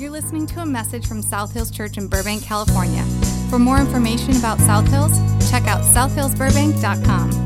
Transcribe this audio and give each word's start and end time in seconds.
You're 0.00 0.08
listening 0.08 0.46
to 0.46 0.60
a 0.60 0.64
message 0.64 1.06
from 1.06 1.20
South 1.20 1.52
Hills 1.52 1.70
Church 1.70 1.98
in 1.98 2.08
Burbank, 2.08 2.42
California. 2.42 3.04
For 3.50 3.58
more 3.58 3.78
information 3.78 4.34
about 4.34 4.58
South 4.60 4.88
Hills, 4.88 5.12
check 5.50 5.66
out 5.66 5.82
southhillsburbank.com. 5.82 7.28
If 7.28 7.36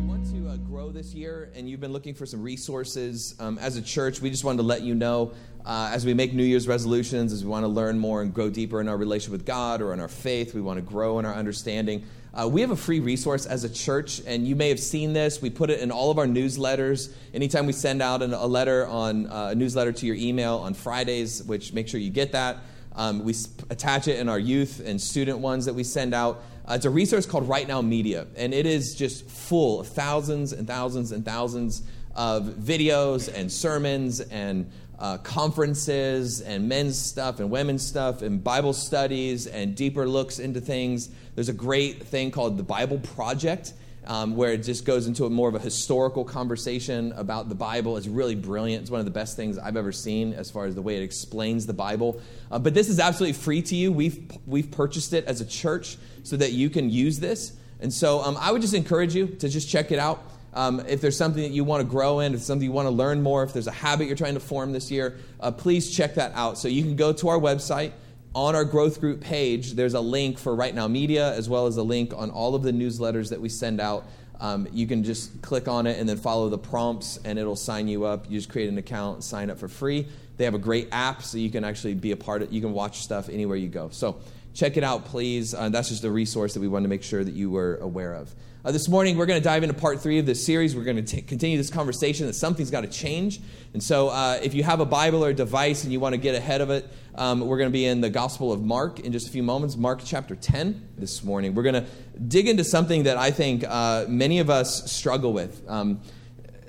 you 0.00 0.06
want 0.08 0.26
to 0.32 0.48
uh, 0.48 0.56
grow 0.56 0.90
this 0.90 1.14
year 1.14 1.52
and 1.54 1.70
you've 1.70 1.78
been 1.78 1.92
looking 1.92 2.14
for 2.14 2.26
some 2.26 2.42
resources 2.42 3.36
um, 3.38 3.58
as 3.58 3.76
a 3.76 3.82
church, 3.82 4.20
we 4.20 4.28
just 4.28 4.42
wanted 4.42 4.56
to 4.56 4.64
let 4.64 4.82
you 4.82 4.96
know 4.96 5.34
uh, 5.64 5.90
as 5.92 6.04
we 6.04 6.14
make 6.14 6.34
New 6.34 6.42
Year's 6.42 6.66
resolutions, 6.66 7.32
as 7.32 7.44
we 7.44 7.50
want 7.50 7.62
to 7.62 7.68
learn 7.68 7.96
more 7.96 8.22
and 8.22 8.34
grow 8.34 8.50
deeper 8.50 8.80
in 8.80 8.88
our 8.88 8.96
relationship 8.96 9.30
with 9.30 9.46
God 9.46 9.80
or 9.80 9.92
in 9.92 10.00
our 10.00 10.08
faith, 10.08 10.52
we 10.52 10.60
want 10.60 10.78
to 10.78 10.82
grow 10.82 11.20
in 11.20 11.26
our 11.26 11.34
understanding. 11.34 12.04
Uh, 12.38 12.46
we 12.46 12.60
have 12.60 12.70
a 12.70 12.76
free 12.76 13.00
resource 13.00 13.46
as 13.46 13.64
a 13.64 13.68
church, 13.68 14.20
and 14.26 14.46
you 14.46 14.54
may 14.54 14.68
have 14.68 14.78
seen 14.78 15.14
this. 15.14 15.40
We 15.40 15.48
put 15.48 15.70
it 15.70 15.80
in 15.80 15.90
all 15.90 16.10
of 16.10 16.18
our 16.18 16.26
newsletters. 16.26 17.10
Anytime 17.32 17.64
we 17.64 17.72
send 17.72 18.02
out 18.02 18.20
an, 18.20 18.34
a 18.34 18.46
letter 18.46 18.86
on 18.86 19.26
uh, 19.28 19.48
a 19.52 19.54
newsletter 19.54 19.90
to 19.92 20.06
your 20.06 20.16
email 20.16 20.56
on 20.56 20.74
Fridays, 20.74 21.42
which 21.44 21.72
make 21.72 21.88
sure 21.88 21.98
you 21.98 22.10
get 22.10 22.32
that. 22.32 22.58
Um, 22.94 23.24
we 23.24 23.34
attach 23.70 24.06
it 24.06 24.18
in 24.18 24.28
our 24.28 24.38
youth 24.38 24.82
and 24.84 25.00
student 25.00 25.38
ones 25.38 25.64
that 25.64 25.74
we 25.74 25.82
send 25.82 26.12
out. 26.12 26.42
Uh, 26.68 26.74
it's 26.74 26.84
a 26.84 26.90
resource 26.90 27.24
called 27.24 27.48
RightNow 27.48 27.86
Media, 27.86 28.26
and 28.36 28.52
it 28.52 28.66
is 28.66 28.94
just 28.94 29.26
full 29.30 29.80
of 29.80 29.88
thousands 29.88 30.52
and 30.52 30.66
thousands 30.66 31.12
and 31.12 31.24
thousands 31.24 31.84
of 32.14 32.44
videos 32.44 33.32
and 33.32 33.50
sermons 33.50 34.20
and 34.20 34.70
uh, 34.98 35.18
conferences 35.18 36.40
and 36.40 36.68
men's 36.68 36.98
stuff 36.98 37.40
and 37.40 37.50
women's 37.50 37.86
stuff 37.86 38.22
and 38.22 38.42
Bible 38.42 38.72
studies 38.72 39.46
and 39.46 39.74
deeper 39.74 40.08
looks 40.08 40.38
into 40.38 40.60
things. 40.60 41.10
There's 41.36 41.48
a 41.48 41.52
great 41.52 42.02
thing 42.02 42.32
called 42.32 42.56
the 42.56 42.64
Bible 42.64 42.98
Project. 42.98 43.72
Um, 44.08 44.36
where 44.36 44.52
it 44.52 44.58
just 44.58 44.84
goes 44.84 45.08
into 45.08 45.24
a 45.24 45.30
more 45.30 45.48
of 45.48 45.56
a 45.56 45.58
historical 45.58 46.24
conversation 46.24 47.10
about 47.16 47.48
the 47.48 47.56
Bible. 47.56 47.96
It's 47.96 48.06
really 48.06 48.36
brilliant. 48.36 48.82
It's 48.82 48.90
one 48.90 49.00
of 49.00 49.04
the 49.04 49.10
best 49.10 49.34
things 49.34 49.58
I've 49.58 49.76
ever 49.76 49.90
seen 49.90 50.32
as 50.32 50.48
far 50.48 50.66
as 50.66 50.76
the 50.76 50.80
way 50.80 50.96
it 50.96 51.02
explains 51.02 51.66
the 51.66 51.72
Bible. 51.72 52.20
Uh, 52.48 52.60
but 52.60 52.72
this 52.72 52.88
is 52.88 53.00
absolutely 53.00 53.32
free 53.32 53.62
to 53.62 53.74
you. 53.74 53.90
We've, 53.90 54.30
we've 54.46 54.70
purchased 54.70 55.12
it 55.12 55.24
as 55.24 55.40
a 55.40 55.44
church 55.44 55.96
so 56.22 56.36
that 56.36 56.52
you 56.52 56.70
can 56.70 56.88
use 56.88 57.18
this. 57.18 57.56
And 57.80 57.92
so 57.92 58.20
um, 58.20 58.36
I 58.40 58.52
would 58.52 58.62
just 58.62 58.74
encourage 58.74 59.12
you 59.12 59.26
to 59.26 59.48
just 59.48 59.68
check 59.68 59.90
it 59.90 59.98
out. 59.98 60.22
Um, 60.54 60.84
if 60.86 61.00
there's 61.00 61.16
something 61.16 61.42
that 61.42 61.50
you 61.50 61.64
want 61.64 61.80
to 61.80 61.88
grow 61.88 62.20
in, 62.20 62.32
if 62.32 62.42
something 62.42 62.64
you 62.64 62.70
want 62.70 62.86
to 62.86 62.94
learn 62.94 63.24
more, 63.24 63.42
if 63.42 63.52
there's 63.52 63.66
a 63.66 63.72
habit 63.72 64.06
you're 64.06 64.14
trying 64.14 64.34
to 64.34 64.40
form 64.40 64.72
this 64.72 64.88
year, 64.88 65.18
uh, 65.40 65.50
please 65.50 65.90
check 65.90 66.14
that 66.14 66.30
out. 66.36 66.58
So 66.58 66.68
you 66.68 66.82
can 66.82 66.94
go 66.94 67.12
to 67.12 67.28
our 67.28 67.40
website. 67.40 67.90
On 68.36 68.54
our 68.54 68.66
growth 68.66 69.00
group 69.00 69.22
page, 69.22 69.72
there's 69.72 69.94
a 69.94 70.00
link 70.00 70.38
for 70.38 70.54
RightNow 70.54 70.90
Media, 70.90 71.32
as 71.32 71.48
well 71.48 71.66
as 71.68 71.78
a 71.78 71.82
link 71.82 72.12
on 72.14 72.28
all 72.28 72.54
of 72.54 72.62
the 72.62 72.70
newsletters 72.70 73.30
that 73.30 73.40
we 73.40 73.48
send 73.48 73.80
out. 73.80 74.04
Um, 74.38 74.68
you 74.72 74.86
can 74.86 75.04
just 75.04 75.40
click 75.40 75.68
on 75.68 75.86
it 75.86 75.98
and 75.98 76.06
then 76.06 76.18
follow 76.18 76.50
the 76.50 76.58
prompts, 76.58 77.18
and 77.24 77.38
it'll 77.38 77.56
sign 77.56 77.88
you 77.88 78.04
up. 78.04 78.30
You 78.30 78.36
just 78.36 78.50
create 78.50 78.68
an 78.68 78.76
account, 78.76 79.24
sign 79.24 79.48
up 79.48 79.58
for 79.58 79.68
free. 79.68 80.06
They 80.36 80.44
have 80.44 80.52
a 80.52 80.58
great 80.58 80.88
app, 80.92 81.22
so 81.22 81.38
you 81.38 81.48
can 81.48 81.64
actually 81.64 81.94
be 81.94 82.12
a 82.12 82.16
part 82.18 82.42
of. 82.42 82.52
You 82.52 82.60
can 82.60 82.74
watch 82.74 82.98
stuff 82.98 83.30
anywhere 83.30 83.56
you 83.56 83.68
go. 83.68 83.88
So 83.88 84.20
check 84.52 84.76
it 84.76 84.84
out, 84.84 85.06
please. 85.06 85.54
Uh, 85.54 85.70
that's 85.70 85.88
just 85.88 86.04
a 86.04 86.10
resource 86.10 86.52
that 86.52 86.60
we 86.60 86.68
wanted 86.68 86.82
to 86.82 86.90
make 86.90 87.04
sure 87.04 87.24
that 87.24 87.32
you 87.32 87.48
were 87.48 87.76
aware 87.76 88.12
of. 88.12 88.34
Uh, 88.66 88.72
this 88.72 88.88
morning, 88.88 89.16
we're 89.16 89.26
going 89.26 89.40
to 89.40 89.44
dive 89.44 89.62
into 89.62 89.76
part 89.76 90.00
three 90.00 90.18
of 90.18 90.26
this 90.26 90.44
series. 90.44 90.74
We're 90.74 90.82
going 90.82 91.02
to 91.02 91.22
continue 91.22 91.56
this 91.56 91.70
conversation 91.70 92.26
that 92.26 92.32
something's 92.32 92.70
got 92.70 92.80
to 92.80 92.88
change. 92.88 93.40
And 93.72 93.82
so, 93.82 94.08
uh, 94.08 94.40
if 94.42 94.54
you 94.54 94.64
have 94.64 94.80
a 94.80 94.84
Bible 94.84 95.24
or 95.24 95.28
a 95.28 95.34
device 95.34 95.84
and 95.84 95.92
you 95.92 96.00
want 96.00 96.14
to 96.14 96.20
get 96.20 96.34
ahead 96.34 96.60
of 96.60 96.70
it, 96.70 96.84
um, 97.16 97.40
we're 97.40 97.56
going 97.56 97.68
to 97.70 97.72
be 97.72 97.86
in 97.86 98.00
the 98.00 98.10
Gospel 98.10 98.52
of 98.52 98.62
Mark 98.62 99.00
in 99.00 99.12
just 99.12 99.28
a 99.28 99.30
few 99.30 99.42
moments, 99.42 99.76
Mark 99.76 100.02
chapter 100.04 100.36
10 100.36 100.90
this 100.98 101.24
morning. 101.24 101.54
We're 101.54 101.62
going 101.62 101.82
to 101.82 101.86
dig 102.28 102.46
into 102.46 102.62
something 102.62 103.04
that 103.04 103.16
I 103.16 103.30
think 103.30 103.64
uh, 103.66 104.04
many 104.06 104.38
of 104.38 104.50
us 104.50 104.90
struggle 104.90 105.32
with. 105.32 105.62
Um, 105.68 106.00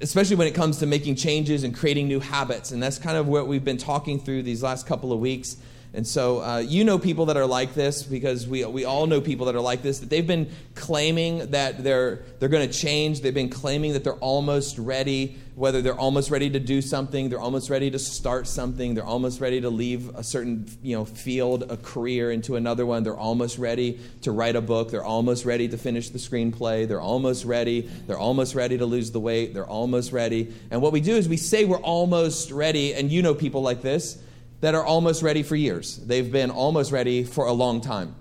especially 0.02 0.36
when 0.36 0.48
it 0.48 0.54
comes 0.54 0.78
to 0.78 0.86
making 0.86 1.16
changes 1.16 1.64
and 1.64 1.76
creating 1.76 2.08
new 2.08 2.20
habits. 2.20 2.72
And 2.72 2.82
that's 2.82 3.00
kind 3.00 3.18
of 3.18 3.28
what 3.28 3.48
we've 3.48 3.64
been 3.64 3.78
talking 3.78 4.20
through 4.20 4.44
these 4.44 4.62
last 4.62 4.86
couple 4.86 5.12
of 5.12 5.20
weeks. 5.20 5.58
And 5.98 6.06
so 6.06 6.44
uh, 6.44 6.60
you 6.60 6.84
know 6.84 7.00
people 7.00 7.26
that 7.26 7.38
are 7.38 7.48
like 7.48 7.74
this 7.74 8.04
because 8.04 8.48
we, 8.48 8.64
we 8.66 8.86
all 8.86 9.08
know 9.08 9.20
people 9.20 9.48
that 9.48 9.56
are 9.56 9.62
like 9.62 9.82
this, 9.82 9.98
that 9.98 10.12
they've 10.12 10.28
been 10.28 10.52
claiming 10.76 11.50
that 11.50 11.84
they're, 11.84 12.18
they're 12.38 12.50
going 12.50 12.70
to 12.70 12.74
change. 12.74 13.22
They've 13.22 13.34
been 13.34 13.50
claiming 13.50 13.94
that 13.94 14.04
they're 14.04 14.14
almost 14.14 14.78
ready, 14.78 15.40
whether 15.56 15.82
they're 15.82 15.98
almost 15.98 16.30
ready 16.30 16.52
to 16.52 16.60
do 16.60 16.84
something, 16.84 17.30
they're 17.30 17.40
almost 17.40 17.72
ready 17.72 17.90
to 17.90 17.98
start 17.98 18.46
something, 18.46 18.94
they're 18.94 19.04
almost 19.04 19.42
ready 19.42 19.60
to 19.60 19.72
leave 19.72 20.10
a 20.10 20.24
certain 20.24 20.70
you 20.84 20.96
know, 20.96 21.04
field, 21.04 21.64
a 21.72 21.78
career 21.78 22.30
into 22.30 22.58
another 22.58 22.86
one. 22.86 23.02
They're 23.02 23.18
almost 23.18 23.58
ready 23.58 24.00
to 24.22 24.32
write 24.32 24.56
a 24.56 24.62
book. 24.62 24.92
They're 24.92 25.04
almost 25.04 25.46
ready 25.46 25.68
to 25.68 25.80
finish 25.80 26.12
the 26.12 26.20
screenplay. 26.20 26.88
They're 26.88 27.02
almost 27.02 27.44
ready. 27.44 27.90
They're 28.06 28.20
almost 28.20 28.54
ready 28.54 28.78
to 28.78 28.86
lose 28.86 29.10
the 29.10 29.20
weight. 29.20 29.56
They're 29.56 29.66
almost 29.66 30.12
ready. 30.12 30.54
And 30.70 30.80
what 30.80 30.94
we 30.94 31.02
do 31.02 31.16
is 31.16 31.28
we 31.28 31.38
say 31.38 31.66
we're 31.66 31.78
almost 31.78 32.52
ready, 32.52 32.94
and 32.94 33.12
you 33.12 33.24
know 33.24 33.34
people 33.34 33.64
like 33.64 33.82
this 33.82 34.22
that 34.62 34.76
are 34.76 34.84
almost 34.84 35.22
ready 35.22 35.44
for 35.44 35.56
years. 35.56 35.98
They've 35.98 36.32
been 36.32 36.52
almost 36.52 36.92
ready 36.92 37.24
for 37.24 37.46
a 37.46 37.54
long 37.54 37.82
time. 37.82 38.16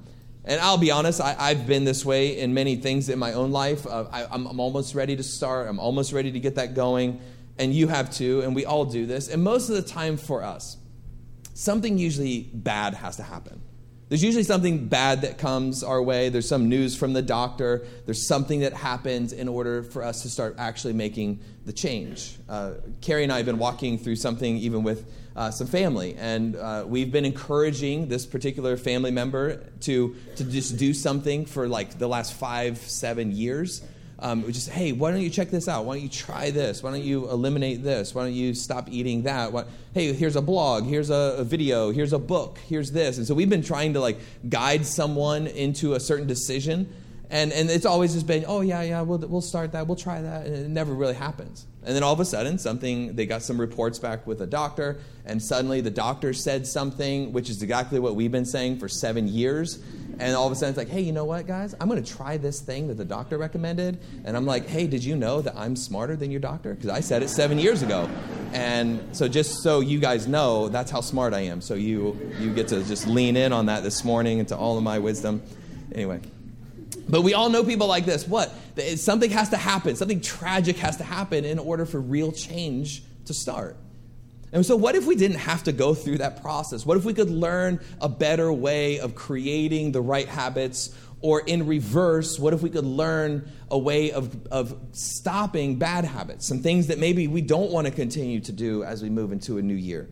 And 0.44 0.60
I'll 0.60 0.78
be 0.78 0.92
honest, 0.92 1.20
I, 1.20 1.54
have 1.54 1.66
been 1.66 1.84
this 1.84 2.04
way 2.04 2.38
in 2.38 2.54
many 2.54 2.76
things 2.76 3.08
in 3.08 3.18
my 3.18 3.32
own 3.32 3.50
life. 3.50 3.84
Uh, 3.84 4.04
I, 4.12 4.32
am 4.32 4.60
almost 4.60 4.94
ready 4.94 5.16
to 5.16 5.22
start, 5.22 5.68
I'm 5.68 5.80
almost 5.80 6.12
ready 6.12 6.30
to 6.32 6.40
get 6.40 6.54
that 6.54 6.74
going. 6.74 7.20
And 7.58 7.74
you 7.74 7.88
have 7.88 8.12
too, 8.12 8.42
and 8.42 8.54
we 8.54 8.64
all 8.64 8.84
do 8.84 9.06
this. 9.06 9.28
And 9.28 9.42
most 9.42 9.70
of 9.70 9.76
the 9.76 9.82
time 9.82 10.16
for 10.16 10.44
us, 10.44 10.76
something 11.54 11.98
usually 11.98 12.50
bad 12.52 12.94
has 12.94 13.16
to 13.16 13.22
happen. 13.22 13.60
There's 14.08 14.22
usually 14.22 14.44
something 14.44 14.86
bad 14.86 15.22
that 15.22 15.36
comes 15.36 15.82
our 15.82 16.00
way. 16.00 16.28
There's 16.28 16.48
some 16.48 16.68
news 16.68 16.94
from 16.94 17.12
the 17.12 17.22
doctor. 17.22 17.84
There's 18.04 18.28
something 18.28 18.60
that 18.60 18.72
happens 18.72 19.32
in 19.32 19.48
order 19.48 19.82
for 19.82 20.04
us 20.04 20.22
to 20.22 20.30
start 20.30 20.54
actually 20.58 20.92
making 20.92 21.40
the 21.64 21.72
change. 21.72 22.36
Uh, 22.48 22.74
Carrie 23.00 23.24
and 23.24 23.32
I 23.32 23.38
have 23.38 23.46
been 23.46 23.58
walking 23.58 23.98
through 23.98 24.16
something 24.16 24.58
even 24.58 24.84
with 24.84 25.10
uh, 25.36 25.50
some 25.50 25.66
family. 25.66 26.16
And 26.18 26.56
uh, 26.56 26.84
we've 26.86 27.12
been 27.12 27.26
encouraging 27.26 28.08
this 28.08 28.26
particular 28.26 28.76
family 28.76 29.10
member 29.10 29.62
to, 29.82 30.16
to 30.36 30.44
just 30.44 30.78
do 30.78 30.94
something 30.94 31.44
for 31.44 31.68
like 31.68 31.98
the 31.98 32.08
last 32.08 32.32
five, 32.32 32.78
seven 32.78 33.32
years. 33.32 33.82
Um, 34.18 34.50
just, 34.50 34.70
hey, 34.70 34.92
why 34.92 35.10
don't 35.10 35.20
you 35.20 35.28
check 35.28 35.50
this 35.50 35.68
out? 35.68 35.84
Why 35.84 35.96
don't 35.96 36.02
you 36.02 36.08
try 36.08 36.50
this? 36.50 36.82
Why 36.82 36.90
don't 36.90 37.02
you 37.02 37.28
eliminate 37.28 37.84
this? 37.84 38.14
Why 38.14 38.24
don't 38.24 38.32
you 38.32 38.54
stop 38.54 38.88
eating 38.90 39.24
that? 39.24 39.52
Why, 39.52 39.64
hey, 39.92 40.14
here's 40.14 40.36
a 40.36 40.42
blog, 40.42 40.86
here's 40.86 41.10
a, 41.10 41.36
a 41.36 41.44
video, 41.44 41.90
here's 41.90 42.14
a 42.14 42.18
book, 42.18 42.58
here's 42.66 42.90
this. 42.92 43.18
And 43.18 43.26
so 43.26 43.34
we've 43.34 43.50
been 43.50 43.62
trying 43.62 43.92
to 43.92 44.00
like 44.00 44.18
guide 44.48 44.86
someone 44.86 45.46
into 45.46 45.92
a 45.92 46.00
certain 46.00 46.26
decision. 46.26 46.90
And, 47.28 47.52
and 47.52 47.68
it's 47.68 47.84
always 47.84 48.14
just 48.14 48.26
been, 48.26 48.46
oh, 48.48 48.62
yeah, 48.62 48.80
yeah, 48.82 49.02
we'll, 49.02 49.18
we'll 49.18 49.42
start 49.42 49.72
that, 49.72 49.86
we'll 49.86 49.96
try 49.96 50.22
that. 50.22 50.46
And 50.46 50.56
it 50.56 50.68
never 50.70 50.94
really 50.94 51.14
happens. 51.14 51.66
And 51.86 51.94
then 51.94 52.02
all 52.02 52.12
of 52.12 52.18
a 52.18 52.24
sudden, 52.24 52.58
something, 52.58 53.14
they 53.14 53.26
got 53.26 53.42
some 53.42 53.60
reports 53.60 54.00
back 54.00 54.26
with 54.26 54.42
a 54.42 54.46
doctor, 54.46 54.98
and 55.24 55.40
suddenly 55.40 55.80
the 55.80 55.90
doctor 55.90 56.32
said 56.32 56.66
something, 56.66 57.32
which 57.32 57.48
is 57.48 57.62
exactly 57.62 58.00
what 58.00 58.16
we've 58.16 58.32
been 58.32 58.44
saying 58.44 58.80
for 58.80 58.88
seven 58.88 59.28
years. 59.28 59.78
And 60.18 60.34
all 60.34 60.46
of 60.46 60.52
a 60.52 60.56
sudden, 60.56 60.70
it's 60.70 60.78
like, 60.78 60.88
hey, 60.88 61.02
you 61.02 61.12
know 61.12 61.24
what, 61.24 61.46
guys? 61.46 61.76
I'm 61.80 61.88
going 61.88 62.02
to 62.02 62.14
try 62.16 62.38
this 62.38 62.60
thing 62.60 62.88
that 62.88 62.94
the 62.94 63.04
doctor 63.04 63.38
recommended. 63.38 63.98
And 64.24 64.36
I'm 64.36 64.46
like, 64.46 64.66
hey, 64.66 64.88
did 64.88 65.04
you 65.04 65.14
know 65.14 65.40
that 65.42 65.54
I'm 65.56 65.76
smarter 65.76 66.16
than 66.16 66.32
your 66.32 66.40
doctor? 66.40 66.74
Because 66.74 66.90
I 66.90 66.98
said 66.98 67.22
it 67.22 67.28
seven 67.28 67.56
years 67.56 67.82
ago. 67.82 68.10
And 68.52 69.14
so, 69.14 69.28
just 69.28 69.62
so 69.62 69.78
you 69.78 70.00
guys 70.00 70.26
know, 70.26 70.68
that's 70.68 70.90
how 70.90 71.02
smart 71.02 71.34
I 71.34 71.40
am. 71.40 71.60
So, 71.60 71.74
you, 71.74 72.18
you 72.40 72.52
get 72.52 72.66
to 72.68 72.82
just 72.82 73.06
lean 73.06 73.36
in 73.36 73.52
on 73.52 73.66
that 73.66 73.84
this 73.84 74.04
morning 74.04 74.38
into 74.40 74.56
all 74.56 74.76
of 74.76 74.82
my 74.82 74.98
wisdom. 74.98 75.40
Anyway. 75.94 76.20
But 77.08 77.22
we 77.22 77.34
all 77.34 77.48
know 77.48 77.62
people 77.62 77.86
like 77.86 78.04
this. 78.04 78.26
What? 78.26 78.52
Something 78.96 79.30
has 79.30 79.50
to 79.50 79.56
happen, 79.56 79.96
something 79.96 80.20
tragic 80.20 80.76
has 80.78 80.98
to 80.98 81.04
happen 81.04 81.44
in 81.44 81.58
order 81.58 81.86
for 81.86 82.00
real 82.00 82.32
change 82.32 83.02
to 83.26 83.34
start. 83.34 83.76
And 84.52 84.64
so, 84.64 84.76
what 84.76 84.94
if 84.94 85.06
we 85.06 85.16
didn't 85.16 85.38
have 85.38 85.64
to 85.64 85.72
go 85.72 85.94
through 85.94 86.18
that 86.18 86.40
process? 86.42 86.86
What 86.86 86.96
if 86.96 87.04
we 87.04 87.14
could 87.14 87.30
learn 87.30 87.80
a 88.00 88.08
better 88.08 88.52
way 88.52 89.00
of 89.00 89.14
creating 89.14 89.92
the 89.92 90.00
right 90.00 90.28
habits? 90.28 90.94
Or 91.22 91.40
in 91.40 91.66
reverse, 91.66 92.38
what 92.38 92.52
if 92.52 92.62
we 92.62 92.68
could 92.68 92.84
learn 92.84 93.50
a 93.70 93.78
way 93.78 94.12
of, 94.12 94.46
of 94.48 94.78
stopping 94.92 95.76
bad 95.76 96.04
habits, 96.04 96.46
some 96.46 96.60
things 96.60 96.88
that 96.88 96.98
maybe 96.98 97.26
we 97.26 97.40
don't 97.40 97.70
want 97.70 97.86
to 97.86 97.90
continue 97.90 98.38
to 98.40 98.52
do 98.52 98.84
as 98.84 99.02
we 99.02 99.08
move 99.08 99.32
into 99.32 99.56
a 99.58 99.62
new 99.62 99.74
year? 99.74 100.08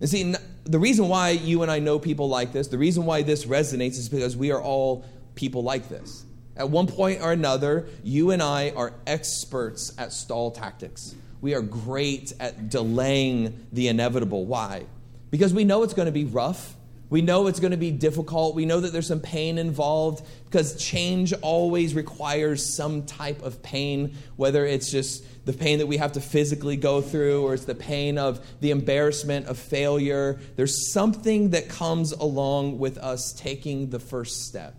And 0.00 0.08
see, 0.08 0.34
the 0.64 0.78
reason 0.78 1.08
why 1.08 1.30
you 1.30 1.62
and 1.62 1.70
I 1.70 1.78
know 1.78 1.98
people 1.98 2.28
like 2.28 2.52
this, 2.52 2.68
the 2.68 2.78
reason 2.78 3.06
why 3.06 3.22
this 3.22 3.44
resonates 3.44 3.96
is 3.98 4.08
because 4.08 4.36
we 4.36 4.50
are 4.50 4.60
all 4.60 5.04
people 5.34 5.62
like 5.62 5.88
this. 5.88 6.24
At 6.56 6.70
one 6.70 6.86
point 6.86 7.22
or 7.22 7.32
another, 7.32 7.88
you 8.02 8.30
and 8.30 8.42
I 8.42 8.70
are 8.70 8.92
experts 9.06 9.92
at 9.96 10.12
stall 10.12 10.50
tactics. 10.50 11.14
We 11.40 11.54
are 11.54 11.62
great 11.62 12.32
at 12.38 12.68
delaying 12.68 13.66
the 13.72 13.88
inevitable. 13.88 14.44
Why? 14.44 14.84
Because 15.30 15.54
we 15.54 15.64
know 15.64 15.82
it's 15.82 15.94
going 15.94 16.06
to 16.06 16.12
be 16.12 16.24
rough. 16.24 16.76
We 17.08 17.22
know 17.22 17.48
it's 17.48 17.58
going 17.58 17.72
to 17.72 17.76
be 17.76 17.90
difficult. 17.90 18.54
We 18.54 18.66
know 18.66 18.80
that 18.80 18.92
there's 18.92 19.08
some 19.08 19.20
pain 19.20 19.58
involved 19.58 20.24
because 20.44 20.76
change 20.76 21.32
always 21.42 21.94
requires 21.94 22.74
some 22.76 23.04
type 23.04 23.42
of 23.42 23.62
pain, 23.62 24.16
whether 24.36 24.64
it's 24.64 24.90
just 24.92 25.24
the 25.44 25.52
pain 25.52 25.78
that 25.78 25.86
we 25.86 25.96
have 25.96 26.12
to 26.12 26.20
physically 26.20 26.76
go 26.76 27.00
through 27.00 27.42
or 27.44 27.54
it's 27.54 27.64
the 27.64 27.74
pain 27.74 28.16
of 28.16 28.44
the 28.60 28.70
embarrassment 28.70 29.46
of 29.46 29.58
failure. 29.58 30.38
There's 30.54 30.92
something 30.92 31.50
that 31.50 31.68
comes 31.68 32.12
along 32.12 32.78
with 32.78 32.98
us 32.98 33.32
taking 33.32 33.90
the 33.90 33.98
first 33.98 34.44
step. 34.44 34.74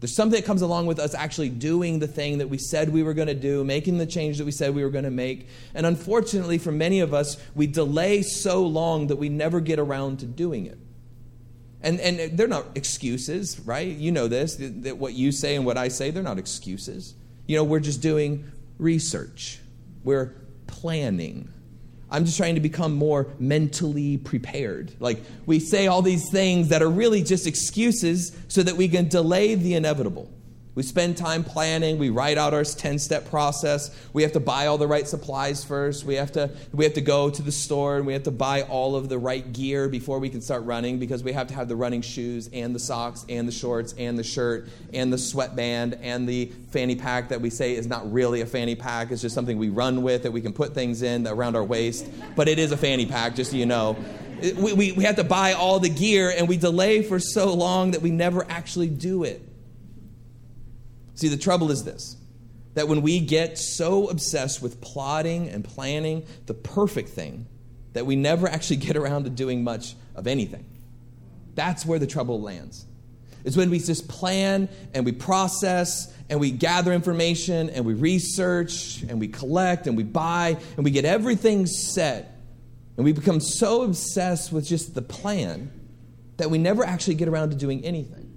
There's 0.00 0.14
something 0.14 0.40
that 0.40 0.46
comes 0.46 0.62
along 0.62 0.86
with 0.86 0.98
us 0.98 1.14
actually 1.14 1.50
doing 1.50 1.98
the 1.98 2.08
thing 2.08 2.38
that 2.38 2.48
we 2.48 2.56
said 2.56 2.88
we 2.88 3.02
were 3.02 3.12
going 3.12 3.28
to 3.28 3.34
do, 3.34 3.62
making 3.64 3.98
the 3.98 4.06
change 4.06 4.38
that 4.38 4.46
we 4.46 4.50
said 4.50 4.74
we 4.74 4.82
were 4.82 4.90
going 4.90 5.04
to 5.04 5.10
make. 5.10 5.46
And 5.74 5.84
unfortunately, 5.84 6.56
for 6.56 6.72
many 6.72 7.00
of 7.00 7.12
us, 7.12 7.36
we 7.54 7.66
delay 7.66 8.22
so 8.22 8.66
long 8.66 9.08
that 9.08 9.16
we 9.16 9.28
never 9.28 9.60
get 9.60 9.78
around 9.78 10.20
to 10.20 10.26
doing 10.26 10.64
it. 10.64 10.78
And, 11.82 12.00
and 12.00 12.36
they're 12.38 12.48
not 12.48 12.66
excuses, 12.74 13.60
right? 13.60 13.88
You 13.88 14.10
know 14.10 14.26
this, 14.26 14.56
that, 14.58 14.96
what 14.96 15.12
you 15.12 15.32
say 15.32 15.54
and 15.56 15.66
what 15.66 15.76
I 15.76 15.88
say, 15.88 16.10
they're 16.10 16.22
not 16.22 16.38
excuses. 16.38 17.14
You 17.46 17.56
know, 17.56 17.64
we're 17.64 17.80
just 17.80 18.00
doing 18.00 18.50
research, 18.78 19.60
we're 20.02 20.34
planning. 20.66 21.52
I'm 22.10 22.24
just 22.24 22.36
trying 22.36 22.56
to 22.56 22.60
become 22.60 22.94
more 22.94 23.28
mentally 23.38 24.16
prepared. 24.18 24.92
Like, 24.98 25.22
we 25.46 25.60
say 25.60 25.86
all 25.86 26.02
these 26.02 26.28
things 26.30 26.68
that 26.68 26.82
are 26.82 26.90
really 26.90 27.22
just 27.22 27.46
excuses 27.46 28.36
so 28.48 28.62
that 28.62 28.76
we 28.76 28.88
can 28.88 29.08
delay 29.08 29.54
the 29.54 29.74
inevitable. 29.74 30.30
We 30.80 30.84
spend 30.84 31.18
time 31.18 31.44
planning. 31.44 31.98
We 31.98 32.08
write 32.08 32.38
out 32.38 32.54
our 32.54 32.64
10 32.64 32.98
step 32.98 33.28
process. 33.28 33.94
We 34.14 34.22
have 34.22 34.32
to 34.32 34.40
buy 34.40 34.66
all 34.66 34.78
the 34.78 34.86
right 34.86 35.06
supplies 35.06 35.62
first. 35.62 36.04
We 36.04 36.14
have, 36.14 36.32
to, 36.32 36.48
we 36.72 36.84
have 36.84 36.94
to 36.94 37.02
go 37.02 37.28
to 37.28 37.42
the 37.42 37.52
store 37.52 37.98
and 37.98 38.06
we 38.06 38.14
have 38.14 38.22
to 38.22 38.30
buy 38.30 38.62
all 38.62 38.96
of 38.96 39.10
the 39.10 39.18
right 39.18 39.52
gear 39.52 39.90
before 39.90 40.18
we 40.18 40.30
can 40.30 40.40
start 40.40 40.64
running 40.64 40.98
because 40.98 41.22
we 41.22 41.34
have 41.34 41.48
to 41.48 41.54
have 41.54 41.68
the 41.68 41.76
running 41.76 42.00
shoes 42.00 42.48
and 42.54 42.74
the 42.74 42.78
socks 42.78 43.26
and 43.28 43.46
the 43.46 43.52
shorts 43.52 43.94
and 43.98 44.18
the 44.18 44.24
shirt 44.24 44.70
and 44.94 45.12
the 45.12 45.18
sweatband 45.18 45.98
and 46.00 46.26
the 46.26 46.46
fanny 46.70 46.96
pack 46.96 47.28
that 47.28 47.42
we 47.42 47.50
say 47.50 47.74
is 47.74 47.86
not 47.86 48.10
really 48.10 48.40
a 48.40 48.46
fanny 48.46 48.74
pack. 48.74 49.10
It's 49.10 49.20
just 49.20 49.34
something 49.34 49.58
we 49.58 49.68
run 49.68 50.00
with 50.00 50.22
that 50.22 50.32
we 50.32 50.40
can 50.40 50.54
put 50.54 50.72
things 50.72 51.02
in 51.02 51.28
around 51.28 51.56
our 51.56 51.64
waist. 51.64 52.08
But 52.36 52.48
it 52.48 52.58
is 52.58 52.72
a 52.72 52.78
fanny 52.78 53.04
pack, 53.04 53.34
just 53.34 53.50
so 53.50 53.58
you 53.58 53.66
know. 53.66 53.98
We, 54.40 54.72
we, 54.72 54.92
we 54.92 55.04
have 55.04 55.16
to 55.16 55.24
buy 55.24 55.52
all 55.52 55.78
the 55.78 55.90
gear 55.90 56.32
and 56.34 56.48
we 56.48 56.56
delay 56.56 57.02
for 57.02 57.20
so 57.20 57.52
long 57.52 57.90
that 57.90 58.00
we 58.00 58.10
never 58.10 58.46
actually 58.48 58.88
do 58.88 59.24
it. 59.24 59.42
See, 61.20 61.28
the 61.28 61.36
trouble 61.36 61.70
is 61.70 61.84
this 61.84 62.16
that 62.72 62.88
when 62.88 63.02
we 63.02 63.20
get 63.20 63.58
so 63.58 64.08
obsessed 64.08 64.62
with 64.62 64.80
plotting 64.80 65.48
and 65.48 65.64
planning 65.64 66.24
the 66.46 66.54
perfect 66.54 67.10
thing, 67.10 67.46
that 67.92 68.06
we 68.06 68.16
never 68.16 68.48
actually 68.48 68.76
get 68.76 68.96
around 68.96 69.24
to 69.24 69.30
doing 69.30 69.62
much 69.62 69.96
of 70.14 70.26
anything. 70.26 70.64
That's 71.54 71.84
where 71.84 71.98
the 71.98 72.06
trouble 72.06 72.40
lands. 72.40 72.86
It's 73.44 73.54
when 73.54 73.68
we 73.68 73.80
just 73.80 74.08
plan 74.08 74.70
and 74.94 75.04
we 75.04 75.12
process 75.12 76.10
and 76.30 76.40
we 76.40 76.52
gather 76.52 76.90
information 76.92 77.68
and 77.68 77.84
we 77.84 77.92
research 77.92 79.02
and 79.02 79.20
we 79.20 79.28
collect 79.28 79.86
and 79.86 79.94
we 79.96 80.04
buy 80.04 80.56
and 80.76 80.84
we 80.84 80.90
get 80.90 81.04
everything 81.04 81.66
set. 81.66 82.40
And 82.96 83.04
we 83.04 83.12
become 83.12 83.40
so 83.40 83.82
obsessed 83.82 84.52
with 84.52 84.66
just 84.66 84.94
the 84.94 85.02
plan 85.02 85.70
that 86.38 86.50
we 86.50 86.56
never 86.56 86.82
actually 86.82 87.16
get 87.16 87.28
around 87.28 87.50
to 87.50 87.56
doing 87.56 87.84
anything. 87.84 88.29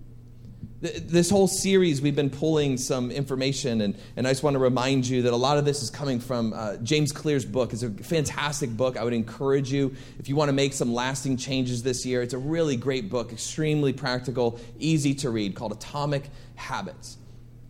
This 0.83 1.29
whole 1.29 1.47
series, 1.47 2.01
we've 2.01 2.13
been 2.13 2.29
pulling 2.29 2.75
some 2.75 3.09
information, 3.09 3.79
and, 3.79 3.95
and 4.17 4.27
I 4.27 4.31
just 4.31 4.43
want 4.43 4.55
to 4.55 4.59
remind 4.59 5.07
you 5.07 5.21
that 5.21 5.31
a 5.31 5.37
lot 5.37 5.57
of 5.57 5.63
this 5.63 5.81
is 5.81 5.89
coming 5.89 6.19
from 6.19 6.51
uh, 6.51 6.75
James 6.75 7.13
Clear's 7.13 7.45
book. 7.45 7.71
It's 7.71 7.83
a 7.83 7.89
fantastic 7.89 8.69
book. 8.75 8.97
I 8.97 9.05
would 9.05 9.13
encourage 9.13 9.71
you, 9.71 9.95
if 10.19 10.27
you 10.27 10.35
want 10.35 10.49
to 10.49 10.53
make 10.53 10.73
some 10.73 10.93
lasting 10.93 11.37
changes 11.37 11.83
this 11.83 12.05
year, 12.05 12.21
it's 12.21 12.33
a 12.33 12.37
really 12.37 12.75
great 12.75 13.09
book, 13.09 13.31
extremely 13.31 13.93
practical, 13.93 14.59
easy 14.77 15.15
to 15.15 15.29
read, 15.29 15.55
called 15.55 15.71
Atomic 15.71 16.29
Habits. 16.55 17.15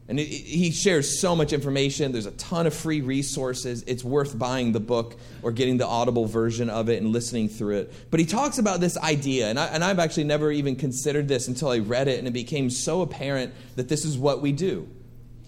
And 0.08 0.20
it, 0.20 0.24
it, 0.24 0.46
he 0.46 0.72
shares 0.72 1.20
so 1.20 1.36
much 1.36 1.54
information. 1.54 2.12
There's 2.12 2.26
a 2.26 2.32
ton 2.32 2.68
of 2.68 2.74
free 2.74 3.02
resources. 3.02 3.84
It's 3.88 4.04
worth 4.04 4.38
buying 4.38 4.74
the 4.74 4.80
book 4.80 5.18
or 5.42 5.52
getting 5.52 5.78
the 5.78 5.88
audible 5.88 6.26
version 6.26 6.70
of 6.70 6.90
it 6.90 7.02
and 7.02 7.12
listening 7.12 7.48
through 7.48 7.78
it. 7.78 8.12
But 8.12 8.20
he 8.20 8.26
talks 8.26 8.58
about 8.58 8.82
this 8.82 8.98
idea, 8.98 9.48
and, 9.48 9.58
I, 9.58 9.68
and 9.68 9.84
I've 9.84 10.00
actually 10.00 10.26
never 10.26 10.52
even 10.52 10.76
considered 10.76 11.28
this 11.28 11.48
until 11.48 11.70
I 11.70 11.80
read 11.80 12.08
it, 12.08 12.20
and 12.20 12.28
it 12.28 12.32
became 12.32 12.70
so 12.70 13.02
apparent 13.02 13.54
that 13.76 13.88
this 13.88 14.04
is 14.04 14.18
what 14.18 14.42
we 14.42 14.52
do. 14.52 14.90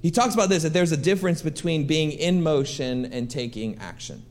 He 0.02 0.12
talks 0.12 0.34
about 0.36 0.50
this 0.50 0.63
that 0.63 0.72
there's 0.72 0.92
a 0.92 0.98
difference 0.98 1.42
between 1.42 1.88
being 1.88 2.12
in 2.12 2.44
motion 2.44 3.06
and 3.06 3.30
taking 3.30 3.80
action. 3.80 4.24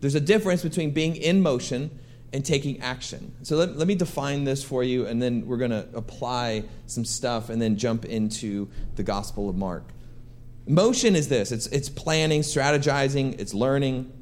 There's 0.00 0.16
a 0.16 0.20
difference 0.20 0.62
between 0.62 0.90
being 0.90 1.16
in 1.16 1.40
motion 1.40 1.98
and 2.34 2.44
taking 2.44 2.80
action. 2.80 3.32
So 3.42 3.56
let, 3.56 3.76
let 3.78 3.86
me 3.86 3.94
define 3.94 4.42
this 4.42 4.64
for 4.64 4.82
you, 4.82 5.06
and 5.06 5.22
then 5.22 5.46
we're 5.46 5.56
going 5.56 5.70
to 5.70 5.86
apply 5.94 6.64
some 6.86 7.04
stuff 7.04 7.48
and 7.48 7.62
then 7.62 7.76
jump 7.76 8.04
into 8.04 8.68
the 8.96 9.04
Gospel 9.04 9.48
of 9.48 9.54
Mark. 9.54 9.84
Motion 10.66 11.14
is 11.14 11.28
this 11.28 11.52
it's, 11.52 11.68
it's 11.68 11.88
planning, 11.88 12.40
strategizing, 12.40 13.38
it's 13.40 13.54
learning. 13.54 14.12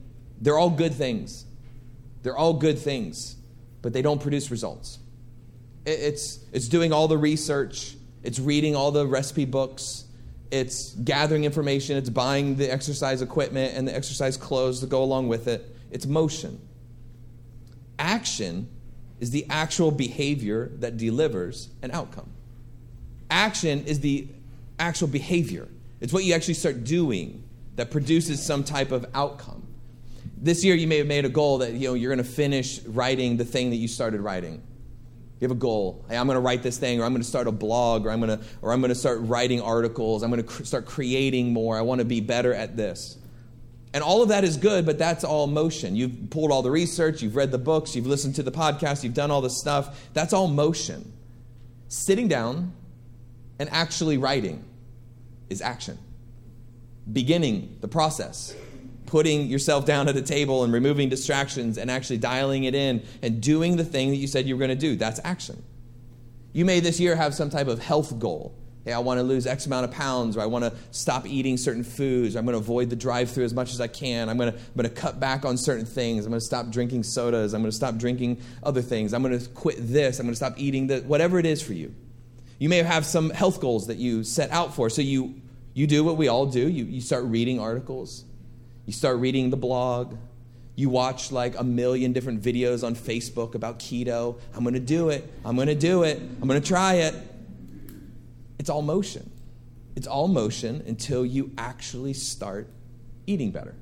They're 0.43 0.59
all 0.59 0.69
good 0.69 0.93
things. 0.93 1.47
They're 2.23 2.37
all 2.37 2.53
good 2.53 2.79
things, 2.79 3.37
but 3.81 3.95
they 3.95 4.03
don't 4.03 4.21
produce 4.21 4.51
results. 4.51 4.99
It, 5.87 5.99
it's, 5.99 6.39
it's 6.53 6.69
doing 6.69 6.93
all 6.93 7.09
the 7.09 7.17
research, 7.17 7.97
it's 8.23 8.39
reading 8.39 8.77
all 8.77 8.93
the 8.93 9.07
recipe 9.07 9.47
books, 9.47 10.05
it's 10.51 10.91
gathering 10.97 11.45
information, 11.45 11.97
it's 11.97 12.11
buying 12.11 12.57
the 12.57 12.71
exercise 12.71 13.23
equipment 13.23 13.75
and 13.75 13.89
the 13.89 13.97
exercise 13.97 14.37
clothes 14.37 14.81
to 14.81 14.87
go 14.87 15.03
along 15.03 15.29
with 15.29 15.49
it. 15.49 15.75
It's 15.91 16.05
motion 16.05 16.61
action 18.03 18.69
is 19.21 19.31
the 19.31 19.47
actual 19.49 19.91
behavior 19.91 20.73
that 20.81 20.97
delivers 20.97 21.69
an 21.81 21.93
outcome. 21.93 22.29
Action 23.31 23.85
is 23.87 24.01
the 24.01 24.27
actual 24.79 25.09
behavior, 25.09 25.69
it's 26.01 26.13
what 26.13 26.25
you 26.25 26.35
actually 26.35 26.55
start 26.55 26.85
doing 26.85 27.45
that 27.77 27.91
produces 27.91 28.45
some 28.45 28.65
type 28.65 28.91
of 28.93 29.07
outcome. 29.15 29.67
This 30.37 30.65
year, 30.65 30.75
you 30.75 30.89
may 30.89 30.99
have 30.99 31.07
made 31.07 31.25
a 31.25 31.29
goal 31.29 31.59
that 31.59 31.73
you 31.73 31.89
know, 31.89 31.95
you're 31.95 32.13
going 32.13 32.25
to 32.25 32.31
finish 32.31 32.83
writing 32.83 33.37
the 33.37 33.45
thing 33.45 33.71
that 33.71 33.77
you 33.77 33.87
started 33.87 34.21
writing. 34.21 34.61
You 35.39 35.49
have 35.49 35.57
a 35.57 35.61
goal. 35.61 36.05
Hey, 36.09 36.17
I'm 36.17 36.27
going 36.27 36.37
to 36.37 36.41
write 36.41 36.63
this 36.65 36.79
thing, 36.79 37.01
or 37.01 37.05
I'm 37.05 37.13
going 37.13 37.23
to 37.23 37.29
start 37.29 37.47
a 37.47 37.53
blog, 37.53 38.07
or 38.07 38.11
I'm 38.11 38.21
going 38.21 38.37
to, 38.39 38.45
or 38.61 38.73
I'm 38.73 38.81
going 38.81 38.91
to 38.91 38.97
start 38.97 39.21
writing 39.23 39.61
articles. 39.61 40.25
I'm 40.25 40.31
going 40.31 40.43
to 40.43 40.49
cr- 40.49 40.65
start 40.65 40.85
creating 40.85 41.53
more. 41.53 41.79
I 41.79 41.83
want 41.83 42.01
to 42.01 42.05
be 42.05 42.21
better 42.21 42.53
at 42.53 42.77
this. 42.77 43.19
And 43.95 44.03
all 44.03 44.23
of 44.23 44.31
that 44.31 44.43
is 44.43 44.57
good, 44.57 44.87
but 44.87 44.99
that's 44.99 45.23
all 45.23 45.47
motion. 45.47 45.97
You've 45.97 46.31
pulled 46.31 46.51
all 46.51 46.63
the 46.63 46.71
research, 46.71 47.23
you've 47.23 47.37
read 47.37 47.51
the 47.51 47.59
books, 47.59 47.95
you've 47.95 48.07
listened 48.07 48.37
to 48.37 48.43
the 48.43 48.53
podcast, 48.53 49.05
you've 49.05 49.15
done 49.15 49.31
all 49.31 49.43
the 49.43 49.51
stuff. 49.51 50.09
That's 50.15 50.33
all 50.33 50.49
motion. 50.49 51.13
Sitting 51.89 52.27
down 52.27 52.73
and 53.59 53.69
actually 53.71 54.17
writing 54.17 54.65
is 55.51 55.61
action. 55.61 55.99
Beginning 57.13 57.77
the 57.81 57.89
process, 57.89 58.55
putting 59.07 59.49
yourself 59.49 59.85
down 59.85 60.09
at 60.09 60.17
a 60.17 60.23
table 60.23 60.65
and 60.65 60.73
removing 60.73 61.11
distractions 61.11 61.77
and 61.77 61.91
actually 61.91 62.17
dialing 62.17 62.65
it 62.65 62.75
in 62.75 63.03
and 63.21 63.43
doing 63.43 63.77
the 63.77 63.85
thing 63.85 64.09
that 64.11 64.17
you 64.17 64.27
said 64.27 64.47
you 64.47 64.55
were 64.57 64.59
going 64.59 64.71
to 64.71 64.75
do, 64.75 64.97
that's 64.97 65.21
action. 65.23 65.63
You 66.55 66.65
may 66.65 66.81
this 66.81 66.99
year 66.99 67.15
have 67.15 67.35
some 67.35 67.51
type 67.51 67.67
of 67.67 67.79
health 67.79 68.19
goal. 68.19 68.55
Hey, 68.85 68.93
I 68.93 68.99
want 68.99 69.19
to 69.19 69.23
lose 69.23 69.47
X 69.47 69.67
amount 69.67 69.85
of 69.85 69.93
pounds, 69.93 70.37
or 70.37 70.41
I 70.41 70.47
want 70.47 70.65
to 70.65 70.73
stop 70.91 71.27
eating 71.27 71.57
certain 71.57 71.85
foods, 71.85 72.35
or 72.35 72.41
I'm 72.41 72.45
going 72.45 72.55
to 72.55 72.59
avoid 72.59 72.91
the 72.91 72.97
drive 72.97 73.31
through 73.31 73.45
as 73.45 73.55
much 73.55 73.73
as 73.73 73.81
I 73.81 73.87
can. 73.87 74.29
I'm 74.29 74.37
going, 74.37 74.53
to, 74.53 74.59
I'm 74.59 74.75
going 74.77 74.89
to 74.89 74.95
cut 74.95 75.21
back 75.21 75.45
on 75.45 75.57
certain 75.57 75.87
things. 75.87 76.25
I'm 76.25 76.31
going 76.31 76.41
to 76.41 76.47
stop 76.47 76.71
drinking 76.71 77.05
sodas. 77.05 77.55
I'm 77.55 77.63
going 77.63 77.71
to 77.71 77.77
stop 77.77 77.97
drinking 77.97 78.41
other 78.63 78.83
things. 78.83 79.15
I'm 79.15 79.23
going 79.23 79.39
to 79.39 79.49
quit 79.51 79.77
this. 79.79 80.19
I'm 80.19 80.27
going 80.27 80.33
to 80.33 80.37
stop 80.37 80.55
eating 80.57 80.89
that, 80.89 81.05
whatever 81.05 81.39
it 81.39 81.47
is 81.47 81.63
for 81.63 81.75
you. 81.75 81.95
You 82.59 82.69
may 82.69 82.83
have 82.83 83.07
some 83.07 83.31
health 83.31 83.61
goals 83.61 83.87
that 83.87 83.99
you 83.99 84.25
set 84.25 84.51
out 84.51 84.75
for. 84.75 84.91
So 84.91 85.03
you, 85.03 85.41
you 85.75 85.87
do 85.87 86.05
what 86.05 86.17
we 86.17 86.29
all 86.29 86.47
do 86.47 86.69
you, 86.69 86.85
you 86.85 87.01
start 87.01 87.25
reading 87.25 87.59
articles, 87.59 88.25
you 88.87 88.93
start 88.93 89.19
reading 89.19 89.51
the 89.51 89.57
blog, 89.57 90.17
you 90.75 90.89
watch 90.89 91.33
like 91.33 91.59
a 91.59 91.65
million 91.65 92.13
different 92.13 92.43
videos 92.43 92.85
on 92.85 92.95
Facebook 92.95 93.55
about 93.55 93.79
keto. 93.79 94.39
I'm 94.55 94.65
going 94.65 94.75
to 94.75 94.81
do 94.81 95.11
it. 95.11 95.31
I'm 95.45 95.57
going 95.57 95.69
to 95.69 95.75
do 95.75 96.03
it. 96.03 96.19
I'm 96.19 96.49
going 96.49 96.61
to 96.61 96.67
try 96.67 96.95
it. 96.95 97.15
It's 98.63 98.71
all 98.71 98.83
motion. 98.83 99.29
It's 99.97 100.07
all 100.07 100.29
motion 100.29 100.85
until 100.87 101.27
you 101.27 101.51
actually 101.59 102.13
start 102.13 102.69
eating 103.27 103.51
better. 103.51 103.75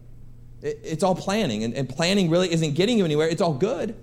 It, 0.62 0.80
it's 0.82 1.02
all 1.02 1.14
planning, 1.14 1.64
and, 1.64 1.74
and, 1.74 1.86
planning 1.86 2.30
really 2.30 2.50
isn't 2.50 2.76
getting 2.76 2.96
you 2.96 3.04
anywhere. 3.04 3.28
It's 3.28 3.42
all 3.42 3.52
good. 3.52 3.94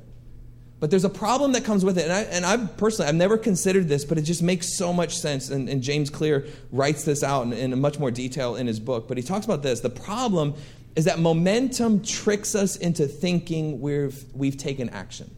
But 0.80 0.92
there's 0.92 1.04
a 1.04 1.10
problem 1.10 1.54
that 1.54 1.66
comes 1.66 1.84
with 1.84 1.98
it. 1.98 2.04
And 2.04 2.14
I, 2.14 2.22
and 2.22 2.46
I 2.46 2.58
personally, 2.68 3.10
I've 3.10 3.16
never 3.16 3.40
considered 3.40 3.88
this, 3.88 4.06
but 4.06 4.20
it 4.20 4.22
just 4.22 4.44
makes 4.44 4.78
so 4.78 4.94
much 4.94 5.18
sense. 5.18 5.50
And, 5.50 5.68
and 5.68 5.82
James 5.82 6.12
Clear 6.12 6.46
writes 6.72 7.04
this 7.06 7.24
out 7.24 7.48
in, 7.48 7.54
in 7.54 7.82
much 7.82 7.98
more 7.98 8.12
detail 8.12 8.56
in 8.56 8.68
his 8.68 8.80
book. 8.80 9.08
But 9.08 9.18
he 9.18 9.24
talks 9.24 9.46
about 9.46 9.64
this. 9.64 9.80
The 9.80 9.90
problem 9.90 10.54
is 10.96 11.06
that 11.06 11.18
momentum 11.18 12.04
tricks 12.04 12.54
us 12.54 12.76
into 12.76 13.08
thinking 13.08 13.82
we've, 13.82 14.24
we've 14.36 14.58
taken 14.58 14.90
action. 14.90 15.36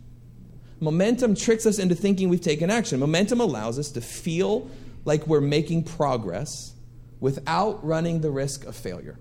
Momentum 0.82 1.34
tricks 1.34 1.66
us 1.66 1.80
into 1.80 1.96
thinking 1.96 2.28
we've 2.28 2.42
taken 2.42 2.70
action. 2.70 3.00
Momentum 3.00 3.40
allows 3.40 3.80
us 3.80 3.90
to 3.92 4.02
feel 4.02 4.70
like 5.06 5.26
we're 5.28 5.42
making 5.42 5.84
progress 5.84 6.74
without 7.20 7.86
running 7.86 8.22
the 8.22 8.32
risk 8.32 8.66
of 8.66 8.76
failure. 8.76 9.18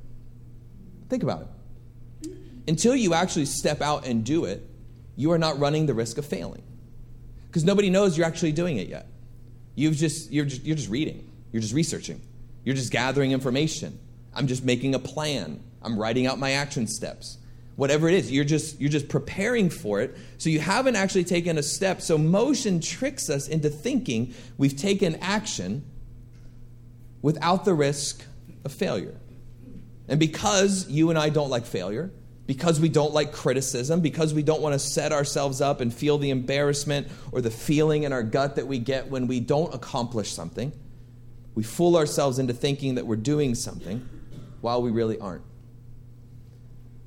Think 1.08 1.22
about 1.22 1.42
it. 1.42 2.30
Until 2.68 2.94
you 2.94 3.14
actually 3.14 3.46
step 3.46 3.80
out 3.80 4.06
and 4.06 4.24
do 4.24 4.44
it, 4.44 4.68
you 5.16 5.32
are 5.32 5.38
not 5.38 5.58
running 5.58 5.86
the 5.86 5.94
risk 5.94 6.18
of 6.18 6.26
failing. 6.26 6.62
Because 7.46 7.64
nobody 7.64 7.90
knows 7.90 8.16
you're 8.16 8.26
actually 8.26 8.52
doing 8.52 8.76
it 8.76 8.88
yet. 8.88 9.08
You've 9.74 9.96
just, 9.96 10.30
you're, 10.30 10.44
just, 10.44 10.64
you're 10.64 10.76
just 10.76 10.90
reading, 10.90 11.30
you're 11.50 11.62
just 11.62 11.74
researching, 11.74 12.20
you're 12.64 12.76
just 12.76 12.92
gathering 12.92 13.32
information. 13.32 13.98
I'm 14.34 14.46
just 14.46 14.64
making 14.64 14.94
a 14.94 14.98
plan, 14.98 15.62
I'm 15.82 15.98
writing 15.98 16.26
out 16.26 16.38
my 16.38 16.52
action 16.52 16.86
steps 16.86 17.38
whatever 17.78 18.08
it 18.08 18.14
is 18.14 18.30
you're 18.30 18.44
just 18.44 18.80
you're 18.80 18.90
just 18.90 19.08
preparing 19.08 19.70
for 19.70 20.00
it 20.00 20.16
so 20.36 20.50
you 20.50 20.58
haven't 20.58 20.96
actually 20.96 21.22
taken 21.24 21.56
a 21.58 21.62
step 21.62 22.02
so 22.02 22.18
motion 22.18 22.80
tricks 22.80 23.30
us 23.30 23.46
into 23.46 23.70
thinking 23.70 24.34
we've 24.56 24.76
taken 24.76 25.14
action 25.22 25.84
without 27.22 27.64
the 27.64 27.74
risk 27.74 28.22
of 28.64 28.72
failure. 28.72 29.14
And 30.08 30.18
because 30.18 30.88
you 30.88 31.10
and 31.10 31.18
I 31.18 31.28
don't 31.28 31.50
like 31.50 31.66
failure, 31.66 32.10
because 32.46 32.80
we 32.80 32.88
don't 32.88 33.12
like 33.12 33.32
criticism, 33.32 34.00
because 34.00 34.32
we 34.32 34.42
don't 34.42 34.62
want 34.62 34.72
to 34.72 34.78
set 34.78 35.12
ourselves 35.12 35.60
up 35.60 35.80
and 35.80 35.92
feel 35.92 36.16
the 36.16 36.30
embarrassment 36.30 37.08
or 37.30 37.42
the 37.42 37.50
feeling 37.50 38.04
in 38.04 38.12
our 38.12 38.22
gut 38.22 38.56
that 38.56 38.66
we 38.66 38.78
get 38.78 39.10
when 39.10 39.26
we 39.26 39.40
don't 39.40 39.74
accomplish 39.74 40.32
something, 40.32 40.72
we 41.54 41.62
fool 41.62 41.96
ourselves 41.96 42.38
into 42.38 42.54
thinking 42.54 42.94
that 42.94 43.06
we're 43.06 43.16
doing 43.16 43.54
something 43.54 44.08
while 44.62 44.80
we 44.80 44.90
really 44.90 45.18
aren't. 45.18 45.42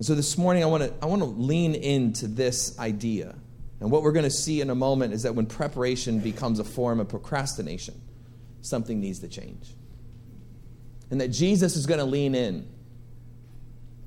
And 0.02 0.06
so 0.08 0.16
this 0.16 0.36
morning, 0.36 0.64
I 0.64 0.66
want 0.66 0.82
to, 0.82 0.92
I 1.00 1.06
want 1.06 1.22
to 1.22 1.28
lean 1.28 1.76
into 1.76 2.26
this 2.26 2.76
idea. 2.80 3.36
And 3.80 3.92
what 3.92 4.02
we're 4.02 4.14
going 4.14 4.26
to 4.26 4.32
see 4.32 4.60
in 4.60 4.72
a 4.72 4.74
moment 4.74 5.14
is 5.14 5.22
that 5.22 5.36
when 5.36 5.46
preparation 5.46 6.18
becomes 6.18 6.58
a 6.58 6.64
form 6.64 7.00
of 7.00 7.08
procrastination, 7.08 8.02
something 8.62 9.00
needs 9.00 9.20
to 9.20 9.28
change. 9.28 9.76
And 11.12 11.22
that 11.22 11.28
Jesus 11.28 11.76
is 11.76 11.86
going 11.86 12.00
to 12.00 12.06
lean 12.06 12.34
in 12.34 12.68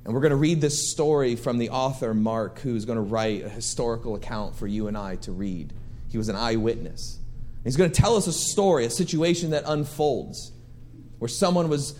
and 0.04 0.12
we're 0.12 0.20
going 0.20 0.30
to 0.30 0.36
read 0.36 0.60
this 0.60 0.90
story 0.90 1.36
from 1.36 1.58
the 1.58 1.70
author, 1.70 2.12
Mark, 2.12 2.58
who's 2.58 2.84
going 2.86 2.96
to 2.96 3.02
write 3.02 3.44
a 3.44 3.48
historical 3.48 4.16
account 4.16 4.56
for 4.56 4.66
you 4.66 4.88
and 4.88 4.98
I 4.98 5.14
to 5.18 5.30
read. 5.30 5.72
He 6.08 6.18
was 6.18 6.28
an 6.28 6.34
eyewitness. 6.34 7.20
He's 7.62 7.76
going 7.76 7.92
to 7.92 8.02
tell 8.02 8.16
us 8.16 8.26
a 8.26 8.32
story, 8.32 8.84
a 8.84 8.90
situation 8.90 9.50
that 9.50 9.62
unfolds 9.64 10.50
where 11.20 11.28
someone 11.28 11.68
was 11.68 11.96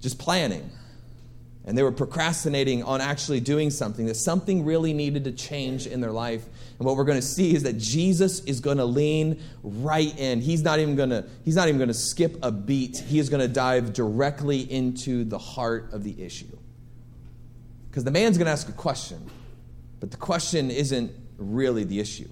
just 0.00 0.18
planning 0.18 0.70
and 1.66 1.76
they 1.76 1.82
were 1.82 1.92
procrastinating 1.92 2.82
on 2.82 3.00
actually 3.00 3.40
doing 3.40 3.70
something, 3.70 4.06
that 4.06 4.16
something 4.16 4.64
really 4.64 4.92
needed 4.92 5.24
to 5.24 5.32
change 5.32 5.86
in 5.86 6.00
their 6.00 6.10
life. 6.10 6.44
And 6.78 6.86
what 6.86 6.96
we're 6.96 7.04
going 7.04 7.20
to 7.20 7.26
see 7.26 7.54
is 7.54 7.64
that 7.64 7.76
Jesus 7.76 8.40
is 8.44 8.60
going 8.60 8.78
to 8.78 8.84
lean 8.86 9.42
right 9.62 10.18
in. 10.18 10.40
He's 10.40 10.62
not 10.62 10.78
even 10.78 10.96
going 10.96 11.10
to, 11.10 11.26
he's 11.44 11.56
not 11.56 11.68
even 11.68 11.78
going 11.78 11.88
to 11.88 11.94
skip 11.94 12.38
a 12.42 12.50
beat. 12.50 12.98
He 12.98 13.18
is 13.18 13.28
going 13.28 13.42
to 13.42 13.48
dive 13.48 13.92
directly 13.92 14.60
into 14.60 15.24
the 15.24 15.38
heart 15.38 15.92
of 15.92 16.02
the 16.02 16.22
issue. 16.22 16.56
Because 17.90 18.04
the 18.04 18.10
man's 18.10 18.38
going 18.38 18.46
to 18.46 18.52
ask 18.52 18.68
a 18.68 18.72
question, 18.72 19.30
but 19.98 20.10
the 20.10 20.16
question 20.16 20.70
isn't 20.70 21.12
really 21.36 21.84
the 21.84 22.00
issue. 22.00 22.28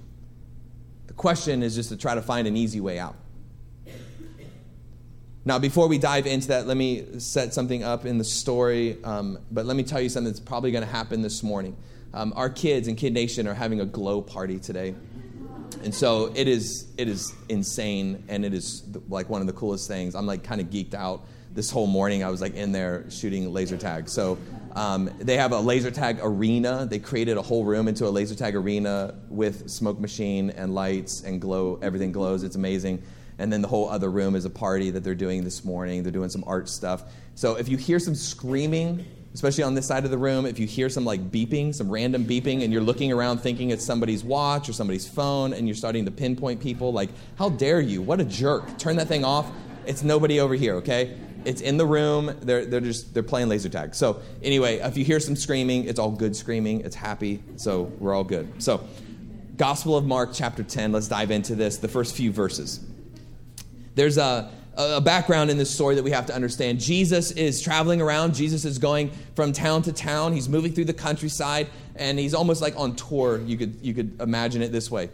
The 1.09 1.15
question 1.15 1.63
is 1.63 1.75
just 1.75 1.91
to 1.91 1.97
try 1.97 2.15
to 2.15 2.23
find 2.23 2.49
an 2.49 2.57
easy 2.57 2.81
way 2.81 2.99
out. 2.99 3.17
Now, 5.49 5.59
before 5.59 5.89
we 5.89 5.97
dive 5.97 6.27
into 6.27 6.49
that, 6.49 6.67
let 6.67 6.77
me 6.77 7.07
set 7.21 7.55
something 7.55 7.83
up 7.83 8.05
in 8.05 8.19
the 8.19 8.25
story, 8.25 9.03
um, 9.03 9.39
but 9.51 9.65
let 9.65 9.79
me 9.79 9.83
tell 9.83 9.99
you 9.99 10.11
something 10.11 10.31
that's 10.31 10.39
probably 10.39 10.73
going 10.73 10.85
to 10.85 10.91
happen 10.91 11.23
this 11.23 11.43
morning. 11.43 11.75
Um, 12.13 12.35
our 12.37 12.51
kids 12.51 12.87
in 12.87 12.97
Kid 12.97 13.15
Nation 13.15 13.49
are 13.49 13.55
having 13.55 13.81
a 13.81 13.87
glow 13.87 14.21
party 14.21 14.59
today. 14.59 14.95
And 15.83 15.95
so 15.95 16.31
it 16.35 16.49
is, 16.49 16.89
it 16.99 17.09
is 17.09 17.33
insane, 17.49 18.25
and 18.29 18.45
it 18.45 18.53
is 18.53 18.83
like 19.09 19.31
one 19.31 19.41
of 19.41 19.47
the 19.47 19.55
coolest 19.55 19.89
things. 19.89 20.15
I'm 20.15 20.27
like 20.27 20.45
kind 20.45 20.61
of 20.61 20.67
geeked 20.67 20.93
out 20.93 21.25
this 21.55 21.71
whole 21.71 21.87
morning. 21.87 22.23
I 22.23 22.29
was 22.29 22.43
like 22.43 22.55
in 22.55 22.73
there 22.73 23.11
shooting 23.11 23.51
laser 23.51 23.79
tag. 23.79 24.11
So 24.11 24.37
um, 24.77 25.11
they 25.19 25.39
have 25.39 25.53
a 25.53 25.61
laser 25.61 25.91
tag 25.91 26.19
arena. 26.21 26.85
They 26.85 26.99
created 26.99 27.39
a 27.39 27.43
whole 27.43 27.65
room 27.65 27.89
into 27.89 28.07
a 28.07 28.11
laser 28.11 28.35
tag 28.35 28.55
arena 28.55 29.15
with 29.31 29.71
smoke 29.71 29.99
machine 29.99 30.51
and 30.51 30.75
lights 30.75 31.23
and 31.23 31.41
glow. 31.41 31.79
Everything 31.81 32.13
glows. 32.13 32.43
It's 32.43 32.57
amazing. 32.57 33.03
And 33.39 33.53
then 33.53 33.63
the 33.63 33.69
whole 33.69 33.89
other 33.89 34.11
room 34.11 34.35
is 34.35 34.45
a 34.45 34.51
party 34.51 34.91
that 34.91 35.05
they're 35.05 35.15
doing 35.15 35.45
this 35.45 35.65
morning. 35.65 36.03
They're 36.03 36.13
doing 36.13 36.29
some 36.29 36.45
art 36.47 36.69
stuff. 36.69 37.05
So 37.35 37.55
if 37.55 37.69
you 37.69 37.77
hear 37.77 37.99
some 37.99 38.15
screaming, 38.15 39.05
especially 39.33 39.63
on 39.63 39.75
this 39.75 39.87
side 39.87 40.05
of 40.05 40.11
the 40.11 40.19
room, 40.19 40.45
if 40.45 40.59
you 40.59 40.67
hear 40.67 40.89
some 40.89 41.05
like 41.05 41.31
beeping, 41.31 41.75
some 41.75 41.89
random 41.89 42.25
beeping, 42.25 42.65
and 42.65 42.73
you're 42.73 42.83
looking 42.83 43.13
around 43.13 43.39
thinking 43.39 43.71
it's 43.71 43.85
somebody's 43.85 44.25
watch 44.25 44.69
or 44.69 44.73
somebody's 44.73 45.07
phone, 45.07 45.53
and 45.53 45.69
you're 45.69 45.77
starting 45.77 46.05
to 46.05 46.11
pinpoint 46.11 46.61
people, 46.61 46.93
like, 46.93 47.11
how 47.37 47.49
dare 47.49 47.81
you? 47.81 48.03
What 48.03 48.21
a 48.21 48.25
jerk. 48.25 48.77
Turn 48.79 48.97
that 48.97 49.07
thing 49.07 49.25
off. 49.25 49.49
It's 49.87 50.03
nobody 50.03 50.41
over 50.41 50.55
here, 50.55 50.75
okay? 50.77 51.17
It's 51.45 51.61
in 51.61 51.77
the 51.77 51.87
room. 51.87 52.37
They're, 52.43 52.67
they're 52.67 52.81
just 52.81 53.15
they're 53.15 53.23
playing 53.23 53.49
laser 53.49 53.69
tag. 53.69 53.95
So 53.95 54.21
anyway, 54.43 54.79
if 54.79 54.97
you 54.97 55.05
hear 55.05 55.21
some 55.21 55.37
screaming, 55.37 55.85
it's 55.85 56.01
all 56.01 56.11
good 56.11 56.35
screaming. 56.35 56.81
It's 56.81 56.97
happy. 56.97 57.43
So 57.57 57.85
we're 57.99 58.15
all 58.15 58.25
good. 58.25 58.61
So 58.61 58.87
Gospel 59.57 59.97
of 59.97 60.05
Mark 60.05 60.31
chapter 60.33 60.63
10. 60.63 60.93
Let's 60.93 61.09
dive 61.09 61.31
into 61.31 61.55
this. 61.55 61.79
The 61.79 61.89
first 61.89 62.17
few 62.17 62.33
verses. 62.33 62.81
There's 63.99 64.19
a 64.19 64.51
a 64.79 65.01
background 65.01 65.51
in 65.51 65.59
this 65.59 65.75
story 65.75 65.97
that 65.97 66.05
we 66.05 66.13
have 66.13 66.27
to 66.27 66.35
understand. 66.35 66.79
Jesus 66.79 67.33
is 67.33 67.61
traveling 67.61 68.01
around. 68.01 68.37
Jesus 68.37 68.65
is 68.65 68.79
going 68.79 69.11
from 69.35 69.53
town 69.53 69.83
to 69.83 69.93
town. 69.93 70.33
He's 70.33 70.49
moving 70.49 70.73
through 70.73 70.85
the 70.85 70.95
countryside, 70.95 71.67
and 71.97 72.17
he's 72.17 72.33
almost 72.33 72.63
like 72.63 72.77
on 72.77 72.95
tour. 72.95 73.41
You 73.41 73.59
could, 73.59 73.79
you 73.83 73.93
could 73.93 74.21
imagine 74.21 74.63
it 74.63 74.71
this 74.71 74.89
way. 74.89 75.11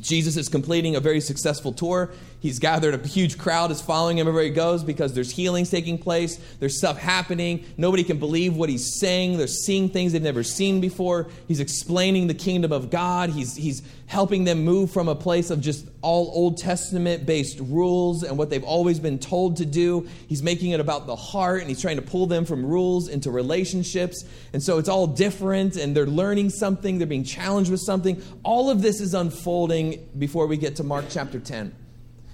Jesus 0.00 0.36
is 0.36 0.48
completing 0.48 0.96
a 0.96 1.00
very 1.00 1.20
successful 1.20 1.72
tour. 1.72 2.12
He's 2.40 2.58
gathered 2.58 2.94
a 2.94 3.06
huge 3.06 3.38
crowd 3.38 3.70
is 3.70 3.80
following 3.80 4.18
him 4.18 4.28
everywhere 4.28 4.44
he 4.44 4.50
goes 4.50 4.84
because 4.84 5.14
there's 5.14 5.30
healings 5.30 5.70
taking 5.70 5.98
place. 5.98 6.36
There's 6.60 6.76
stuff 6.76 6.98
happening. 6.98 7.64
Nobody 7.76 8.04
can 8.04 8.18
believe 8.18 8.56
what 8.56 8.68
he's 8.68 8.98
saying. 8.98 9.38
They're 9.38 9.46
seeing 9.46 9.88
things 9.88 10.12
they've 10.12 10.22
never 10.22 10.42
seen 10.42 10.80
before. 10.80 11.28
He's 11.48 11.60
explaining 11.60 12.26
the 12.26 12.34
kingdom 12.34 12.72
of 12.72 12.90
God. 12.90 13.30
He's, 13.30 13.56
he's 13.56 13.82
helping 14.06 14.44
them 14.44 14.64
move 14.64 14.90
from 14.90 15.08
a 15.08 15.14
place 15.14 15.50
of 15.50 15.60
just 15.60 15.86
all 16.04 16.30
Old 16.34 16.58
Testament 16.58 17.24
based 17.24 17.58
rules 17.60 18.22
and 18.22 18.36
what 18.36 18.50
they've 18.50 18.62
always 18.62 19.00
been 19.00 19.18
told 19.18 19.56
to 19.56 19.64
do. 19.64 20.06
He's 20.28 20.42
making 20.42 20.72
it 20.72 20.80
about 20.80 21.06
the 21.06 21.16
heart 21.16 21.60
and 21.60 21.68
he's 21.68 21.80
trying 21.80 21.96
to 21.96 22.02
pull 22.02 22.26
them 22.26 22.44
from 22.44 22.64
rules 22.64 23.08
into 23.08 23.30
relationships. 23.30 24.24
And 24.52 24.62
so 24.62 24.78
it's 24.78 24.88
all 24.88 25.06
different 25.06 25.76
and 25.76 25.96
they're 25.96 26.06
learning 26.06 26.50
something. 26.50 26.98
They're 26.98 27.06
being 27.06 27.24
challenged 27.24 27.70
with 27.70 27.80
something. 27.80 28.22
All 28.42 28.68
of 28.68 28.82
this 28.82 29.00
is 29.00 29.14
unfolding 29.14 30.06
before 30.18 30.46
we 30.46 30.58
get 30.58 30.76
to 30.76 30.84
Mark 30.84 31.06
chapter 31.08 31.40
10. 31.40 31.74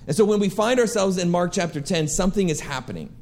And 0.08 0.16
so 0.16 0.24
when 0.24 0.40
we 0.40 0.48
find 0.48 0.80
ourselves 0.80 1.16
in 1.18 1.30
Mark 1.30 1.52
chapter 1.52 1.80
10, 1.80 2.08
something 2.08 2.48
is 2.48 2.60
happening. 2.60 3.14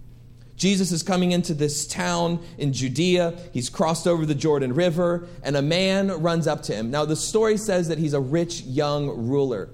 Jesus 0.56 0.90
is 0.90 1.04
coming 1.04 1.30
into 1.30 1.54
this 1.54 1.86
town 1.86 2.44
in 2.58 2.72
Judea. 2.72 3.38
He's 3.52 3.70
crossed 3.70 4.08
over 4.08 4.26
the 4.26 4.34
Jordan 4.34 4.74
River, 4.74 5.28
and 5.44 5.56
a 5.56 5.62
man 5.62 6.08
runs 6.20 6.48
up 6.48 6.62
to 6.64 6.74
him. 6.74 6.90
Now, 6.90 7.04
the 7.04 7.14
story 7.14 7.56
says 7.56 7.88
that 7.88 7.98
he's 7.98 8.12
a 8.12 8.20
rich 8.20 8.62
young 8.62 9.28
ruler. 9.28 9.68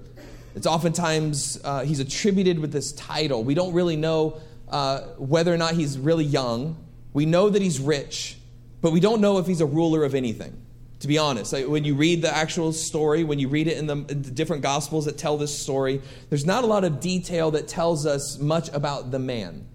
It's 0.55 0.67
oftentimes 0.67 1.59
uh, 1.63 1.83
he's 1.83 1.99
attributed 1.99 2.59
with 2.59 2.71
this 2.71 2.93
title. 2.93 3.43
We 3.43 3.53
don't 3.53 3.73
really 3.73 3.97
know 3.97 4.41
uh, 4.69 5.01
whether 5.17 5.53
or 5.53 5.57
not 5.57 5.73
he's 5.73 5.97
really 5.97 6.25
young. 6.25 6.77
We 7.13 7.25
know 7.25 7.49
that 7.49 7.61
he's 7.61 7.79
rich, 7.79 8.37
but 8.81 8.91
we 8.91 8.99
don't 8.99 9.21
know 9.21 9.37
if 9.37 9.45
he's 9.45 9.61
a 9.61 9.65
ruler 9.65 10.03
of 10.03 10.15
anything 10.15 10.65
to 11.05 11.07
be 11.07 11.17
honest. 11.17 11.53
Like 11.53 11.67
when 11.67 11.83
you 11.83 11.93
read 11.93 12.21
the 12.21 12.35
actual 12.35 12.73
story, 12.73 13.23
when 13.23 13.37
you 13.37 13.47
read 13.47 13.67
it 13.67 13.77
in 13.77 13.85
the, 13.85 13.93
in 13.93 14.23
the, 14.23 14.31
different 14.31 14.63
gospels 14.63 15.05
that 15.05 15.17
tell 15.17 15.37
this 15.37 15.55
story, 15.55 16.01
there's 16.29 16.45
not 16.45 16.63
a 16.63 16.67
lot 16.67 16.83
of 16.83 16.99
detail 16.99 17.51
that 17.51 17.67
tells 17.67 18.05
us 18.05 18.39
much 18.39 18.69
about 18.73 19.11
the 19.11 19.19
man, 19.19 19.67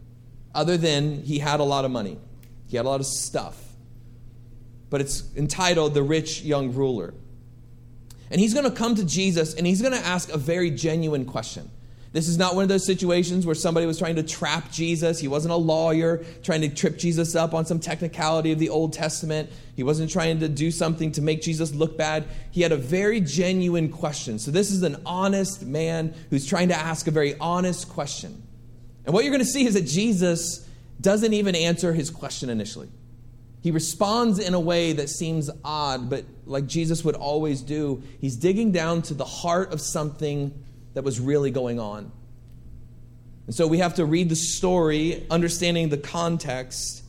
other 0.54 0.76
than 0.76 1.22
he 1.22 1.38
had 1.38 1.60
a 1.60 1.64
lot 1.64 1.84
of 1.84 1.90
money, 1.90 2.18
he 2.66 2.76
had 2.76 2.84
a 2.84 2.88
lot 2.88 3.00
of 3.00 3.06
stuff. 3.06 3.56
But 4.88 5.00
it's 5.00 5.22
entitled 5.36 5.94
The 5.94 6.02
Rich 6.02 6.42
Young 6.42 6.74
Ruler. 6.74 7.14
And 8.30 8.40
he's 8.40 8.54
going 8.54 8.64
to 8.64 8.70
come 8.70 8.94
to 8.94 9.04
Jesus 9.04 9.54
and 9.54 9.66
he's 9.66 9.82
going 9.82 9.94
to 9.94 10.06
ask 10.06 10.30
a 10.30 10.38
very 10.38 10.70
genuine 10.70 11.24
question. 11.24 11.70
This 12.12 12.26
is 12.26 12.36
not 12.36 12.56
one 12.56 12.64
of 12.64 12.68
those 12.68 12.84
situations 12.84 13.46
where 13.46 13.54
somebody 13.54 13.86
was 13.86 13.96
trying 13.96 14.16
to 14.16 14.24
trap 14.24 14.72
Jesus. 14.72 15.20
He 15.20 15.28
wasn't 15.28 15.52
a 15.52 15.56
lawyer 15.56 16.24
trying 16.42 16.60
to 16.62 16.68
trip 16.68 16.98
Jesus 16.98 17.36
up 17.36 17.54
on 17.54 17.64
some 17.64 17.78
technicality 17.78 18.50
of 18.50 18.58
the 18.58 18.68
Old 18.68 18.92
Testament. 18.92 19.48
He 19.76 19.84
wasn't 19.84 20.10
trying 20.10 20.40
to 20.40 20.48
do 20.48 20.72
something 20.72 21.12
to 21.12 21.22
make 21.22 21.40
Jesus 21.40 21.72
look 21.72 21.96
bad. 21.96 22.24
He 22.50 22.62
had 22.62 22.72
a 22.72 22.76
very 22.76 23.20
genuine 23.20 23.90
question. 23.90 24.40
So, 24.40 24.50
this 24.50 24.72
is 24.72 24.82
an 24.82 25.00
honest 25.06 25.62
man 25.62 26.12
who's 26.30 26.46
trying 26.46 26.68
to 26.68 26.76
ask 26.76 27.06
a 27.06 27.12
very 27.12 27.36
honest 27.38 27.88
question. 27.88 28.42
And 29.04 29.14
what 29.14 29.22
you're 29.22 29.32
going 29.32 29.44
to 29.44 29.50
see 29.50 29.66
is 29.66 29.74
that 29.74 29.86
Jesus 29.86 30.68
doesn't 31.00 31.32
even 31.32 31.54
answer 31.54 31.92
his 31.92 32.10
question 32.10 32.50
initially. 32.50 32.88
He 33.62 33.70
responds 33.70 34.38
in 34.38 34.54
a 34.54 34.60
way 34.60 34.94
that 34.94 35.10
seems 35.10 35.50
odd, 35.64 36.08
but 36.08 36.24
like 36.46 36.66
Jesus 36.66 37.04
would 37.04 37.14
always 37.14 37.60
do, 37.60 38.02
he's 38.20 38.36
digging 38.36 38.72
down 38.72 39.02
to 39.02 39.14
the 39.14 39.24
heart 39.24 39.72
of 39.72 39.80
something 39.80 40.64
that 40.94 41.04
was 41.04 41.20
really 41.20 41.50
going 41.50 41.78
on. 41.78 42.10
And 43.46 43.54
so 43.54 43.66
we 43.66 43.78
have 43.78 43.96
to 43.96 44.04
read 44.04 44.28
the 44.28 44.36
story, 44.36 45.26
understanding 45.30 45.88
the 45.90 45.98
context. 45.98 47.04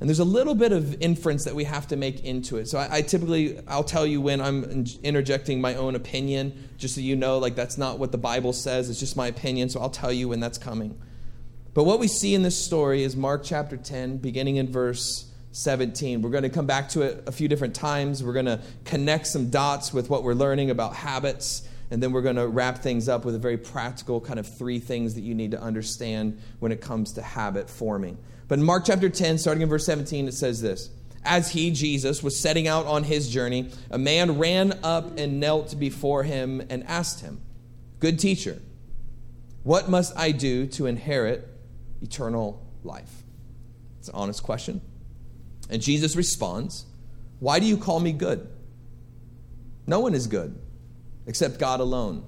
And 0.00 0.08
there's 0.08 0.18
a 0.18 0.24
little 0.24 0.56
bit 0.56 0.72
of 0.72 1.00
inference 1.00 1.44
that 1.44 1.54
we 1.54 1.62
have 1.64 1.86
to 1.88 1.96
make 1.96 2.24
into 2.24 2.56
it. 2.56 2.68
So 2.68 2.78
I, 2.78 2.96
I, 2.96 3.02
typically, 3.02 3.60
I'll 3.68 3.84
tell 3.84 4.04
you 4.04 4.20
when 4.20 4.40
I'm 4.40 4.84
interjecting 5.04 5.60
my 5.60 5.76
own 5.76 5.94
opinion, 5.94 6.70
just 6.76 6.96
so 6.96 7.00
you 7.00 7.14
know, 7.14 7.38
like 7.38 7.54
that's 7.54 7.78
not 7.78 8.00
what 8.00 8.10
the 8.10 8.18
Bible 8.18 8.52
says. 8.52 8.90
It's 8.90 8.98
just 8.98 9.16
my 9.16 9.28
opinion. 9.28 9.68
So 9.68 9.80
I'll 9.80 9.90
tell 9.90 10.12
you 10.12 10.28
when 10.28 10.40
that's 10.40 10.58
coming. 10.58 10.98
But 11.72 11.84
what 11.84 12.00
we 12.00 12.08
see 12.08 12.34
in 12.34 12.42
this 12.42 12.58
story 12.58 13.04
is 13.04 13.14
Mark 13.14 13.42
chapter 13.44 13.76
10, 13.76 14.16
beginning 14.16 14.56
in 14.56 14.72
verse 14.72 15.31
17. 15.52 16.22
We're 16.22 16.30
going 16.30 16.42
to 16.42 16.50
come 16.50 16.66
back 16.66 16.88
to 16.90 17.02
it 17.02 17.24
a 17.26 17.32
few 17.32 17.48
different 17.48 17.74
times. 17.74 18.24
We're 18.24 18.32
going 18.32 18.46
to 18.46 18.60
connect 18.84 19.26
some 19.26 19.50
dots 19.50 19.92
with 19.92 20.10
what 20.10 20.22
we're 20.22 20.34
learning 20.34 20.70
about 20.70 20.94
habits 20.94 21.68
and 21.92 22.02
then 22.02 22.10
we're 22.12 22.22
going 22.22 22.36
to 22.36 22.48
wrap 22.48 22.78
things 22.78 23.06
up 23.06 23.26
with 23.26 23.34
a 23.34 23.38
very 23.38 23.58
practical 23.58 24.18
kind 24.18 24.38
of 24.38 24.46
three 24.46 24.78
things 24.78 25.14
that 25.14 25.20
you 25.20 25.34
need 25.34 25.50
to 25.50 25.60
understand 25.60 26.40
when 26.58 26.72
it 26.72 26.80
comes 26.80 27.12
to 27.12 27.22
habit 27.22 27.68
forming. 27.68 28.16
But 28.48 28.58
in 28.58 28.64
Mark 28.64 28.86
chapter 28.86 29.10
10, 29.10 29.36
starting 29.36 29.60
in 29.60 29.68
verse 29.68 29.84
17, 29.84 30.26
it 30.26 30.32
says 30.32 30.62
this 30.62 30.88
As 31.22 31.50
he, 31.50 31.70
Jesus, 31.70 32.22
was 32.22 32.34
setting 32.34 32.66
out 32.66 32.86
on 32.86 33.04
his 33.04 33.28
journey, 33.28 33.68
a 33.90 33.98
man 33.98 34.38
ran 34.38 34.78
up 34.82 35.18
and 35.18 35.38
knelt 35.38 35.78
before 35.78 36.22
him 36.22 36.62
and 36.70 36.82
asked 36.84 37.20
him, 37.20 37.42
Good 38.00 38.18
teacher, 38.18 38.62
what 39.62 39.90
must 39.90 40.16
I 40.16 40.32
do 40.32 40.66
to 40.68 40.86
inherit 40.86 41.46
eternal 42.00 42.66
life? 42.84 43.22
It's 43.98 44.08
an 44.08 44.14
honest 44.14 44.42
question. 44.42 44.80
And 45.72 45.82
Jesus 45.82 46.14
responds, 46.14 46.86
Why 47.40 47.58
do 47.58 47.66
you 47.66 47.76
call 47.76 47.98
me 47.98 48.12
good? 48.12 48.46
No 49.86 49.98
one 49.98 50.14
is 50.14 50.28
good 50.28 50.56
except 51.26 51.58
God 51.58 51.80
alone. 51.80 52.24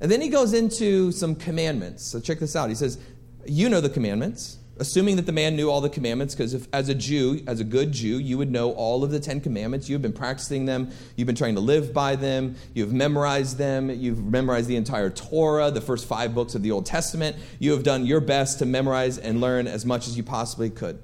And 0.00 0.10
then 0.10 0.20
he 0.20 0.28
goes 0.28 0.52
into 0.52 1.10
some 1.10 1.34
commandments. 1.34 2.10
So 2.10 2.20
check 2.20 2.38
this 2.38 2.54
out. 2.54 2.68
He 2.68 2.76
says, 2.76 2.98
You 3.46 3.68
know 3.68 3.80
the 3.80 3.90
commandments 3.90 4.58
assuming 4.78 5.16
that 5.16 5.26
the 5.26 5.32
man 5.32 5.54
knew 5.54 5.70
all 5.70 5.80
the 5.80 5.88
commandments, 5.88 6.34
because 6.34 6.66
as 6.72 6.88
a 6.88 6.94
Jew, 6.94 7.40
as 7.46 7.60
a 7.60 7.64
good 7.64 7.92
Jew, 7.92 8.18
you 8.18 8.38
would 8.38 8.50
know 8.50 8.72
all 8.72 9.04
of 9.04 9.10
the 9.10 9.20
Ten 9.20 9.40
Commandments. 9.40 9.88
You've 9.88 10.02
been 10.02 10.12
practicing 10.12 10.66
them, 10.66 10.90
you've 11.16 11.26
been 11.26 11.36
trying 11.36 11.54
to 11.54 11.60
live 11.60 11.92
by 11.92 12.16
them, 12.16 12.56
you've 12.74 12.92
memorized 12.92 13.58
them, 13.58 13.90
you've 13.90 14.24
memorized 14.24 14.68
the 14.68 14.76
entire 14.76 15.10
Torah, 15.10 15.70
the 15.70 15.80
first 15.80 16.06
five 16.06 16.34
books 16.34 16.54
of 16.54 16.62
the 16.62 16.70
Old 16.70 16.86
Testament. 16.86 17.36
You 17.58 17.72
have 17.72 17.82
done 17.82 18.06
your 18.06 18.20
best 18.20 18.58
to 18.60 18.66
memorize 18.66 19.18
and 19.18 19.40
learn 19.40 19.66
as 19.66 19.84
much 19.84 20.08
as 20.08 20.16
you 20.16 20.22
possibly 20.22 20.70
could. 20.70 20.98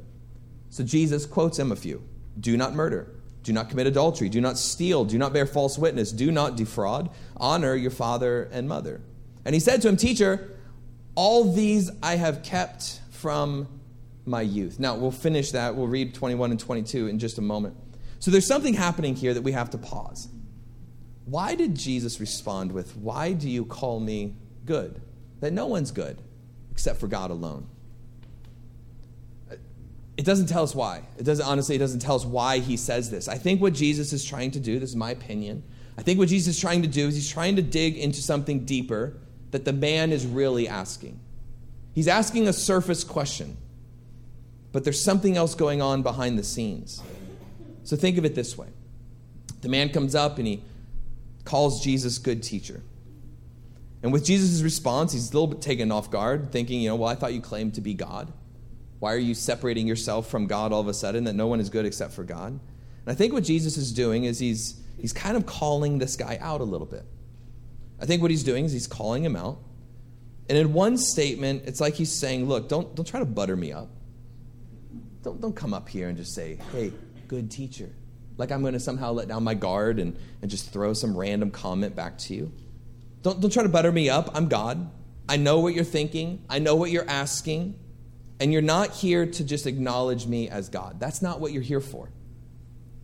So 0.70 0.84
Jesus 0.84 1.26
quotes 1.26 1.58
him 1.58 1.72
a 1.72 1.76
few 1.76 2.02
Do 2.38 2.56
not 2.56 2.74
murder. 2.74 3.14
Do 3.42 3.52
not 3.52 3.70
commit 3.70 3.86
adultery. 3.86 4.28
Do 4.28 4.40
not 4.40 4.58
steal. 4.58 5.04
Do 5.04 5.16
not 5.16 5.32
bear 5.32 5.46
false 5.46 5.78
witness. 5.78 6.12
Do 6.12 6.30
not 6.30 6.56
defraud. 6.56 7.10
Honor 7.36 7.74
your 7.74 7.90
father 7.90 8.48
and 8.52 8.68
mother. 8.68 9.00
And 9.44 9.54
he 9.54 9.60
said 9.60 9.80
to 9.82 9.88
him, 9.88 9.96
Teacher, 9.96 10.50
all 11.14 11.52
these 11.52 11.90
I 12.02 12.16
have 12.16 12.42
kept 12.42 13.00
from 13.10 13.68
my 14.26 14.42
youth. 14.42 14.78
Now, 14.78 14.96
we'll 14.96 15.10
finish 15.10 15.52
that. 15.52 15.74
We'll 15.74 15.86
read 15.86 16.14
21 16.14 16.50
and 16.50 16.60
22 16.60 17.06
in 17.06 17.18
just 17.18 17.38
a 17.38 17.40
moment. 17.40 17.76
So 18.18 18.30
there's 18.30 18.46
something 18.46 18.74
happening 18.74 19.16
here 19.16 19.32
that 19.32 19.42
we 19.42 19.52
have 19.52 19.70
to 19.70 19.78
pause. 19.78 20.28
Why 21.24 21.54
did 21.54 21.74
Jesus 21.74 22.20
respond 22.20 22.72
with, 22.72 22.96
Why 22.96 23.32
do 23.32 23.48
you 23.48 23.64
call 23.64 24.00
me 24.00 24.34
good? 24.64 25.00
That 25.40 25.52
no 25.52 25.66
one's 25.66 25.90
good 25.90 26.20
except 26.72 27.00
for 27.00 27.06
God 27.06 27.30
alone. 27.30 27.68
It 30.18 30.24
doesn't 30.24 30.46
tell 30.46 30.64
us 30.64 30.74
why. 30.74 31.02
It 31.16 31.22
doesn't, 31.22 31.46
honestly, 31.46 31.76
it 31.76 31.78
doesn't 31.78 32.00
tell 32.00 32.16
us 32.16 32.24
why 32.24 32.58
he 32.58 32.76
says 32.76 33.08
this. 33.08 33.28
I 33.28 33.38
think 33.38 33.62
what 33.62 33.72
Jesus 33.72 34.12
is 34.12 34.24
trying 34.24 34.50
to 34.50 34.60
do, 34.60 34.80
this 34.80 34.90
is 34.90 34.96
my 34.96 35.12
opinion, 35.12 35.62
I 35.96 36.02
think 36.02 36.18
what 36.18 36.28
Jesus 36.28 36.56
is 36.56 36.60
trying 36.60 36.82
to 36.82 36.88
do 36.88 37.06
is 37.06 37.14
he's 37.14 37.30
trying 37.30 37.54
to 37.54 37.62
dig 37.62 37.96
into 37.96 38.20
something 38.20 38.64
deeper 38.64 39.16
that 39.52 39.64
the 39.64 39.72
man 39.72 40.10
is 40.10 40.26
really 40.26 40.66
asking. 40.66 41.20
He's 41.94 42.08
asking 42.08 42.48
a 42.48 42.52
surface 42.52 43.04
question, 43.04 43.56
but 44.72 44.82
there's 44.82 45.00
something 45.00 45.36
else 45.36 45.54
going 45.54 45.80
on 45.80 46.02
behind 46.02 46.36
the 46.36 46.44
scenes. 46.44 47.00
So 47.84 47.96
think 47.96 48.18
of 48.18 48.24
it 48.24 48.34
this 48.34 48.58
way 48.58 48.68
the 49.60 49.68
man 49.68 49.88
comes 49.90 50.16
up 50.16 50.38
and 50.38 50.46
he 50.48 50.62
calls 51.44 51.82
Jesus 51.82 52.18
good 52.18 52.42
teacher. 52.42 52.82
And 54.02 54.12
with 54.12 54.24
Jesus' 54.24 54.62
response, 54.62 55.12
he's 55.12 55.30
a 55.30 55.32
little 55.32 55.46
bit 55.46 55.60
taken 55.60 55.90
off 55.92 56.10
guard, 56.10 56.50
thinking, 56.52 56.80
you 56.80 56.88
know, 56.88 56.96
well, 56.96 57.08
I 57.08 57.14
thought 57.14 57.34
you 57.34 57.40
claimed 57.40 57.74
to 57.74 57.80
be 57.80 57.94
God. 57.94 58.32
Why 58.98 59.14
are 59.14 59.18
you 59.18 59.34
separating 59.34 59.86
yourself 59.86 60.28
from 60.28 60.46
God 60.46 60.72
all 60.72 60.80
of 60.80 60.88
a 60.88 60.94
sudden, 60.94 61.24
that 61.24 61.34
no 61.34 61.46
one 61.46 61.60
is 61.60 61.70
good 61.70 61.86
except 61.86 62.12
for 62.12 62.24
God? 62.24 62.52
And 62.52 62.60
I 63.06 63.14
think 63.14 63.32
what 63.32 63.44
Jesus 63.44 63.76
is 63.76 63.92
doing 63.92 64.24
is 64.24 64.38
he's, 64.38 64.80
he's 64.98 65.12
kind 65.12 65.36
of 65.36 65.46
calling 65.46 65.98
this 65.98 66.16
guy 66.16 66.38
out 66.40 66.60
a 66.60 66.64
little 66.64 66.86
bit. 66.86 67.04
I 68.00 68.06
think 68.06 68.22
what 68.22 68.30
he's 68.30 68.44
doing 68.44 68.64
is 68.64 68.72
he's 68.72 68.86
calling 68.86 69.24
him 69.24 69.36
out. 69.36 69.58
And 70.48 70.56
in 70.56 70.72
one 70.72 70.96
statement, 70.96 71.64
it's 71.66 71.80
like 71.80 71.94
he's 71.94 72.12
saying, 72.12 72.46
Look, 72.46 72.68
don't, 72.68 72.94
don't 72.94 73.06
try 73.06 73.20
to 73.20 73.26
butter 73.26 73.56
me 73.56 73.72
up. 73.72 73.90
Don't, 75.22 75.40
don't 75.40 75.54
come 75.54 75.74
up 75.74 75.88
here 75.88 76.08
and 76.08 76.16
just 76.16 76.34
say, 76.34 76.58
Hey, 76.72 76.92
good 77.26 77.50
teacher. 77.50 77.90
Like 78.36 78.50
I'm 78.52 78.62
going 78.62 78.72
to 78.72 78.80
somehow 78.80 79.12
let 79.12 79.28
down 79.28 79.44
my 79.44 79.54
guard 79.54 79.98
and, 79.98 80.16
and 80.40 80.50
just 80.50 80.72
throw 80.72 80.92
some 80.92 81.16
random 81.16 81.50
comment 81.50 81.94
back 81.94 82.18
to 82.18 82.34
you. 82.34 82.52
Don't, 83.22 83.40
don't 83.40 83.50
try 83.50 83.64
to 83.64 83.68
butter 83.68 83.92
me 83.92 84.08
up. 84.08 84.30
I'm 84.34 84.48
God. 84.48 84.90
I 85.28 85.36
know 85.36 85.58
what 85.58 85.74
you're 85.74 85.84
thinking, 85.84 86.42
I 86.48 86.58
know 86.58 86.74
what 86.76 86.90
you're 86.90 87.08
asking. 87.08 87.78
And 88.40 88.52
you're 88.52 88.62
not 88.62 88.90
here 88.92 89.26
to 89.26 89.44
just 89.44 89.66
acknowledge 89.66 90.26
me 90.26 90.48
as 90.48 90.68
God. 90.68 91.00
That's 91.00 91.22
not 91.22 91.40
what 91.40 91.52
you're 91.52 91.62
here 91.62 91.80
for. 91.80 92.10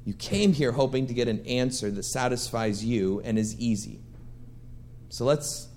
You 0.04 0.14
came 0.14 0.52
here 0.52 0.72
hoping 0.72 1.06
to 1.06 1.14
get 1.14 1.28
an 1.28 1.44
answer 1.46 1.90
that 1.90 2.02
satisfies 2.04 2.84
you 2.84 3.20
and 3.24 3.38
is 3.38 3.58
easy. 3.58 4.00
So 5.08 5.24
let's 5.24 5.68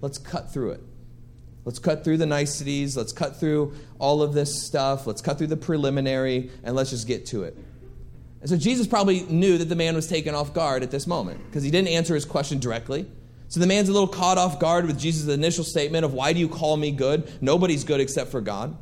Let's 0.00 0.18
cut 0.18 0.52
through 0.52 0.72
it. 0.72 0.82
Let's 1.64 1.78
cut 1.78 2.04
through 2.04 2.16
the 2.16 2.26
niceties. 2.26 2.96
Let's 2.96 3.12
cut 3.12 3.38
through 3.38 3.74
all 3.98 4.22
of 4.22 4.32
this 4.32 4.66
stuff. 4.66 5.06
Let's 5.06 5.20
cut 5.20 5.38
through 5.38 5.48
the 5.48 5.56
preliminary 5.56 6.50
and 6.64 6.74
let's 6.74 6.90
just 6.90 7.06
get 7.06 7.26
to 7.26 7.44
it. 7.44 7.56
And 8.40 8.48
so 8.48 8.56
Jesus 8.56 8.86
probably 8.86 9.22
knew 9.24 9.58
that 9.58 9.66
the 9.66 9.76
man 9.76 9.94
was 9.94 10.06
taken 10.06 10.34
off 10.34 10.54
guard 10.54 10.82
at 10.82 10.90
this 10.90 11.06
moment 11.06 11.44
because 11.46 11.62
he 11.62 11.70
didn't 11.70 11.88
answer 11.88 12.14
his 12.14 12.24
question 12.24 12.58
directly. 12.58 13.06
So 13.50 13.58
the 13.58 13.66
man's 13.66 13.88
a 13.88 13.92
little 13.92 14.08
caught 14.08 14.38
off 14.38 14.60
guard 14.60 14.86
with 14.86 14.98
Jesus' 14.98 15.28
initial 15.28 15.64
statement 15.64 16.04
of, 16.04 16.14
Why 16.14 16.32
do 16.32 16.38
you 16.38 16.48
call 16.48 16.76
me 16.76 16.92
good? 16.92 17.30
Nobody's 17.42 17.82
good 17.82 18.00
except 18.00 18.30
for 18.30 18.40
God. 18.40 18.78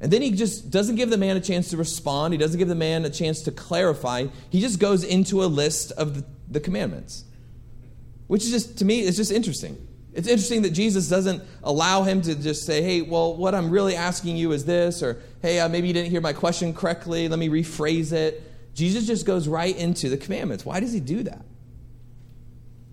And 0.00 0.12
then 0.12 0.22
he 0.22 0.32
just 0.32 0.70
doesn't 0.70 0.96
give 0.96 1.08
the 1.08 1.16
man 1.16 1.36
a 1.36 1.40
chance 1.40 1.70
to 1.70 1.76
respond. 1.76 2.34
He 2.34 2.38
doesn't 2.38 2.58
give 2.58 2.68
the 2.68 2.74
man 2.74 3.04
a 3.04 3.10
chance 3.10 3.42
to 3.42 3.52
clarify. 3.52 4.26
He 4.50 4.60
just 4.60 4.80
goes 4.80 5.04
into 5.04 5.44
a 5.44 5.46
list 5.46 5.92
of 5.92 6.16
the, 6.16 6.24
the 6.50 6.60
commandments. 6.60 7.24
Which 8.26 8.44
is 8.44 8.50
just, 8.50 8.78
to 8.78 8.84
me, 8.84 9.00
it's 9.00 9.16
just 9.16 9.30
interesting. 9.30 9.86
It's 10.14 10.26
interesting 10.26 10.62
that 10.62 10.70
Jesus 10.70 11.08
doesn't 11.08 11.42
allow 11.62 12.02
him 12.02 12.20
to 12.22 12.34
just 12.34 12.66
say, 12.66 12.82
hey, 12.82 13.02
well, 13.02 13.36
what 13.36 13.54
I'm 13.54 13.70
really 13.70 13.94
asking 13.94 14.36
you 14.36 14.50
is 14.50 14.64
this, 14.64 15.00
or 15.00 15.22
hey, 15.42 15.60
uh, 15.60 15.68
maybe 15.68 15.86
you 15.86 15.94
didn't 15.94 16.10
hear 16.10 16.20
my 16.20 16.32
question 16.32 16.74
correctly. 16.74 17.28
Let 17.28 17.38
me 17.38 17.48
rephrase 17.48 18.12
it. 18.12 18.42
Jesus 18.74 19.06
just 19.06 19.26
goes 19.26 19.46
right 19.46 19.76
into 19.76 20.08
the 20.08 20.16
commandments. 20.16 20.64
Why 20.64 20.80
does 20.80 20.92
he 20.92 21.00
do 21.00 21.22
that? 21.22 21.44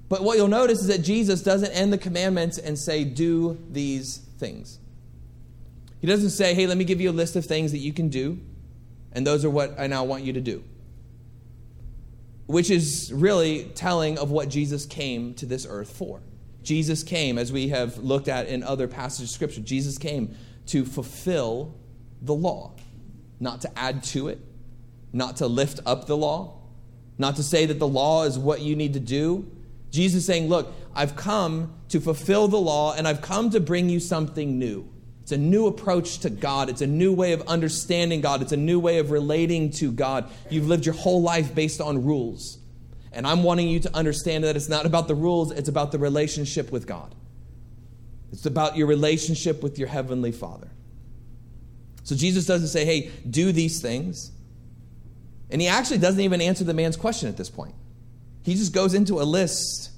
But 0.08 0.24
what 0.24 0.38
you'll 0.38 0.48
notice 0.48 0.82
is 0.82 0.88
that 0.88 1.02
Jesus 1.02 1.42
doesn't 1.42 1.72
end 1.72 1.92
the 1.92 1.98
commandments 1.98 2.58
and 2.58 2.78
say, 2.78 3.04
do 3.04 3.58
these 3.72 4.18
things. 4.38 4.80
He 6.00 6.08
doesn't 6.08 6.30
say, 6.30 6.54
hey, 6.54 6.68
let 6.68 6.78
me 6.78 6.84
give 6.84 7.02
you 7.02 7.10
a 7.10 7.12
list 7.12 7.36
of 7.36 7.46
things 7.46 7.72
that 7.72 7.80
you 7.80 7.92
can 7.92 8.10
do, 8.10 8.40
and 9.12 9.26
those 9.26 9.44
are 9.44 9.50
what 9.50 9.80
I 9.80 9.88
now 9.88 10.04
want 10.04 10.24
you 10.24 10.34
to 10.34 10.42
do 10.42 10.64
which 12.48 12.70
is 12.70 13.12
really 13.14 13.66
telling 13.76 14.18
of 14.20 14.32
what 14.32 14.50
Jesus 14.50 14.86
came 14.86 15.34
to 15.36 15.46
this 15.46 15.66
earth 15.68 15.96
for. 15.96 16.22
Jesus 16.64 17.04
came, 17.04 17.38
as 17.38 17.52
we 17.52 17.70
have 17.70 17.98
looked 17.98 18.28
at 18.28 18.48
in 18.48 18.64
other 18.64 18.88
passages 18.88 19.30
of 19.30 19.34
Scripture, 19.34 19.62
Jesus 19.62 19.98
came 19.98 20.36
to 20.68 20.86
fulfill 20.86 21.76
the 22.22 22.34
law, 22.34 22.74
not 23.40 23.62
to 23.62 23.80
add 23.80 24.04
to 24.04 24.28
it, 24.28 24.40
not 25.14 25.38
to 25.38 25.48
lift 25.48 25.80
up 25.86 26.08
the 26.08 26.18
law, 26.18 26.60
not 27.18 27.36
to 27.36 27.44
say 27.44 27.66
that 27.66 27.80
the 27.80 27.88
law 27.88 28.24
is 28.24 28.38
what 28.38 28.62
you 28.62 28.76
need 28.76 28.94
to 28.94 29.00
do. 29.00 29.50
Jesus 29.96 30.26
saying, 30.26 30.50
Look, 30.50 30.72
I've 30.94 31.16
come 31.16 31.74
to 31.90 32.00
fulfill 32.00 32.48
the 32.48 32.60
law 32.60 32.94
and 32.94 33.08
I've 33.08 33.22
come 33.22 33.50
to 33.52 33.60
bring 33.60 33.90
you 33.90 34.00
something 34.00 34.60
new. 34.60 34.88
It's 35.22 35.32
a 35.32 35.38
new 35.38 35.66
approach 35.66 36.20
to 36.20 36.30
God. 36.30 36.70
It's 36.70 36.82
a 36.82 36.88
new 36.88 37.12
way 37.12 37.32
of 37.32 37.42
understanding 37.48 38.22
God. 38.22 38.44
It's 38.44 38.52
a 38.52 38.58
new 38.58 38.80
way 38.80 39.00
of 39.00 39.10
relating 39.10 39.72
to 39.72 39.92
God. 39.92 40.30
You've 40.52 40.68
lived 40.68 40.86
your 40.86 40.94
whole 40.94 41.24
life 41.24 41.56
based 41.56 41.82
on 41.82 42.04
rules. 42.06 42.60
And 43.12 43.26
I'm 43.26 43.42
wanting 43.42 43.70
you 43.70 43.80
to 43.80 43.96
understand 43.96 44.44
that 44.44 44.56
it's 44.56 44.70
not 44.70 44.86
about 44.86 45.08
the 45.08 45.16
rules, 45.16 45.52
it's 45.52 45.70
about 45.70 45.92
the 45.92 45.98
relationship 45.98 46.72
with 46.72 46.86
God. 46.86 47.16
It's 48.32 48.46
about 48.46 48.76
your 48.76 48.88
relationship 48.88 49.64
with 49.64 49.80
your 49.80 49.88
Heavenly 49.88 50.34
Father. 50.34 50.70
So 52.04 52.16
Jesus 52.16 52.46
doesn't 52.46 52.68
say, 52.68 52.86
hey, 52.86 53.10
do 53.28 53.52
these 53.52 53.82
things. 53.82 54.32
And 55.50 55.62
he 55.62 55.68
actually 55.68 56.00
doesn't 56.00 56.22
even 56.22 56.42
answer 56.42 56.66
the 56.66 56.74
man's 56.74 56.98
question 56.98 57.30
at 57.30 57.38
this 57.38 57.50
point. 57.50 57.74
He 58.46 58.54
just 58.54 58.74
goes 58.74 58.94
into 58.94 59.20
a 59.20 59.24
list 59.24 59.90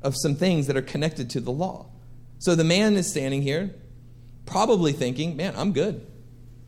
of 0.00 0.16
some 0.16 0.34
things 0.34 0.66
that 0.66 0.78
are 0.78 0.82
connected 0.82 1.28
to 1.30 1.40
the 1.40 1.52
law. 1.52 1.90
So 2.38 2.54
the 2.54 2.64
man 2.64 2.96
is 2.96 3.08
standing 3.08 3.42
here 3.42 3.74
probably 4.46 4.92
thinking, 4.92 5.36
man, 5.36 5.52
I'm 5.56 5.72
good. 5.72 6.04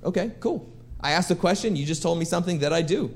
Okay, 0.05 0.33
cool. 0.39 0.71
I 1.01 1.13
asked 1.13 1.31
a 1.31 1.35
question, 1.35 1.77
you 1.77 1.87
just 1.87 2.03
told 2.03 2.19
me 2.19 2.27
something 2.27 2.59
that 2.59 2.75
I 2.75 2.83
do. 2.83 3.11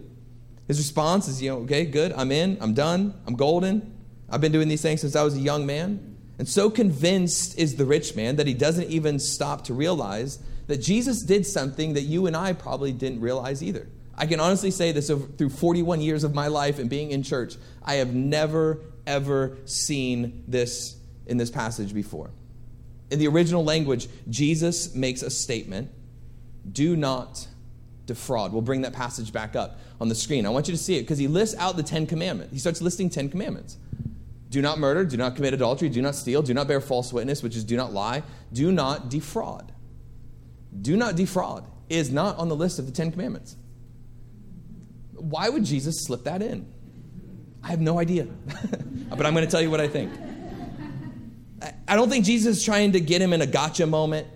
His 0.67 0.79
response 0.79 1.29
is, 1.29 1.43
you 1.43 1.51
know, 1.51 1.59
okay, 1.59 1.85
good, 1.85 2.15
I'm 2.15 2.33
in, 2.33 2.57
I'm 2.63 2.73
done, 2.73 3.13
I'm 3.27 3.37
golden. 3.37 3.95
I've 4.31 4.41
been 4.41 4.53
doing 4.53 4.69
these 4.69 4.83
things 4.83 5.03
since 5.03 5.15
I 5.15 5.23
was 5.23 5.37
a 5.37 5.41
young 5.41 5.67
man. 5.67 6.17
And 6.39 6.49
so 6.49 6.71
convinced 6.71 7.59
is 7.59 7.77
the 7.77 7.85
rich 7.85 8.17
man 8.17 8.37
that 8.37 8.47
he 8.47 8.55
doesn't 8.55 8.89
even 8.89 9.19
stop 9.19 9.65
to 9.65 9.75
realize 9.75 10.39
that 10.67 10.79
Jesus 10.79 11.23
did 11.23 11.47
something 11.47 11.93
that 11.93 12.03
you 12.03 12.27
and 12.27 12.35
I 12.35 12.55
probably 12.55 12.93
didn't 12.93 13.21
realize 13.21 13.63
either. 13.63 13.87
I 14.19 14.27
can 14.27 14.41
honestly 14.41 14.73
say 14.73 14.91
this 14.91 15.07
through 15.09 15.49
41 15.49 16.01
years 16.01 16.25
of 16.25 16.35
my 16.35 16.49
life 16.49 16.81
and 16.81 16.91
being 16.91 17.13
in 17.13 17.23
church, 17.23 17.55
I 17.85 17.95
have 17.95 18.15
never, 18.15 18.81
ever 19.07 19.57
seen 19.65 20.43
this 20.49 20.97
in 21.27 21.37
this 21.37 21.51
passage 21.51 21.95
before. 21.95 22.31
In 23.11 23.21
the 23.21 23.29
original 23.29 23.65
language, 23.65 24.09
Jesus 24.29 24.95
makes 24.95 25.23
a 25.23 25.31
statement 25.31 25.91
do 26.71 26.97
not 26.97 27.47
defraud. 28.07 28.53
We'll 28.53 28.63
bring 28.63 28.83
that 28.83 28.93
passage 28.93 29.33
back 29.33 29.55
up 29.55 29.79
on 30.01 30.09
the 30.09 30.15
screen. 30.15 30.47
I 30.47 30.49
want 30.51 30.67
you 30.67 30.75
to 30.75 30.83
see 30.83 30.97
it 30.97 31.03
because 31.03 31.19
he 31.19 31.29
lists 31.29 31.57
out 31.57 31.77
the 31.77 31.83
Ten 31.83 32.07
Commandments. 32.07 32.53
He 32.53 32.59
starts 32.59 32.83
listing 32.83 33.09
Ten 33.09 33.29
Commandments. 33.29 33.77
Do 34.51 34.61
not 34.61 34.79
murder, 34.79 35.05
do 35.05 35.17
not 35.17 35.37
commit 35.37 35.55
adultery, 35.55 35.89
do 35.89 36.03
not 36.03 36.15
steal, 36.15 36.43
do 36.43 36.55
not 36.55 36.67
bear 36.67 36.81
false 36.81 37.13
witness, 37.13 37.43
which 37.43 37.55
is 37.55 37.65
do 37.65 37.77
not 37.77 37.93
lie, 37.93 38.23
do 38.53 38.73
not 38.73 39.11
defraud. 39.11 39.73
Do 40.81 40.97
not 40.97 41.17
defraud 41.17 41.65
is 41.89 42.11
not 42.11 42.37
on 42.39 42.49
the 42.49 42.57
list 42.57 42.79
of 42.79 42.87
the 42.87 42.93
Ten 42.93 43.13
Commandments. 43.13 43.57
Why 45.19 45.49
would 45.49 45.65
Jesus 45.65 46.05
slip 46.05 46.25
that 46.25 46.43
in? 46.43 46.67
I 47.63 47.69
have 47.69 47.81
no 47.81 47.99
idea. 47.99 48.25
but 49.11 49.27
I'm 49.27 49.35
going 49.35 49.45
to 49.45 49.51
tell 49.51 49.61
you 49.61 49.71
what 49.71 49.81
I 49.81 49.89
think. 49.89 50.13
I 51.89 51.97
don't 51.97 52.09
think 52.09 52.25
Jesus 52.25 52.59
is 52.59 52.65
trying 52.65 52.93
to 52.93 53.01
get 53.01 53.21
him 53.21 53.33
in 53.33 53.43
a 53.43 53.47
gotcha 53.47 53.87
moment. 53.87 54.27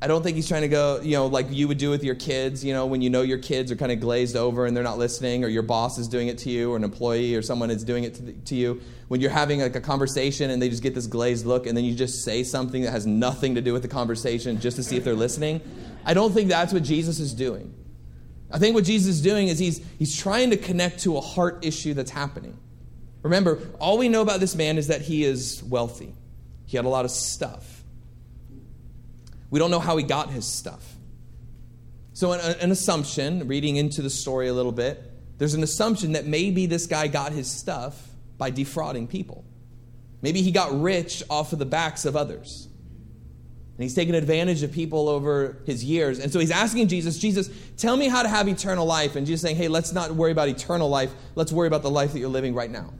I 0.00 0.06
don't 0.06 0.22
think 0.22 0.36
he's 0.36 0.46
trying 0.46 0.62
to 0.62 0.68
go, 0.68 1.00
you 1.00 1.14
know, 1.14 1.26
like 1.26 1.46
you 1.50 1.66
would 1.66 1.78
do 1.78 1.90
with 1.90 2.04
your 2.04 2.14
kids, 2.14 2.64
you 2.64 2.72
know, 2.72 2.86
when 2.86 3.02
you 3.02 3.10
know 3.10 3.22
your 3.22 3.38
kids 3.38 3.72
are 3.72 3.76
kind 3.76 3.90
of 3.90 3.98
glazed 3.98 4.36
over 4.36 4.64
and 4.64 4.76
they're 4.76 4.84
not 4.84 4.96
listening, 4.96 5.42
or 5.42 5.48
your 5.48 5.64
boss 5.64 5.98
is 5.98 6.06
doing 6.06 6.28
it 6.28 6.38
to 6.38 6.50
you, 6.50 6.72
or 6.72 6.76
an 6.76 6.84
employee 6.84 7.34
or 7.34 7.42
someone 7.42 7.68
is 7.68 7.82
doing 7.82 8.04
it 8.04 8.14
to, 8.14 8.22
the, 8.22 8.32
to 8.32 8.54
you. 8.54 8.80
When 9.08 9.20
you're 9.20 9.30
having 9.30 9.60
like 9.60 9.74
a 9.74 9.80
conversation 9.80 10.50
and 10.50 10.62
they 10.62 10.68
just 10.68 10.84
get 10.84 10.94
this 10.94 11.08
glazed 11.08 11.46
look, 11.46 11.66
and 11.66 11.76
then 11.76 11.84
you 11.84 11.96
just 11.96 12.22
say 12.22 12.44
something 12.44 12.82
that 12.82 12.92
has 12.92 13.06
nothing 13.06 13.56
to 13.56 13.60
do 13.60 13.72
with 13.72 13.82
the 13.82 13.88
conversation 13.88 14.60
just 14.60 14.76
to 14.76 14.84
see 14.84 14.96
if 14.96 15.02
they're 15.02 15.14
listening. 15.14 15.60
I 16.04 16.14
don't 16.14 16.32
think 16.32 16.48
that's 16.48 16.72
what 16.72 16.84
Jesus 16.84 17.18
is 17.18 17.34
doing. 17.34 17.74
I 18.50 18.58
think 18.58 18.74
what 18.74 18.84
Jesus 18.84 19.16
is 19.16 19.22
doing 19.22 19.48
is 19.48 19.58
he's, 19.58 19.84
he's 19.98 20.16
trying 20.16 20.50
to 20.50 20.56
connect 20.56 21.00
to 21.00 21.16
a 21.16 21.20
heart 21.20 21.64
issue 21.64 21.94
that's 21.94 22.10
happening. 22.10 22.58
Remember, 23.22 23.58
all 23.78 23.98
we 23.98 24.08
know 24.08 24.22
about 24.22 24.40
this 24.40 24.54
man 24.54 24.78
is 24.78 24.86
that 24.86 25.02
he 25.02 25.24
is 25.24 25.62
wealthy, 25.62 26.14
he 26.66 26.76
had 26.76 26.86
a 26.86 26.88
lot 26.88 27.04
of 27.04 27.10
stuff. 27.10 27.74
We 29.50 29.58
don't 29.58 29.70
know 29.70 29.80
how 29.80 29.96
he 29.96 30.04
got 30.04 30.30
his 30.30 30.46
stuff. 30.46 30.84
So, 32.12 32.32
an, 32.32 32.40
an, 32.60 32.70
assumption, 32.70 33.48
reading 33.48 33.76
into 33.76 34.02
the 34.02 34.10
story 34.10 34.48
a 34.48 34.52
little 34.52 34.72
bit, 34.72 35.02
there's 35.38 35.54
an 35.54 35.62
assumption 35.62 36.12
that 36.12 36.26
maybe 36.26 36.66
this 36.66 36.86
guy 36.86 37.06
got 37.06 37.32
his 37.32 37.50
stuff 37.50 38.08
by 38.36 38.50
defrauding 38.50 39.06
people. 39.06 39.44
Maybe 40.20 40.42
he 40.42 40.50
got 40.50 40.80
rich 40.80 41.22
off 41.30 41.52
of 41.52 41.58
the 41.58 41.66
backs 41.66 42.04
of 42.04 42.16
others. 42.16 42.67
And 43.78 43.84
he's 43.84 43.94
taken 43.94 44.16
advantage 44.16 44.64
of 44.64 44.72
people 44.72 45.08
over 45.08 45.56
his 45.64 45.84
years. 45.84 46.18
And 46.18 46.32
so 46.32 46.40
he's 46.40 46.50
asking 46.50 46.88
Jesus, 46.88 47.16
Jesus, 47.16 47.48
tell 47.76 47.96
me 47.96 48.08
how 48.08 48.24
to 48.24 48.28
have 48.28 48.48
eternal 48.48 48.84
life. 48.84 49.14
And 49.14 49.24
Jesus 49.24 49.40
saying, 49.40 49.54
hey, 49.54 49.68
let's 49.68 49.92
not 49.92 50.10
worry 50.10 50.32
about 50.32 50.48
eternal 50.48 50.88
life. 50.88 51.12
Let's 51.36 51.52
worry 51.52 51.68
about 51.68 51.82
the 51.82 51.90
life 51.90 52.12
that 52.12 52.18
you're 52.18 52.28
living 52.28 52.54
right 52.54 52.72
now. 52.72 52.92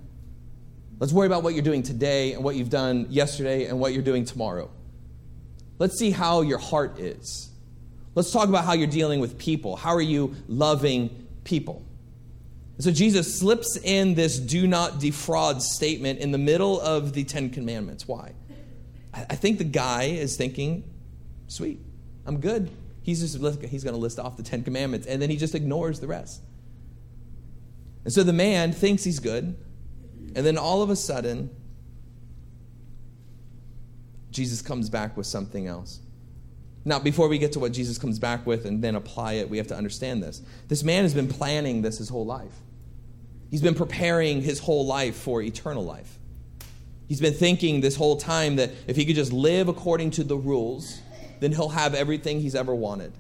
Let's 1.01 1.13
worry 1.13 1.27
about 1.27 1.43
what 1.43 1.55
you're 1.55 1.65
doing 1.65 1.83
today 1.83 2.35
and 2.35 2.45
what 2.45 2.55
you've 2.55 2.71
done 2.71 3.09
yesterday 3.11 3.65
and 3.65 3.81
what 3.81 3.93
you're 3.93 4.05
doing 4.05 4.25
tomorrow. 4.25 4.71
Let's 5.81 5.99
see 5.99 6.13
how 6.13 6.43
your 6.43 6.59
heart 6.59 7.01
is. 7.01 7.51
Let's 8.15 8.31
talk 8.31 8.49
about 8.49 8.65
how 8.65 8.75
you're 8.75 8.87
dealing 8.87 9.19
with 9.19 9.37
people. 9.37 9.75
How 9.75 9.97
are 9.97 10.01
you 10.01 10.37
loving 10.47 11.27
people? 11.43 11.85
And 12.77 12.85
so 12.85 12.93
Jesus 12.93 13.37
slips 13.41 13.77
in 13.83 14.15
this 14.15 14.39
do 14.39 14.69
not 14.69 15.01
defraud 15.01 15.61
statement 15.61 16.21
in 16.21 16.31
the 16.31 16.39
middle 16.39 16.81
of 16.81 17.15
the 17.15 17.25
Ten 17.25 17.51
Commandments. 17.51 18.07
Why? 18.07 18.35
I 19.29 19.35
think 19.35 19.59
the 19.59 19.65
guy 19.65 20.05
is 20.05 20.37
thinking, 20.37 20.85
sweet, 21.47 21.81
I'm 22.27 22.41
good. 22.41 22.71
He's 23.03 23.21
just 23.21 23.35
he's 23.63 23.85
going 23.85 23.95
to 23.95 24.01
list 24.01 24.19
off 24.19 24.37
the 24.37 24.43
Ten 24.43 24.63
Commandments, 24.63 25.07
and 25.07 25.21
then 25.21 25.31
he 25.31 25.37
just 25.37 25.55
ignores 25.55 26.01
the 26.01 26.07
rest. 26.07 26.43
And 28.05 28.13
so 28.13 28.23
the 28.23 28.33
man 28.33 28.73
thinks 28.73 29.05
he's 29.05 29.19
good, 29.19 29.57
and 30.35 30.47
then 30.47 30.59
all 30.59 30.83
of 30.83 30.91
a 30.91 30.97
sudden, 30.97 31.51
Jesus 34.31 34.63
comes 34.63 34.91
back 34.91 35.17
with 35.17 35.27
something 35.27 35.67
else. 35.67 36.01
Now, 36.85 36.99
before 36.99 37.29
we 37.29 37.39
get 37.39 37.53
to 37.53 37.61
what 37.61 37.73
Jesus 37.73 37.99
comes 37.99 38.19
back 38.19 38.47
with 38.47 38.65
and 38.65 38.83
then 38.83 38.95
apply 38.95 39.35
it, 39.35 39.51
we 39.51 39.59
have 39.59 39.67
to 39.69 39.77
understand 39.77 40.23
this. 40.23 40.43
This 40.69 40.83
man 40.83 41.03
has 41.03 41.13
been 41.13 41.29
planning 41.29 41.83
this 41.83 41.99
his 41.99 42.09
whole 42.09 42.25
life. 42.25 42.55
He's 43.51 43.63
been 43.63 43.75
preparing 43.75 44.43
his 44.43 44.61
whole 44.61 44.87
life 44.87 45.17
for 45.17 45.43
eternal 45.43 45.85
life. 45.85 46.19
He's 47.09 47.21
been 47.21 47.35
thinking 47.35 47.81
this 47.81 47.97
whole 47.97 48.17
time 48.17 48.57
that 48.57 48.71
if 48.87 48.97
he 48.97 49.07
could 49.07 49.17
just 49.17 49.33
live 49.33 49.69
according 49.69 50.11
to 50.13 50.25
the 50.25 50.37
rules, 50.37 51.01
then 51.41 51.53
he'll 51.53 51.71
have 51.71 51.95
everything 51.95 52.41
he's 52.41 52.55
ever 52.55 52.75
wanted. 52.75 53.13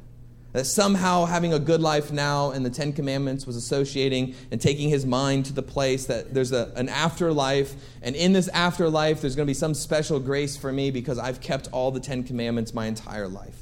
That 0.52 0.64
somehow 0.64 1.24
having 1.24 1.52
a 1.52 1.58
good 1.58 1.80
life 1.80 2.10
now 2.10 2.50
and 2.50 2.64
the 2.64 2.70
Ten 2.70 2.92
Commandments 2.92 3.46
was 3.46 3.56
associating 3.56 4.34
and 4.50 4.60
taking 4.60 4.88
his 4.88 5.06
mind 5.06 5.46
to 5.46 5.52
the 5.52 5.62
place 5.62 6.06
that 6.06 6.34
there's 6.34 6.52
a, 6.52 6.72
an 6.74 6.88
afterlife. 6.88 7.74
And 8.02 8.16
in 8.16 8.32
this 8.32 8.48
afterlife, 8.48 9.20
there's 9.20 9.36
going 9.36 9.46
to 9.46 9.50
be 9.50 9.54
some 9.54 9.74
special 9.74 10.20
grace 10.20 10.56
for 10.56 10.72
me 10.72 10.90
because 10.90 11.18
I've 11.18 11.40
kept 11.40 11.68
all 11.70 11.90
the 11.90 12.00
Ten 12.00 12.24
Commandments 12.24 12.74
my 12.74 12.86
entire 12.86 13.28
life. 13.28 13.56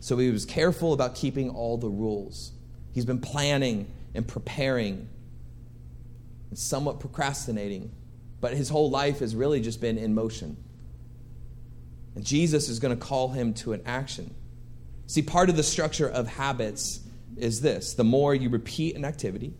So 0.00 0.16
he 0.18 0.30
was 0.30 0.44
careful 0.44 0.92
about 0.92 1.14
keeping 1.14 1.50
all 1.50 1.76
the 1.76 1.88
rules. 1.88 2.52
He's 2.92 3.04
been 3.04 3.20
planning 3.20 3.90
and 4.14 4.26
preparing 4.26 5.08
and 6.50 6.58
somewhat 6.58 7.00
procrastinating, 7.00 7.90
but 8.44 8.52
his 8.52 8.68
whole 8.68 8.90
life 8.90 9.20
has 9.20 9.34
really 9.34 9.58
just 9.58 9.80
been 9.80 9.96
in 9.96 10.14
motion. 10.14 10.58
And 12.14 12.22
Jesus 12.22 12.68
is 12.68 12.78
going 12.78 12.94
to 12.94 13.02
call 13.02 13.30
him 13.30 13.54
to 13.54 13.72
an 13.72 13.80
action. 13.86 14.34
See, 15.06 15.22
part 15.22 15.48
of 15.48 15.56
the 15.56 15.62
structure 15.62 16.06
of 16.06 16.28
habits 16.28 17.00
is 17.38 17.62
this 17.62 17.94
the 17.94 18.04
more 18.04 18.34
you 18.34 18.50
repeat 18.50 18.96
an 18.96 19.04
activity, 19.06 19.54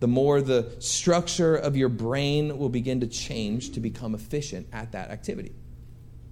the 0.00 0.08
more 0.08 0.40
the 0.40 0.74
structure 0.78 1.54
of 1.54 1.76
your 1.76 1.90
brain 1.90 2.56
will 2.56 2.70
begin 2.70 3.00
to 3.00 3.06
change 3.06 3.72
to 3.72 3.80
become 3.80 4.14
efficient 4.14 4.68
at 4.72 4.92
that 4.92 5.10
activity. 5.10 5.52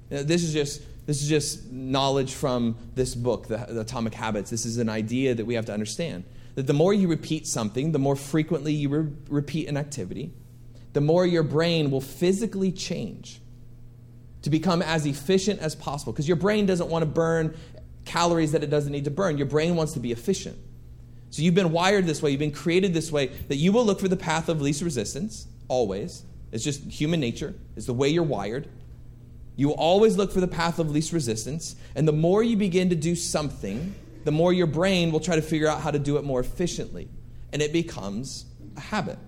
Now, 0.09 0.23
this 0.23 0.45
is 0.45 0.55
just 0.55 0.81
this 1.05 1.21
is 1.21 1.29
just 1.29 1.71
knowledge 1.71 2.33
from 2.33 2.79
this 2.95 3.15
book, 3.15 3.49
the, 3.49 3.59
the, 3.69 3.83
Atomic 3.83 4.15
Habits. 4.15 4.49
This 4.49 4.65
is 4.65 4.79
an 4.79 4.89
idea 4.89 5.35
that 5.35 5.45
we 5.45 5.57
have 5.57 5.67
to 5.67 5.75
understand. 5.75 6.25
That 6.55 6.67
the 6.67 6.73
more 6.73 6.95
you 6.95 7.09
repeat 7.09 7.47
something, 7.47 7.93
the 7.93 7.99
more 7.99 8.17
frequently 8.17 8.73
you 8.73 8.89
re- 8.89 9.13
repeat 9.29 9.69
an 9.69 9.77
activity, 9.77 10.33
the 10.93 11.01
more 11.01 11.27
your 11.27 11.43
brain 11.43 11.91
will 11.91 12.01
physically 12.01 12.73
change 12.73 13.41
to 14.43 14.51
become 14.51 14.83
as 14.83 15.07
efficient 15.07 15.61
as 15.61 15.75
possible. 15.75 16.13
Because 16.13 16.29
your 16.29 16.37
brain 16.37 16.67
doesn't 16.67 16.89
want 16.89 17.03
to 17.03 17.07
burn 17.07 17.57
calories 18.05 18.53
that 18.53 18.63
it 18.63 18.71
doesn't 18.71 18.93
need 18.93 19.05
to 19.05 19.11
burn. 19.11 19.39
Your 19.39 19.47
brain 19.47 19.77
wants 19.77 19.93
to 19.93 20.01
be 20.01 20.13
efficient. 20.13 20.59
So 21.31 21.41
you've 21.41 21.55
been 21.55 21.73
wired 21.73 22.05
this 22.07 22.21
way, 22.21 22.31
you've 22.31 22.41
been 22.41 22.53
created 22.53 22.93
this 22.93 23.11
way, 23.11 23.29
that 23.49 23.57
you 23.57 23.73
will 23.73 23.87
look 23.87 24.01
for 24.01 24.09
the 24.09 24.19
path 24.19 24.51
of 24.51 24.61
least 24.61 24.83
resistance, 24.83 25.47
always. 25.67 26.25
It's 26.51 26.63
just 26.63 26.83
human 26.85 27.21
nature, 27.21 27.55
it's 27.75 27.87
the 27.87 27.95
way 27.95 28.09
you're 28.09 28.23
wired. 28.23 28.69
You 29.57 29.69
will 29.69 29.77
always 29.77 30.17
look 30.17 30.33
for 30.33 30.41
the 30.41 30.49
path 30.49 30.79
of 30.79 30.91
least 30.91 31.13
resistance. 31.13 31.77
And 31.95 32.09
the 32.09 32.13
more 32.13 32.43
you 32.43 32.57
begin 32.57 32.91
to 32.91 32.97
do 32.97 33.15
something, 33.15 33.95
the 34.25 34.33
more 34.33 34.53
your 34.53 34.67
brain 34.67 35.11
will 35.11 35.21
try 35.21 35.37
to 35.37 35.43
figure 35.43 35.69
out 35.69 35.81
how 35.81 35.91
to 35.91 35.99
do 35.99 36.17
it 36.17 36.25
more 36.25 36.41
efficiently. 36.41 37.09
And 37.53 37.61
it 37.61 37.73
becomes 37.73 38.47
a 38.77 38.81
habit. 38.81 39.19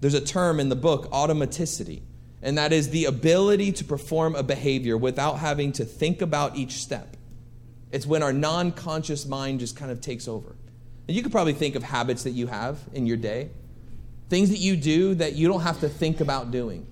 There's 0.00 0.14
a 0.14 0.20
term 0.20 0.60
in 0.60 0.68
the 0.68 0.76
book, 0.76 1.10
automaticity, 1.10 2.02
and 2.40 2.56
that 2.56 2.72
is 2.72 2.90
the 2.90 3.06
ability 3.06 3.72
to 3.72 3.84
perform 3.84 4.36
a 4.36 4.42
behavior 4.42 4.96
without 4.96 5.38
having 5.38 5.72
to 5.72 5.84
think 5.84 6.22
about 6.22 6.56
each 6.56 6.72
step. 6.72 7.16
It's 7.90 8.06
when 8.06 8.22
our 8.22 8.32
non 8.32 8.72
conscious 8.72 9.26
mind 9.26 9.60
just 9.60 9.76
kind 9.76 9.90
of 9.90 10.00
takes 10.00 10.28
over. 10.28 10.54
And 11.06 11.16
you 11.16 11.22
could 11.22 11.32
probably 11.32 11.54
think 11.54 11.74
of 11.74 11.82
habits 11.82 12.24
that 12.24 12.32
you 12.32 12.46
have 12.46 12.78
in 12.92 13.06
your 13.06 13.16
day, 13.16 13.50
things 14.28 14.50
that 14.50 14.58
you 14.58 14.76
do 14.76 15.14
that 15.14 15.32
you 15.34 15.48
don't 15.48 15.62
have 15.62 15.80
to 15.80 15.88
think 15.88 16.20
about 16.20 16.50
doing. 16.50 16.86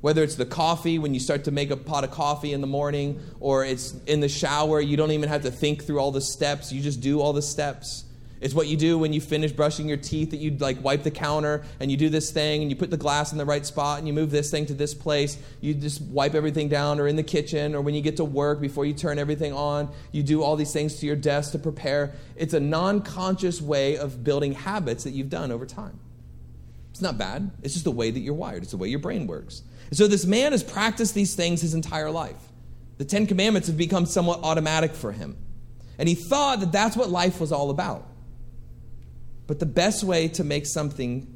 Whether 0.00 0.22
it's 0.22 0.36
the 0.36 0.46
coffee, 0.46 0.98
when 0.98 1.12
you 1.12 1.20
start 1.20 1.44
to 1.44 1.50
make 1.50 1.70
a 1.70 1.76
pot 1.76 2.04
of 2.04 2.10
coffee 2.10 2.54
in 2.54 2.62
the 2.62 2.66
morning, 2.66 3.20
or 3.38 3.66
it's 3.66 3.94
in 4.06 4.20
the 4.20 4.30
shower, 4.30 4.80
you 4.80 4.96
don't 4.96 5.10
even 5.10 5.28
have 5.28 5.42
to 5.42 5.50
think 5.50 5.84
through 5.84 5.98
all 5.98 6.10
the 6.10 6.22
steps, 6.22 6.72
you 6.72 6.80
just 6.80 7.02
do 7.02 7.20
all 7.20 7.34
the 7.34 7.42
steps. 7.42 8.04
It's 8.40 8.54
what 8.54 8.68
you 8.68 8.76
do 8.76 8.98
when 8.98 9.12
you 9.12 9.20
finish 9.20 9.52
brushing 9.52 9.86
your 9.86 9.98
teeth 9.98 10.30
that 10.30 10.38
you 10.38 10.50
like 10.52 10.82
wipe 10.82 11.02
the 11.02 11.10
counter 11.10 11.62
and 11.78 11.90
you 11.90 11.96
do 11.98 12.08
this 12.08 12.30
thing 12.30 12.62
and 12.62 12.70
you 12.70 12.76
put 12.76 12.90
the 12.90 12.96
glass 12.96 13.32
in 13.32 13.38
the 13.38 13.44
right 13.44 13.66
spot 13.66 13.98
and 13.98 14.08
you 14.08 14.14
move 14.14 14.30
this 14.30 14.50
thing 14.50 14.64
to 14.66 14.74
this 14.74 14.94
place. 14.94 15.36
You 15.60 15.74
just 15.74 16.00
wipe 16.00 16.34
everything 16.34 16.68
down 16.68 17.00
or 17.00 17.06
in 17.06 17.16
the 17.16 17.22
kitchen 17.22 17.74
or 17.74 17.82
when 17.82 17.94
you 17.94 18.00
get 18.00 18.16
to 18.16 18.24
work 18.24 18.60
before 18.60 18.86
you 18.86 18.94
turn 18.94 19.18
everything 19.18 19.52
on, 19.52 19.90
you 20.10 20.22
do 20.22 20.42
all 20.42 20.56
these 20.56 20.72
things 20.72 20.96
to 20.96 21.06
your 21.06 21.16
desk 21.16 21.52
to 21.52 21.58
prepare. 21.58 22.14
It's 22.34 22.54
a 22.54 22.60
non-conscious 22.60 23.60
way 23.60 23.98
of 23.98 24.24
building 24.24 24.52
habits 24.52 25.04
that 25.04 25.10
you've 25.10 25.30
done 25.30 25.52
over 25.52 25.66
time. 25.66 26.00
It's 26.92 27.02
not 27.02 27.18
bad. 27.18 27.50
It's 27.62 27.74
just 27.74 27.84
the 27.84 27.90
way 27.90 28.10
that 28.10 28.20
you're 28.20 28.34
wired. 28.34 28.62
It's 28.62 28.72
the 28.72 28.78
way 28.78 28.88
your 28.88 28.98
brain 29.00 29.26
works. 29.26 29.62
So 29.92 30.06
this 30.06 30.24
man 30.24 30.52
has 30.52 30.62
practiced 30.62 31.14
these 31.14 31.34
things 31.34 31.60
his 31.60 31.74
entire 31.74 32.10
life. 32.10 32.40
The 32.96 33.04
10 33.04 33.26
commandments 33.26 33.68
have 33.68 33.76
become 33.76 34.06
somewhat 34.06 34.40
automatic 34.42 34.92
for 34.92 35.12
him. 35.12 35.36
And 35.98 36.08
he 36.08 36.14
thought 36.14 36.60
that 36.60 36.72
that's 36.72 36.96
what 36.96 37.10
life 37.10 37.40
was 37.40 37.52
all 37.52 37.70
about. 37.70 38.06
But 39.50 39.58
the 39.58 39.66
best 39.66 40.04
way 40.04 40.28
to 40.28 40.44
make 40.44 40.64
something 40.64 41.26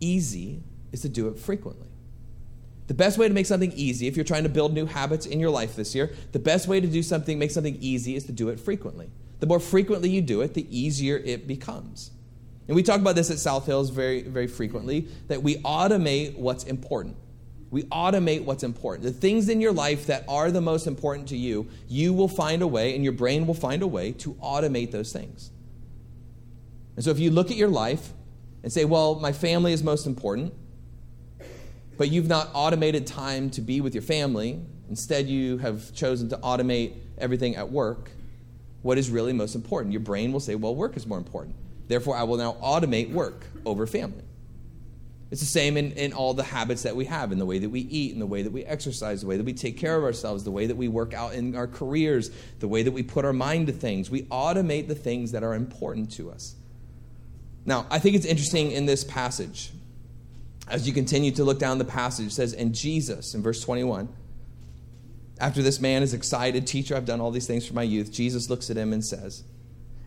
easy 0.00 0.62
is 0.92 1.02
to 1.02 1.10
do 1.10 1.28
it 1.28 1.38
frequently. 1.38 1.88
The 2.86 2.94
best 2.94 3.18
way 3.18 3.28
to 3.28 3.34
make 3.34 3.44
something 3.44 3.70
easy, 3.72 4.06
if 4.06 4.16
you're 4.16 4.24
trying 4.24 4.44
to 4.44 4.48
build 4.48 4.72
new 4.72 4.86
habits 4.86 5.26
in 5.26 5.38
your 5.38 5.50
life 5.50 5.76
this 5.76 5.94
year, 5.94 6.10
the 6.32 6.38
best 6.38 6.68
way 6.68 6.80
to 6.80 6.86
do 6.86 7.02
something, 7.02 7.38
make 7.38 7.50
something 7.50 7.76
easy, 7.82 8.16
is 8.16 8.24
to 8.24 8.32
do 8.32 8.48
it 8.48 8.58
frequently. 8.58 9.10
The 9.40 9.46
more 9.46 9.60
frequently 9.60 10.08
you 10.08 10.22
do 10.22 10.40
it, 10.40 10.54
the 10.54 10.66
easier 10.74 11.18
it 11.18 11.46
becomes. 11.46 12.12
And 12.66 12.74
we 12.74 12.82
talk 12.82 12.98
about 12.98 13.14
this 13.14 13.30
at 13.30 13.38
South 13.38 13.66
Hills 13.66 13.90
very, 13.90 14.22
very 14.22 14.46
frequently 14.46 15.08
that 15.26 15.42
we 15.42 15.56
automate 15.56 16.38
what's 16.38 16.64
important. 16.64 17.14
We 17.70 17.82
automate 17.82 18.46
what's 18.46 18.62
important. 18.62 19.04
The 19.04 19.12
things 19.12 19.50
in 19.50 19.60
your 19.60 19.72
life 19.72 20.06
that 20.06 20.24
are 20.28 20.50
the 20.50 20.62
most 20.62 20.86
important 20.86 21.28
to 21.28 21.36
you, 21.36 21.68
you 21.88 22.14
will 22.14 22.26
find 22.26 22.62
a 22.62 22.66
way, 22.66 22.94
and 22.94 23.04
your 23.04 23.12
brain 23.12 23.46
will 23.46 23.52
find 23.52 23.82
a 23.82 23.86
way 23.86 24.12
to 24.12 24.32
automate 24.36 24.92
those 24.92 25.12
things. 25.12 25.50
And 26.98 27.04
so 27.04 27.12
if 27.12 27.20
you 27.20 27.30
look 27.30 27.52
at 27.52 27.56
your 27.56 27.68
life 27.68 28.12
and 28.64 28.72
say, 28.72 28.84
well, 28.84 29.14
my 29.20 29.30
family 29.30 29.72
is 29.72 29.84
most 29.84 30.04
important, 30.04 30.52
but 31.96 32.10
you've 32.10 32.26
not 32.26 32.50
automated 32.54 33.06
time 33.06 33.50
to 33.50 33.60
be 33.60 33.80
with 33.80 33.94
your 33.94 34.02
family, 34.02 34.60
instead 34.88 35.28
you 35.28 35.58
have 35.58 35.94
chosen 35.94 36.28
to 36.30 36.36
automate 36.38 36.94
everything 37.16 37.54
at 37.54 37.70
work, 37.70 38.10
what 38.82 38.98
is 38.98 39.10
really 39.10 39.32
most 39.32 39.54
important? 39.54 39.92
Your 39.92 40.00
brain 40.00 40.32
will 40.32 40.40
say, 40.40 40.56
well, 40.56 40.74
work 40.74 40.96
is 40.96 41.06
more 41.06 41.18
important. 41.18 41.54
Therefore, 41.86 42.16
I 42.16 42.24
will 42.24 42.36
now 42.36 42.56
automate 42.60 43.12
work 43.12 43.46
over 43.64 43.86
family. 43.86 44.24
It's 45.30 45.40
the 45.40 45.46
same 45.46 45.76
in, 45.76 45.92
in 45.92 46.12
all 46.12 46.34
the 46.34 46.42
habits 46.42 46.82
that 46.82 46.96
we 46.96 47.04
have, 47.04 47.30
in 47.30 47.38
the 47.38 47.46
way 47.46 47.60
that 47.60 47.70
we 47.70 47.82
eat, 47.82 48.12
in 48.12 48.18
the 48.18 48.26
way 48.26 48.42
that 48.42 48.50
we 48.50 48.64
exercise, 48.64 49.20
the 49.20 49.28
way 49.28 49.36
that 49.36 49.46
we 49.46 49.52
take 49.52 49.78
care 49.78 49.96
of 49.96 50.02
ourselves, 50.02 50.42
the 50.42 50.50
way 50.50 50.66
that 50.66 50.76
we 50.76 50.88
work 50.88 51.14
out 51.14 51.34
in 51.34 51.54
our 51.54 51.68
careers, 51.68 52.32
the 52.58 52.66
way 52.66 52.82
that 52.82 52.90
we 52.90 53.04
put 53.04 53.24
our 53.24 53.32
mind 53.32 53.68
to 53.68 53.72
things. 53.72 54.10
We 54.10 54.22
automate 54.22 54.88
the 54.88 54.96
things 54.96 55.30
that 55.30 55.44
are 55.44 55.54
important 55.54 56.10
to 56.14 56.32
us. 56.32 56.56
Now, 57.68 57.84
I 57.90 57.98
think 57.98 58.16
it's 58.16 58.24
interesting 58.24 58.72
in 58.72 58.86
this 58.86 59.04
passage, 59.04 59.72
as 60.68 60.88
you 60.88 60.94
continue 60.94 61.32
to 61.32 61.44
look 61.44 61.58
down 61.58 61.76
the 61.76 61.84
passage, 61.84 62.28
it 62.28 62.32
says, 62.32 62.54
And 62.54 62.74
Jesus, 62.74 63.34
in 63.34 63.42
verse 63.42 63.62
21, 63.62 64.08
after 65.38 65.60
this 65.60 65.78
man 65.78 66.02
is 66.02 66.14
excited, 66.14 66.66
Teacher, 66.66 66.96
I've 66.96 67.04
done 67.04 67.20
all 67.20 67.30
these 67.30 67.46
things 67.46 67.66
for 67.66 67.74
my 67.74 67.82
youth, 67.82 68.10
Jesus 68.10 68.48
looks 68.48 68.70
at 68.70 68.78
him 68.78 68.94
and 68.94 69.04
says, 69.04 69.44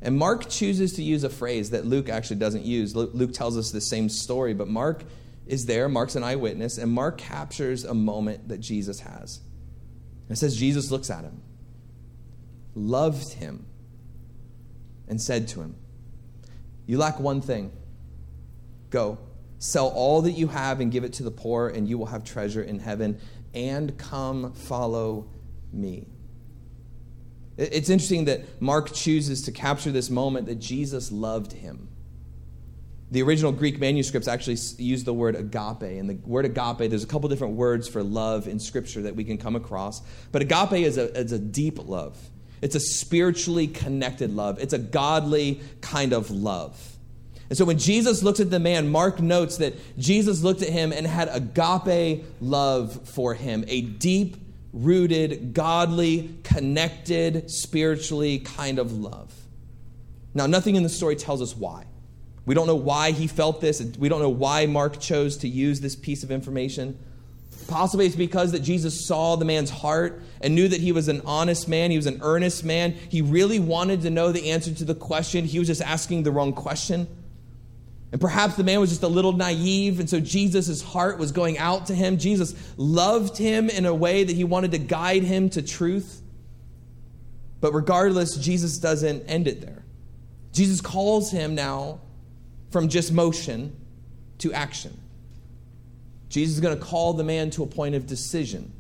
and 0.01 0.17
Mark 0.17 0.49
chooses 0.49 0.93
to 0.93 1.03
use 1.03 1.23
a 1.23 1.29
phrase 1.29 1.69
that 1.69 1.85
Luke 1.85 2.09
actually 2.09 2.37
doesn't 2.37 2.65
use. 2.65 2.95
Luke 2.95 3.31
tells 3.31 3.55
us 3.55 3.69
the 3.69 3.79
same 3.79 4.09
story, 4.09 4.55
but 4.55 4.67
Mark 4.67 5.03
is 5.45 5.67
there. 5.67 5.87
Mark's 5.87 6.15
an 6.15 6.23
eyewitness, 6.23 6.79
and 6.79 6.91
Mark 6.91 7.19
captures 7.19 7.83
a 7.83 7.93
moment 7.93 8.47
that 8.47 8.57
Jesus 8.57 9.01
has. 9.01 9.39
It 10.31 10.39
says 10.39 10.57
Jesus 10.57 10.89
looks 10.89 11.11
at 11.11 11.23
him, 11.23 11.43
loved 12.73 13.33
him, 13.33 13.67
and 15.07 15.21
said 15.21 15.47
to 15.49 15.61
him, 15.61 15.75
You 16.85 16.97
lack 16.97 17.19
one 17.19 17.41
thing. 17.41 17.71
Go, 18.89 19.17
sell 19.59 19.87
all 19.89 20.21
that 20.23 20.31
you 20.31 20.47
have 20.47 20.79
and 20.79 20.91
give 20.91 21.03
it 21.03 21.13
to 21.13 21.23
the 21.23 21.31
poor, 21.31 21.69
and 21.69 21.87
you 21.87 21.97
will 21.97 22.07
have 22.07 22.23
treasure 22.23 22.63
in 22.63 22.79
heaven, 22.79 23.19
and 23.53 23.97
come 23.97 24.53
follow 24.53 25.29
me. 25.71 26.07
It's 27.57 27.89
interesting 27.89 28.25
that 28.25 28.61
Mark 28.61 28.91
chooses 28.91 29.43
to 29.43 29.51
capture 29.51 29.91
this 29.91 30.09
moment 30.09 30.47
that 30.47 30.55
Jesus 30.55 31.11
loved 31.11 31.53
him. 31.53 31.89
The 33.11 33.21
original 33.21 33.51
Greek 33.51 33.77
manuscripts 33.77 34.27
actually 34.27 34.57
use 34.77 35.03
the 35.03 35.13
word 35.13 35.35
agape. 35.35 35.83
And 35.83 36.09
the 36.09 36.17
word 36.25 36.45
agape, 36.45 36.89
there's 36.89 37.03
a 37.03 37.07
couple 37.07 37.27
different 37.27 37.55
words 37.55 37.87
for 37.87 38.01
love 38.01 38.47
in 38.47 38.57
Scripture 38.57 39.01
that 39.01 39.15
we 39.15 39.25
can 39.25 39.37
come 39.37 39.57
across. 39.57 40.01
But 40.31 40.41
agape 40.41 40.85
is 40.85 40.97
a, 40.97 41.13
is 41.15 41.33
a 41.33 41.39
deep 41.39 41.77
love, 41.87 42.17
it's 42.61 42.75
a 42.75 42.79
spiritually 42.79 43.67
connected 43.67 44.35
love, 44.35 44.59
it's 44.59 44.73
a 44.73 44.79
godly 44.79 45.61
kind 45.81 46.13
of 46.13 46.29
love. 46.31 46.79
And 47.49 47.57
so 47.57 47.65
when 47.65 47.77
Jesus 47.77 48.23
looks 48.23 48.39
at 48.39 48.49
the 48.49 48.61
man, 48.61 48.87
Mark 48.87 49.19
notes 49.19 49.57
that 49.57 49.73
Jesus 49.99 50.41
looked 50.41 50.61
at 50.61 50.69
him 50.69 50.93
and 50.93 51.05
had 51.05 51.27
agape 51.29 52.23
love 52.39 53.09
for 53.09 53.33
him, 53.33 53.65
a 53.67 53.81
deep 53.81 54.37
rooted, 54.71 55.53
godly, 55.53 56.33
connected, 56.43 57.51
spiritually 57.51 58.39
kind 58.39 58.79
of 58.79 58.93
love. 58.93 59.33
Now, 60.33 60.45
nothing 60.45 60.75
in 60.75 60.83
the 60.83 60.89
story 60.89 61.17
tells 61.17 61.41
us 61.41 61.55
why. 61.55 61.85
We 62.45 62.55
don't 62.55 62.67
know 62.67 62.75
why 62.75 63.11
he 63.11 63.27
felt 63.27 63.59
this. 63.59 63.81
We 63.99 64.07
don't 64.07 64.21
know 64.21 64.29
why 64.29 64.65
Mark 64.65 64.99
chose 64.99 65.37
to 65.37 65.47
use 65.49 65.81
this 65.81 65.95
piece 65.95 66.23
of 66.23 66.31
information. 66.31 66.97
Possibly 67.67 68.05
it's 68.05 68.15
because 68.15 68.51
that 68.51 68.59
Jesus 68.59 69.05
saw 69.05 69.35
the 69.35 69.45
man's 69.45 69.69
heart 69.69 70.21
and 70.41 70.55
knew 70.55 70.67
that 70.67 70.81
he 70.81 70.91
was 70.91 71.07
an 71.07 71.21
honest 71.25 71.67
man, 71.67 71.91
he 71.91 71.97
was 71.97 72.07
an 72.07 72.19
earnest 72.21 72.63
man. 72.63 72.91
He 72.91 73.21
really 73.21 73.59
wanted 73.59 74.01
to 74.01 74.09
know 74.09 74.31
the 74.31 74.51
answer 74.51 74.73
to 74.73 74.85
the 74.85 74.95
question. 74.95 75.45
He 75.45 75.59
was 75.59 75.67
just 75.67 75.81
asking 75.81 76.23
the 76.23 76.31
wrong 76.31 76.53
question. 76.53 77.07
And 78.11 78.19
perhaps 78.19 78.55
the 78.55 78.63
man 78.63 78.79
was 78.81 78.89
just 78.89 79.03
a 79.03 79.07
little 79.07 79.31
naive, 79.31 80.01
and 80.01 80.09
so 80.09 80.19
Jesus' 80.19 80.81
heart 80.81 81.17
was 81.17 81.31
going 81.31 81.57
out 81.57 81.85
to 81.85 81.95
him. 81.95 82.17
Jesus 82.17 82.53
loved 82.75 83.37
him 83.37 83.69
in 83.69 83.85
a 83.85 83.95
way 83.95 84.25
that 84.25 84.35
he 84.35 84.43
wanted 84.43 84.71
to 84.71 84.79
guide 84.79 85.23
him 85.23 85.49
to 85.51 85.61
truth. 85.61 86.21
But 87.61 87.73
regardless, 87.73 88.35
Jesus 88.35 88.79
doesn't 88.79 89.29
end 89.29 89.47
it 89.47 89.61
there. 89.61 89.85
Jesus 90.51 90.81
calls 90.81 91.31
him 91.31 91.55
now 91.55 92.01
from 92.71 92.89
just 92.89 93.13
motion 93.13 93.75
to 94.39 94.51
action. 94.51 94.97
Jesus 96.31 96.55
is 96.55 96.61
going 96.61 96.77
to 96.77 96.83
call 96.83 97.13
the 97.13 97.25
man 97.25 97.49
to 97.51 97.63
a 97.63 97.67
point 97.67 97.93
of 97.93 98.07
decision. 98.07 98.71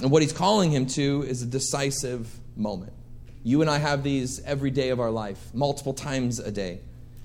And 0.00 0.10
what 0.10 0.22
he's 0.22 0.32
calling 0.32 0.70
him 0.70 0.86
to 0.86 1.22
is 1.28 1.42
a 1.42 1.46
decisive 1.46 2.28
moment. 2.56 2.94
You 3.42 3.60
and 3.60 3.68
I 3.68 3.76
have 3.76 4.02
these 4.02 4.42
every 4.44 4.70
day 4.70 4.88
of 4.88 5.00
our 5.00 5.10
life, 5.10 5.38
multiple 5.52 5.92
times 5.92 6.38
a 6.40 6.50
day 6.50 6.80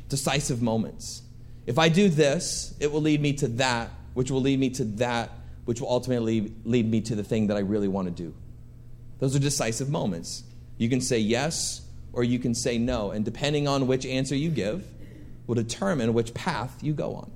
decisive 0.09 0.61
moments. 0.61 1.21
If 1.65 1.77
I 1.77 1.87
do 1.87 2.09
this, 2.09 2.73
it 2.79 2.91
will 2.91 3.01
lead 3.01 3.21
me 3.21 3.33
to 3.33 3.47
that, 3.49 3.91
which 4.15 4.31
will 4.31 4.41
lead 4.41 4.59
me 4.59 4.71
to 4.71 4.83
that, 4.83 5.29
which 5.65 5.79
will 5.79 5.89
ultimately 5.89 6.51
lead 6.65 6.89
me 6.89 6.99
to 7.01 7.15
the 7.15 7.23
thing 7.23 7.47
that 7.47 7.57
I 7.57 7.61
really 7.61 7.87
want 7.87 8.07
to 8.07 8.23
do. 8.23 8.33
Those 9.19 9.35
are 9.35 9.39
decisive 9.39 9.89
moments. 9.89 10.43
You 10.77 10.89
can 10.89 10.99
say 10.99 11.19
yes 11.19 11.81
or 12.11 12.23
you 12.23 12.39
can 12.39 12.55
say 12.55 12.79
no, 12.79 13.11
and 13.11 13.23
depending 13.23 13.67
on 13.67 13.85
which 13.85 14.05
answer 14.05 14.35
you 14.35 14.49
give, 14.49 14.85
will 15.45 15.55
determine 15.55 16.13
which 16.13 16.33
path 16.33 16.75
you 16.81 16.93
go 16.93 17.13
on. 17.15 17.31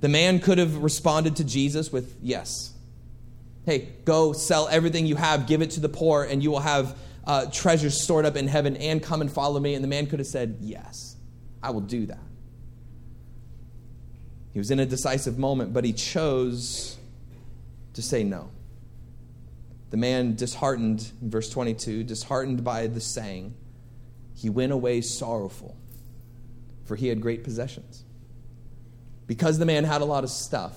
The 0.00 0.08
man 0.08 0.40
could 0.40 0.58
have 0.58 0.78
responded 0.78 1.36
to 1.36 1.44
Jesus 1.44 1.92
with 1.92 2.16
yes. 2.22 2.72
Hey, 3.66 3.90
go 4.04 4.32
sell 4.32 4.66
everything 4.68 5.06
you 5.06 5.16
have, 5.16 5.46
give 5.46 5.60
it 5.60 5.72
to 5.72 5.80
the 5.80 5.88
poor, 5.88 6.24
and 6.24 6.42
you 6.42 6.50
will 6.50 6.60
have 6.60 6.96
uh, 7.26 7.46
treasures 7.46 8.02
stored 8.02 8.24
up 8.24 8.36
in 8.36 8.48
heaven 8.48 8.76
and 8.76 9.02
come 9.02 9.20
and 9.20 9.30
follow 9.30 9.60
me? 9.60 9.74
And 9.74 9.84
the 9.84 9.88
man 9.88 10.06
could 10.06 10.18
have 10.18 10.26
said, 10.26 10.56
Yes, 10.60 11.16
I 11.62 11.70
will 11.70 11.82
do 11.82 12.06
that. 12.06 12.18
He 14.52 14.58
was 14.58 14.70
in 14.70 14.80
a 14.80 14.86
decisive 14.86 15.38
moment, 15.38 15.72
but 15.72 15.84
he 15.84 15.92
chose 15.92 16.96
to 17.92 18.02
say 18.02 18.24
no. 18.24 18.50
The 19.90 19.96
man, 19.96 20.34
disheartened, 20.34 21.10
verse 21.20 21.50
22, 21.50 22.04
disheartened 22.04 22.64
by 22.64 22.86
the 22.86 23.00
saying, 23.00 23.54
he 24.34 24.48
went 24.48 24.72
away 24.72 25.00
sorrowful, 25.02 25.76
for 26.84 26.96
he 26.96 27.08
had 27.08 27.20
great 27.20 27.44
possessions. 27.44 28.04
Because 29.30 29.60
the 29.60 29.64
man 29.64 29.84
had 29.84 30.00
a 30.00 30.04
lot 30.04 30.24
of 30.24 30.30
stuff, 30.30 30.74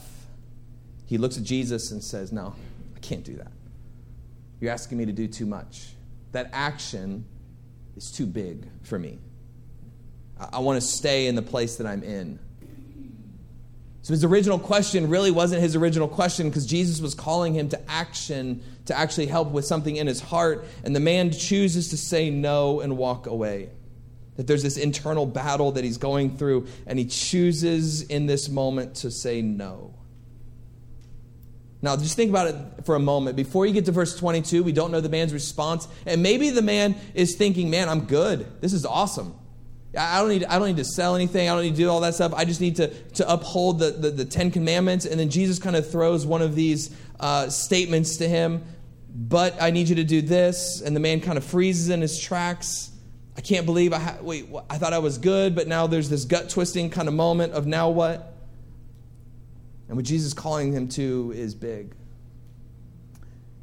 he 1.07 1.17
looks 1.17 1.39
at 1.39 1.43
Jesus 1.43 1.89
and 1.89 2.03
says, 2.03 2.31
No, 2.31 2.53
I 2.95 2.99
can't 2.99 3.23
do 3.23 3.33
that. 3.37 3.51
You're 4.61 4.71
asking 4.71 4.99
me 4.99 5.07
to 5.07 5.11
do 5.11 5.27
too 5.27 5.47
much 5.47 5.87
that 6.33 6.51
action 6.53 7.25
is 7.97 8.11
too 8.11 8.27
big 8.27 8.67
for 8.83 8.99
me. 8.99 9.17
I, 10.39 10.49
I 10.53 10.59
want 10.59 10.79
to 10.79 10.87
stay 10.87 11.25
in 11.25 11.33
the 11.33 11.41
place 11.41 11.77
that 11.77 11.87
I'm 11.87 12.03
in. 12.03 12.37
So 14.03 14.13
his 14.13 14.23
original 14.23 14.59
question 14.59 15.09
really 15.09 15.31
wasn't 15.31 15.63
his 15.63 15.75
original 15.75 16.07
question 16.07 16.47
because 16.47 16.67
Jesus 16.67 17.01
was 17.01 17.15
calling 17.15 17.55
him 17.55 17.69
to 17.69 17.89
action 17.89 18.61
to 18.85 18.95
actually 18.95 19.25
help 19.25 19.49
with 19.49 19.65
something 19.65 19.95
in 19.95 20.05
his 20.05 20.21
heart. 20.21 20.67
And 20.83 20.95
the 20.95 20.99
man 20.99 21.31
chooses 21.31 21.89
to 21.89 21.97
say 21.97 22.29
no 22.29 22.81
and 22.81 22.97
walk 22.97 23.25
away. 23.25 23.71
That 24.37 24.47
there's 24.47 24.63
this 24.63 24.77
internal 24.77 25.25
battle 25.25 25.71
that 25.73 25.83
he's 25.83 25.97
going 25.97 26.37
through, 26.37 26.67
and 26.87 26.97
he 26.97 27.05
chooses 27.05 28.01
in 28.01 28.25
this 28.25 28.49
moment 28.49 28.95
to 28.97 29.11
say 29.11 29.41
no. 29.41 29.93
Now, 31.83 31.97
just 31.97 32.15
think 32.15 32.29
about 32.29 32.47
it 32.47 32.85
for 32.85 32.95
a 32.95 32.99
moment. 32.99 33.35
Before 33.35 33.65
you 33.65 33.73
get 33.73 33.83
to 33.85 33.91
verse 33.91 34.17
22, 34.17 34.63
we 34.63 34.71
don't 34.71 34.89
know 34.89 35.01
the 35.01 35.09
man's 35.09 35.33
response. 35.33 35.85
And 36.05 36.23
maybe 36.23 36.49
the 36.49 36.61
man 36.61 36.95
is 37.13 37.35
thinking, 37.35 37.69
man, 37.69 37.89
I'm 37.89 38.05
good. 38.05 38.61
This 38.61 38.71
is 38.71 38.85
awesome. 38.85 39.35
I 39.95 40.21
don't 40.21 40.29
need, 40.29 40.45
I 40.45 40.57
don't 40.57 40.69
need 40.69 40.77
to 40.77 40.85
sell 40.85 41.13
anything. 41.13 41.49
I 41.49 41.53
don't 41.53 41.63
need 41.63 41.71
to 41.71 41.81
do 41.81 41.89
all 41.89 41.99
that 41.99 42.15
stuff. 42.15 42.33
I 42.33 42.45
just 42.45 42.61
need 42.61 42.77
to, 42.77 42.87
to 42.87 43.29
uphold 43.29 43.79
the, 43.79 43.91
the, 43.91 44.11
the 44.11 44.23
Ten 44.23 44.49
Commandments. 44.49 45.05
And 45.05 45.19
then 45.19 45.29
Jesus 45.29 45.59
kind 45.59 45.75
of 45.75 45.91
throws 45.91 46.25
one 46.25 46.41
of 46.41 46.55
these 46.55 46.95
uh, 47.19 47.49
statements 47.49 48.15
to 48.17 48.29
him. 48.29 48.63
But 49.13 49.61
I 49.61 49.71
need 49.71 49.89
you 49.89 49.95
to 49.95 50.05
do 50.05 50.21
this. 50.21 50.79
And 50.79 50.95
the 50.95 51.01
man 51.01 51.19
kind 51.19 51.37
of 51.37 51.43
freezes 51.43 51.89
in 51.89 51.99
his 51.99 52.17
tracks. 52.17 52.91
I 53.35 53.41
can't 53.41 53.65
believe 53.65 53.93
I 53.93 53.99
ha- 53.99 54.17
wait. 54.21 54.47
I 54.69 54.77
thought 54.77 54.93
I 54.93 54.99
was 54.99 55.17
good, 55.17 55.55
but 55.55 55.67
now 55.67 55.87
there's 55.87 56.09
this 56.09 56.25
gut 56.25 56.49
twisting 56.49 56.89
kind 56.89 57.07
of 57.07 57.13
moment 57.13 57.53
of 57.53 57.65
now 57.65 57.89
what? 57.89 58.33
And 59.87 59.97
what 59.97 60.05
Jesus 60.05 60.27
is 60.27 60.33
calling 60.33 60.71
him 60.71 60.87
to 60.89 61.33
is 61.35 61.55
big. 61.55 61.93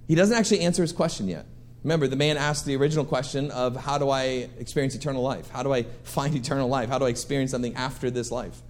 He 0.09 0.15
doesn't 0.15 0.37
actually 0.37 0.61
answer 0.61 0.83
his 0.83 0.93
question 0.93 1.29
yet. 1.29 1.47
Remember, 1.85 2.09
the 2.09 2.17
man 2.17 2.37
asked 2.37 2.67
the 2.67 2.77
original 2.77 3.05
question 3.05 3.51
of 3.53 3.77
how 3.77 3.97
do 3.97 4.11
I 4.11 4.49
experience 4.59 4.95
eternal 4.95 5.23
life? 5.23 5.49
How 5.51 5.63
do 5.63 5.73
I 5.73 5.85
find 6.03 6.35
eternal 6.35 6.69
life? 6.69 6.89
How 6.89 6.99
do 6.99 7.07
I 7.07 7.09
experience 7.09 7.53
something 7.53 7.75
after 7.75 8.11
this 8.11 8.31
life? 8.31 8.61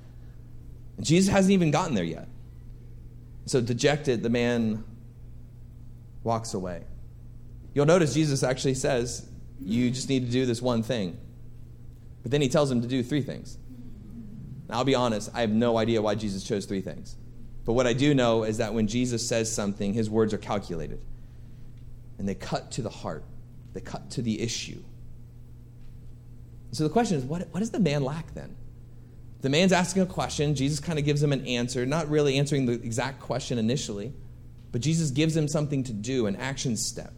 And 0.96 1.04
Jesus 1.04 1.32
hasn't 1.32 1.52
even 1.52 1.70
gotten 1.70 1.94
there 1.94 2.04
yet. 2.04 2.28
So, 3.46 3.60
dejected, 3.60 4.22
the 4.22 4.28
man 4.28 4.84
walks 6.22 6.54
away. 6.54 6.84
You'll 7.74 7.86
notice 7.86 8.14
Jesus 8.14 8.42
actually 8.42 8.74
says, 8.74 9.26
You 9.62 9.90
just 9.90 10.08
need 10.08 10.26
to 10.26 10.32
do 10.32 10.46
this 10.46 10.62
one 10.62 10.82
thing. 10.82 11.18
But 12.22 12.30
then 12.30 12.40
he 12.40 12.48
tells 12.48 12.70
him 12.70 12.82
to 12.82 12.88
do 12.88 13.02
three 13.02 13.22
things. 13.22 13.56
Now, 14.68 14.78
I'll 14.78 14.84
be 14.84 14.94
honest, 14.94 15.30
I 15.34 15.40
have 15.40 15.50
no 15.50 15.76
idea 15.76 16.00
why 16.00 16.14
Jesus 16.14 16.44
chose 16.44 16.66
three 16.66 16.80
things. 16.80 17.16
But 17.64 17.74
what 17.74 17.86
I 17.86 17.92
do 17.92 18.14
know 18.14 18.44
is 18.44 18.58
that 18.58 18.74
when 18.74 18.86
Jesus 18.86 19.26
says 19.26 19.52
something, 19.52 19.92
his 19.92 20.08
words 20.08 20.32
are 20.32 20.38
calculated. 20.38 21.00
And 22.18 22.28
they 22.28 22.34
cut 22.34 22.72
to 22.72 22.82
the 22.82 22.90
heart, 22.90 23.24
they 23.72 23.80
cut 23.80 24.10
to 24.12 24.22
the 24.22 24.40
issue. 24.40 24.82
So 26.72 26.84
the 26.84 26.90
question 26.90 27.18
is 27.18 27.24
what, 27.24 27.48
what 27.50 27.60
does 27.60 27.70
the 27.70 27.80
man 27.80 28.04
lack 28.04 28.32
then? 28.34 28.56
The 29.40 29.48
man's 29.48 29.72
asking 29.72 30.02
a 30.02 30.06
question. 30.06 30.54
Jesus 30.54 30.80
kind 30.80 30.98
of 30.98 31.04
gives 31.04 31.22
him 31.22 31.32
an 31.32 31.46
answer, 31.46 31.86
not 31.86 32.10
really 32.10 32.38
answering 32.38 32.66
the 32.66 32.74
exact 32.74 33.20
question 33.20 33.58
initially, 33.58 34.12
but 34.70 34.82
Jesus 34.82 35.10
gives 35.10 35.34
him 35.34 35.48
something 35.48 35.82
to 35.84 35.92
do, 35.92 36.26
an 36.26 36.36
action 36.36 36.76
step. 36.76 37.12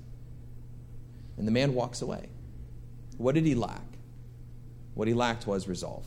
And 1.37 1.47
the 1.47 1.53
man 1.53 1.75
walks 1.75 2.01
away. 2.01 2.29
What 3.19 3.35
did 3.35 3.45
he 3.45 3.55
lack? 3.55 3.83
What 4.95 5.09
he 5.09 5.15
lacked 5.15 5.47
was 5.47 5.69
resolve. 5.69 6.05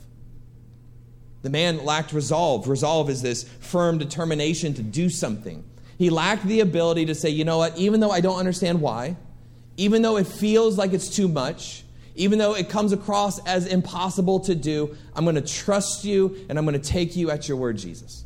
The 1.41 1.49
man 1.49 1.85
lacked 1.85 2.11
resolve. 2.11 2.67
Resolve 2.67 3.09
is 3.09 3.21
this 3.21 3.43
firm 3.43 3.97
determination 3.97 4.73
to 4.75 4.83
do 4.83 5.09
something. 5.09 5.63
He 5.97 6.09
lacked 6.09 6.45
the 6.45 6.59
ability 6.59 7.05
to 7.05 7.15
say, 7.15 7.29
you 7.29 7.45
know 7.45 7.59
what, 7.59 7.77
even 7.77 7.99
though 7.99 8.11
I 8.11 8.19
don't 8.19 8.37
understand 8.37 8.81
why, 8.81 9.15
even 9.77 10.01
though 10.01 10.17
it 10.17 10.27
feels 10.27 10.77
like 10.77 10.93
it's 10.93 11.15
too 11.15 11.27
much, 11.27 11.83
even 12.15 12.39
though 12.39 12.55
it 12.55 12.69
comes 12.69 12.93
across 12.93 13.45
as 13.45 13.67
impossible 13.67 14.39
to 14.41 14.55
do, 14.55 14.97
I'm 15.15 15.25
going 15.25 15.35
to 15.35 15.41
trust 15.41 16.05
you 16.05 16.45
and 16.49 16.57
I'm 16.57 16.65
going 16.65 16.79
to 16.79 16.89
take 16.89 17.15
you 17.15 17.29
at 17.29 17.47
your 17.47 17.57
word, 17.57 17.77
Jesus. 17.77 18.23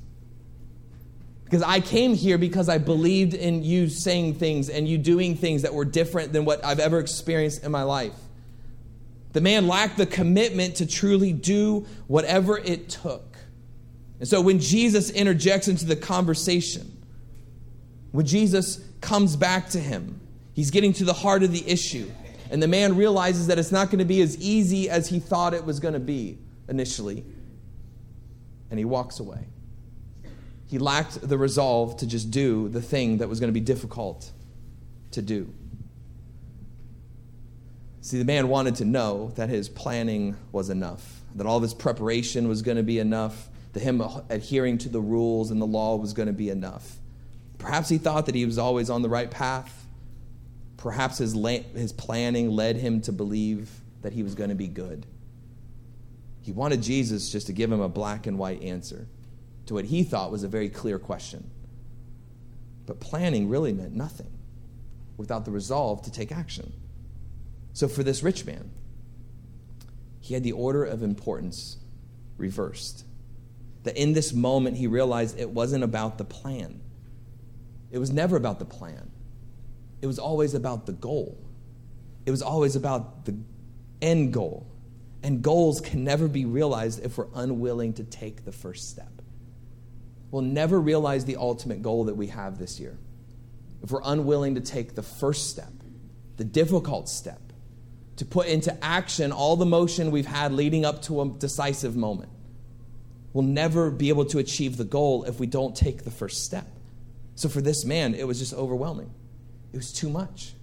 Because 1.44 1.64
I 1.64 1.80
came 1.80 2.14
here 2.14 2.38
because 2.38 2.70
I 2.70 2.78
believed 2.78 3.34
in 3.34 3.64
you 3.64 3.90
saying 3.90 4.36
things 4.36 4.70
and 4.70 4.88
you 4.88 5.00
doing 5.00 5.36
things 5.36 5.64
that 5.64 5.74
were 5.74 5.86
different 5.86 6.32
than 6.32 6.46
what 6.46 6.64
I've 6.64 6.80
ever 6.80 7.00
experienced 7.00 7.64
in 7.64 7.72
my 7.72 7.82
life. 7.84 8.14
The 9.34 9.42
man 9.42 9.68
lacked 9.68 9.98
the 9.98 10.06
commitment 10.06 10.76
to 10.78 10.86
truly 10.86 11.34
do 11.34 11.86
whatever 12.08 12.58
it 12.58 12.90
took. 12.90 13.38
And 14.20 14.28
so 14.28 14.42
when 14.42 14.60
Jesus 14.60 15.10
interjects 15.12 15.68
into 15.68 15.86
the 15.86 15.96
conversation, 15.96 16.98
when 18.12 18.26
Jesus 18.26 18.84
comes 19.02 19.36
back 19.36 19.70
to 19.70 19.80
him, 19.80 20.20
he's 20.54 20.72
getting 20.72 20.94
to 20.94 21.06
the 21.06 21.14
heart 21.14 21.44
of 21.44 21.52
the 21.52 21.68
issue. 21.70 22.10
And 22.52 22.62
the 22.62 22.68
man 22.68 22.96
realizes 22.96 23.48
that 23.48 23.60
it's 23.60 23.72
not 23.72 23.88
going 23.88 24.00
to 24.00 24.06
be 24.06 24.22
as 24.22 24.38
easy 24.42 24.90
as 24.90 25.08
he 25.08 25.20
thought 25.20 25.54
it 25.54 25.64
was 25.64 25.80
going 25.80 25.94
to 25.94 26.00
be 26.00 26.40
initially. 26.68 27.24
And 28.72 28.80
he 28.80 28.86
walks 28.86 29.20
away 29.20 29.46
he 30.70 30.78
lacked 30.78 31.28
the 31.28 31.38
resolve 31.38 31.98
to 31.98 32.06
just 32.06 32.30
do 32.30 32.70
the 32.70 32.82
thing 32.82 33.18
that 33.18 33.28
was 33.28 33.40
going 33.40 33.48
to 33.48 33.54
be 33.54 33.60
difficult 33.60 34.32
to 35.12 35.22
do. 35.22 35.52
See, 38.02 38.18
the 38.18 38.26
man 38.26 38.48
wanted 38.48 38.76
to 38.76 38.86
know 38.86 39.34
that 39.36 39.50
his 39.50 39.68
planning 39.68 40.38
was 40.52 40.70
enough, 40.70 41.22
that 41.36 41.46
all 41.46 41.58
of 41.58 41.64
his 41.64 41.74
preparation 41.74 42.48
was 42.48 42.62
going 42.62 42.78
to 42.78 42.84
be 42.84 43.00
enough, 43.00 43.50
that 43.74 43.84
him 43.84 44.02
adhering 44.30 44.78
to 44.80 44.90
the 44.90 45.02
rules 45.02 45.52
and 45.52 45.62
the 45.62 45.68
law 45.68 45.96
was 45.98 46.14
going 46.14 46.28
to 46.28 46.34
be 46.34 46.50
enough. 46.50 46.98
Perhaps 47.58 47.90
he 47.90 47.98
thought 47.98 48.26
that 48.28 48.36
he 48.36 48.46
was 48.46 48.58
always 48.58 48.90
on 48.90 49.02
the 49.02 49.10
right 49.10 49.30
path. 49.30 49.86
Perhaps 50.78 51.18
his, 51.18 51.36
la- 51.36 51.60
his 51.76 51.92
planning 51.92 52.52
led 52.52 52.78
him 52.78 53.02
to 53.02 53.12
believe 53.12 53.70
that 54.02 54.14
he 54.14 54.24
was 54.24 54.34
going 54.34 54.50
to 54.50 54.56
be 54.56 54.68
good. 54.68 55.06
He 56.42 56.54
wanted 56.54 56.82
Jesus 56.82 57.30
just 57.30 57.48
to 57.48 57.54
give 57.54 57.70
him 57.70 57.82
a 57.82 57.90
black 57.90 58.28
and 58.28 58.40
white 58.40 58.64
answer 58.64 59.08
to 59.66 59.74
what 59.74 59.86
he 59.86 60.04
thought 60.04 60.32
was 60.32 60.44
a 60.44 60.48
very 60.48 60.70
clear 60.70 60.98
question. 60.98 61.52
But 62.86 63.02
planning 63.02 63.50
really 63.50 63.74
meant 63.74 63.94
nothing 63.94 64.32
without 65.18 65.44
the 65.44 65.52
resolve 65.52 66.02
to 66.04 66.12
take 66.12 66.32
action. 66.32 66.72
So 67.80 67.88
for 67.88 68.04
this 68.04 68.22
rich 68.22 68.46
man, 68.46 68.72
he 70.20 70.34
had 70.34 70.44
the 70.44 70.52
order 70.52 70.84
of 70.84 71.02
importance 71.02 71.78
reversed. 72.36 73.06
That 73.84 73.96
in 73.96 74.12
this 74.12 74.34
moment, 74.34 74.76
he 74.76 74.86
realized 74.86 75.40
it 75.40 75.52
wasn't 75.52 75.86
about 75.86 76.18
the 76.18 76.26
plan. 76.26 76.82
It 77.90 77.98
was 77.98 78.12
never 78.12 78.36
about 78.36 78.60
the 78.60 78.66
plan, 78.66 79.10
it 80.02 80.08
was 80.08 80.20
always 80.20 80.56
about 80.56 80.88
the 80.88 80.92
goal. 80.92 81.38
It 82.26 82.32
was 82.32 82.42
always 82.42 82.76
about 82.76 83.24
the 83.24 83.38
end 84.02 84.34
goal. 84.34 84.68
And 85.24 85.42
goals 85.42 85.80
can 85.80 86.04
never 86.04 86.28
be 86.28 86.44
realized 86.44 87.02
if 87.02 87.18
we're 87.18 87.28
unwilling 87.34 87.94
to 87.94 88.04
take 88.04 88.44
the 88.44 88.52
first 88.52 88.90
step 88.90 89.22
we'll 90.32 90.42
never 90.42 90.80
realize 90.80 91.26
the 91.26 91.38
ultimate 91.38 91.82
goal 91.82 92.04
that 92.04 92.16
we 92.16 92.28
have 92.28 92.60
this 92.60 92.80
year 92.80 92.98
if 93.82 93.90
we're 93.90 94.02
unwilling 94.04 94.56
to 94.56 94.62
take 94.62 94.94
the 94.94 95.02
first 95.02 95.50
step, 95.50 95.72
the 96.36 96.44
difficult 96.44 97.08
step, 97.08 97.49
to 98.20 98.26
put 98.26 98.48
into 98.48 98.78
action 98.84 99.32
all 99.32 99.56
the 99.56 99.66
motion 99.66 100.12
we've 100.12 100.26
had 100.26 100.52
leading 100.52 100.84
up 100.84 101.02
to 101.04 101.22
a 101.22 101.30
decisive 101.30 101.96
moment. 101.96 102.30
We'll 103.32 103.46
never 103.46 103.90
be 103.92 104.10
able 104.10 104.26
to 104.26 104.40
achieve 104.40 104.76
the 104.76 104.84
goal 104.84 105.24
if 105.24 105.40
we 105.40 105.48
don't 105.48 105.74
take 105.74 106.04
the 106.04 106.12
first 106.12 106.44
step. 106.44 106.68
So 107.36 107.48
for 107.48 107.62
this 107.62 107.86
man, 107.86 108.16
it 108.16 108.28
was 108.28 108.38
just 108.38 108.54
overwhelming. 108.54 109.10
It 109.72 109.78
was 109.78 109.94
too 109.94 110.10
much. 110.10 110.54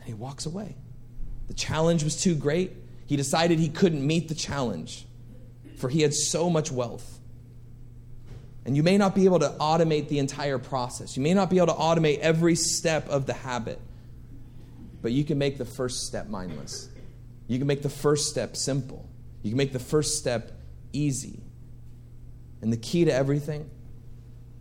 And 0.00 0.06
he 0.06 0.12
walks 0.12 0.44
away. 0.44 0.76
The 1.46 1.54
challenge 1.54 2.04
was 2.04 2.20
too 2.20 2.34
great. 2.34 2.72
He 3.06 3.16
decided 3.16 3.58
he 3.58 3.70
couldn't 3.70 4.06
meet 4.06 4.28
the 4.28 4.34
challenge, 4.34 5.06
for 5.78 5.88
he 5.88 6.02
had 6.02 6.12
so 6.12 6.50
much 6.50 6.70
wealth. 6.70 7.20
And 8.66 8.76
you 8.76 8.82
may 8.82 8.98
not 8.98 9.14
be 9.14 9.24
able 9.24 9.38
to 9.38 9.48
automate 9.58 10.08
the 10.08 10.18
entire 10.18 10.58
process. 10.58 11.16
You 11.16 11.22
may 11.22 11.32
not 11.32 11.48
be 11.48 11.56
able 11.56 11.68
to 11.68 11.72
automate 11.72 12.18
every 12.18 12.54
step 12.54 13.08
of 13.08 13.24
the 13.24 13.32
habit, 13.32 13.80
but 15.02 15.12
you 15.12 15.24
can 15.24 15.36
make 15.36 15.58
the 15.58 15.64
first 15.64 16.06
step 16.06 16.28
mindless. 16.28 16.88
You 17.48 17.58
can 17.58 17.66
make 17.66 17.82
the 17.82 17.90
first 17.90 18.30
step 18.30 18.56
simple. 18.56 19.08
You 19.42 19.50
can 19.50 19.58
make 19.58 19.72
the 19.72 19.78
first 19.78 20.16
step 20.16 20.52
easy. 20.92 21.40
And 22.62 22.72
the 22.72 22.76
key 22.76 23.04
to 23.04 23.12
everything, 23.12 23.68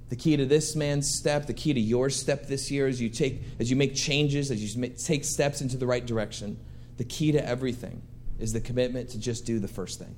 the 0.09 0.15
key 0.15 0.35
to 0.35 0.45
this 0.45 0.75
man's 0.75 1.15
step, 1.15 1.45
the 1.45 1.53
key 1.53 1.73
to 1.73 1.79
your 1.79 2.09
step 2.09 2.47
this 2.47 2.71
year 2.71 2.87
as 2.87 2.99
you 2.99 3.07
take 3.07 3.43
as 3.59 3.69
you 3.69 3.75
make 3.75 3.95
changes, 3.95 4.49
as 4.51 4.61
you 4.61 4.87
take 4.89 5.23
steps 5.23 5.61
into 5.61 5.77
the 5.77 5.85
right 5.85 6.05
direction, 6.05 6.59
the 6.97 7.03
key 7.03 7.31
to 7.31 7.47
everything 7.47 8.01
is 8.39 8.51
the 8.51 8.59
commitment 8.59 9.09
to 9.09 9.19
just 9.19 9.45
do 9.45 9.59
the 9.59 9.67
first 9.67 9.99
thing. 9.99 10.15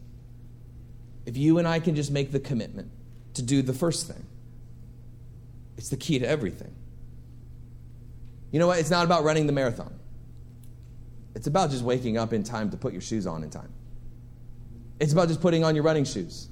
If 1.26 1.38
you 1.38 1.58
and 1.58 1.68
I 1.68 1.80
can 1.80 1.96
just 1.96 2.12
make 2.12 2.32
the 2.32 2.40
commitment 2.40 2.90
to 3.36 3.42
do 3.42 3.62
the 3.62 3.74
first 3.74 4.08
thing. 4.08 4.26
It's 5.78 5.90
the 5.90 5.98
key 5.98 6.20
to 6.20 6.28
everything. 6.28 6.74
You 8.52 8.60
know 8.60 8.68
what? 8.68 8.80
It's 8.80 8.92
not 8.92 9.06
about 9.06 9.24
running 9.24 9.48
the 9.48 9.54
marathon. 9.54 10.00
It's 11.36 11.48
about 11.48 11.72
just 11.72 11.84
waking 11.84 12.18
up 12.18 12.34
in 12.34 12.44
time 12.44 12.70
to 12.72 12.78
put 12.78 12.94
your 12.94 13.02
shoes 13.02 13.26
on 13.26 13.44
in 13.44 13.50
time. 13.50 13.72
It's 15.00 15.14
about 15.14 15.28
just 15.28 15.42
putting 15.42 15.64
on 15.64 15.76
your 15.76 15.84
running 15.84 16.06
shoes. 16.06 16.48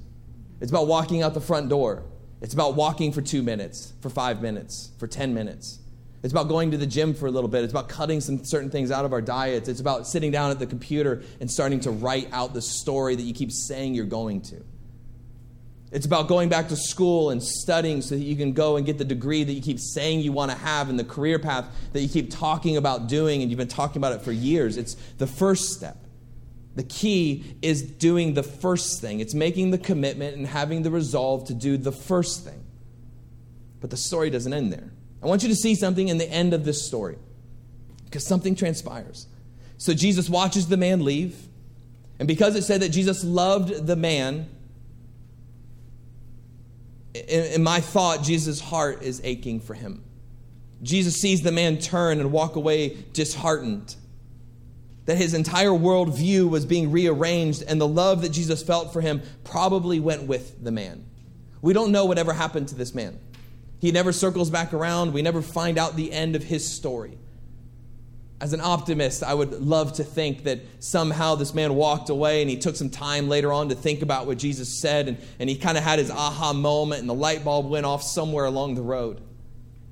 It's 0.60 0.70
about 0.70 0.86
walking 0.86 1.22
out 1.22 1.34
the 1.34 1.40
front 1.40 1.68
door. 1.68 2.04
It's 2.40 2.54
about 2.54 2.74
walking 2.74 3.12
for 3.12 3.22
two 3.22 3.42
minutes, 3.42 3.92
for 4.00 4.10
five 4.10 4.42
minutes, 4.42 4.90
for 4.98 5.06
10 5.06 5.32
minutes. 5.32 5.78
It's 6.22 6.32
about 6.32 6.48
going 6.48 6.70
to 6.70 6.76
the 6.76 6.86
gym 6.86 7.14
for 7.14 7.26
a 7.26 7.30
little 7.30 7.48
bit. 7.48 7.64
It's 7.64 7.72
about 7.72 7.88
cutting 7.88 8.20
some 8.20 8.44
certain 8.44 8.70
things 8.70 8.90
out 8.90 9.04
of 9.04 9.12
our 9.12 9.20
diets. 9.20 9.68
It's 9.68 9.80
about 9.80 10.06
sitting 10.06 10.30
down 10.30 10.50
at 10.50 10.58
the 10.58 10.66
computer 10.66 11.22
and 11.40 11.50
starting 11.50 11.80
to 11.80 11.90
write 11.90 12.28
out 12.32 12.54
the 12.54 12.62
story 12.62 13.16
that 13.16 13.22
you 13.22 13.34
keep 13.34 13.50
saying 13.50 13.94
you're 13.94 14.04
going 14.04 14.42
to. 14.42 14.64
It's 15.92 16.06
about 16.06 16.26
going 16.26 16.48
back 16.48 16.68
to 16.68 16.76
school 16.76 17.28
and 17.28 17.42
studying 17.42 18.00
so 18.00 18.14
that 18.14 18.22
you 18.22 18.34
can 18.34 18.54
go 18.54 18.76
and 18.76 18.86
get 18.86 18.96
the 18.96 19.04
degree 19.04 19.44
that 19.44 19.52
you 19.52 19.60
keep 19.60 19.78
saying 19.78 20.20
you 20.20 20.32
want 20.32 20.50
to 20.50 20.56
have 20.56 20.88
and 20.88 20.98
the 20.98 21.04
career 21.04 21.38
path 21.38 21.66
that 21.92 22.00
you 22.00 22.08
keep 22.08 22.30
talking 22.30 22.78
about 22.78 23.08
doing 23.08 23.42
and 23.42 23.50
you've 23.50 23.58
been 23.58 23.68
talking 23.68 23.98
about 23.98 24.14
it 24.14 24.22
for 24.22 24.32
years. 24.32 24.78
It's 24.78 24.94
the 25.18 25.26
first 25.26 25.70
step. 25.74 25.98
The 26.76 26.82
key 26.82 27.56
is 27.60 27.82
doing 27.82 28.32
the 28.32 28.42
first 28.42 29.02
thing. 29.02 29.20
It's 29.20 29.34
making 29.34 29.70
the 29.70 29.76
commitment 29.76 30.34
and 30.34 30.46
having 30.46 30.82
the 30.82 30.90
resolve 30.90 31.44
to 31.48 31.54
do 31.54 31.76
the 31.76 31.92
first 31.92 32.42
thing. 32.42 32.64
But 33.82 33.90
the 33.90 33.98
story 33.98 34.30
doesn't 34.30 34.52
end 34.52 34.72
there. 34.72 34.90
I 35.22 35.26
want 35.26 35.42
you 35.42 35.50
to 35.50 35.54
see 35.54 35.74
something 35.74 36.08
in 36.08 36.16
the 36.16 36.30
end 36.30 36.54
of 36.54 36.64
this 36.64 36.86
story 36.86 37.18
because 38.06 38.26
something 38.26 38.54
transpires. 38.54 39.26
So 39.76 39.92
Jesus 39.92 40.30
watches 40.30 40.68
the 40.68 40.78
man 40.78 41.04
leave. 41.04 41.36
And 42.18 42.26
because 42.26 42.56
it 42.56 42.62
said 42.62 42.80
that 42.80 42.90
Jesus 42.90 43.22
loved 43.24 43.86
the 43.86 43.96
man, 43.96 44.48
in, 47.14 47.44
in 47.44 47.62
my 47.62 47.80
thought, 47.80 48.22
Jesus' 48.22 48.60
heart 48.60 49.02
is 49.02 49.20
aching 49.24 49.60
for 49.60 49.74
him. 49.74 50.02
Jesus 50.82 51.20
sees 51.20 51.42
the 51.42 51.52
man 51.52 51.78
turn 51.78 52.20
and 52.20 52.32
walk 52.32 52.56
away 52.56 52.96
disheartened. 53.12 53.96
That 55.06 55.16
his 55.16 55.34
entire 55.34 55.70
worldview 55.70 56.48
was 56.48 56.64
being 56.64 56.90
rearranged, 56.90 57.62
and 57.66 57.80
the 57.80 57.88
love 57.88 58.22
that 58.22 58.30
Jesus 58.30 58.62
felt 58.62 58.92
for 58.92 59.00
him 59.00 59.22
probably 59.44 60.00
went 60.00 60.24
with 60.24 60.62
the 60.62 60.70
man. 60.70 61.04
We 61.60 61.72
don't 61.72 61.92
know 61.92 62.04
whatever 62.04 62.32
happened 62.32 62.68
to 62.68 62.74
this 62.74 62.94
man. 62.94 63.18
He 63.80 63.90
never 63.90 64.12
circles 64.12 64.50
back 64.50 64.72
around. 64.72 65.12
We 65.12 65.22
never 65.22 65.42
find 65.42 65.78
out 65.78 65.96
the 65.96 66.12
end 66.12 66.36
of 66.36 66.44
his 66.44 66.68
story. 66.68 67.18
As 68.42 68.52
an 68.52 68.60
optimist, 68.60 69.22
I 69.22 69.34
would 69.34 69.52
love 69.62 69.92
to 69.94 70.04
think 70.04 70.42
that 70.44 70.58
somehow 70.80 71.36
this 71.36 71.54
man 71.54 71.76
walked 71.76 72.10
away 72.10 72.42
and 72.42 72.50
he 72.50 72.56
took 72.56 72.74
some 72.74 72.90
time 72.90 73.28
later 73.28 73.52
on 73.52 73.68
to 73.68 73.76
think 73.76 74.02
about 74.02 74.26
what 74.26 74.36
Jesus 74.36 74.80
said 74.80 75.06
and, 75.06 75.18
and 75.38 75.48
he 75.48 75.54
kind 75.54 75.78
of 75.78 75.84
had 75.84 76.00
his 76.00 76.10
aha 76.10 76.52
moment 76.52 77.02
and 77.02 77.08
the 77.08 77.14
light 77.14 77.44
bulb 77.44 77.70
went 77.70 77.86
off 77.86 78.02
somewhere 78.02 78.44
along 78.44 78.74
the 78.74 78.82
road. 78.82 79.20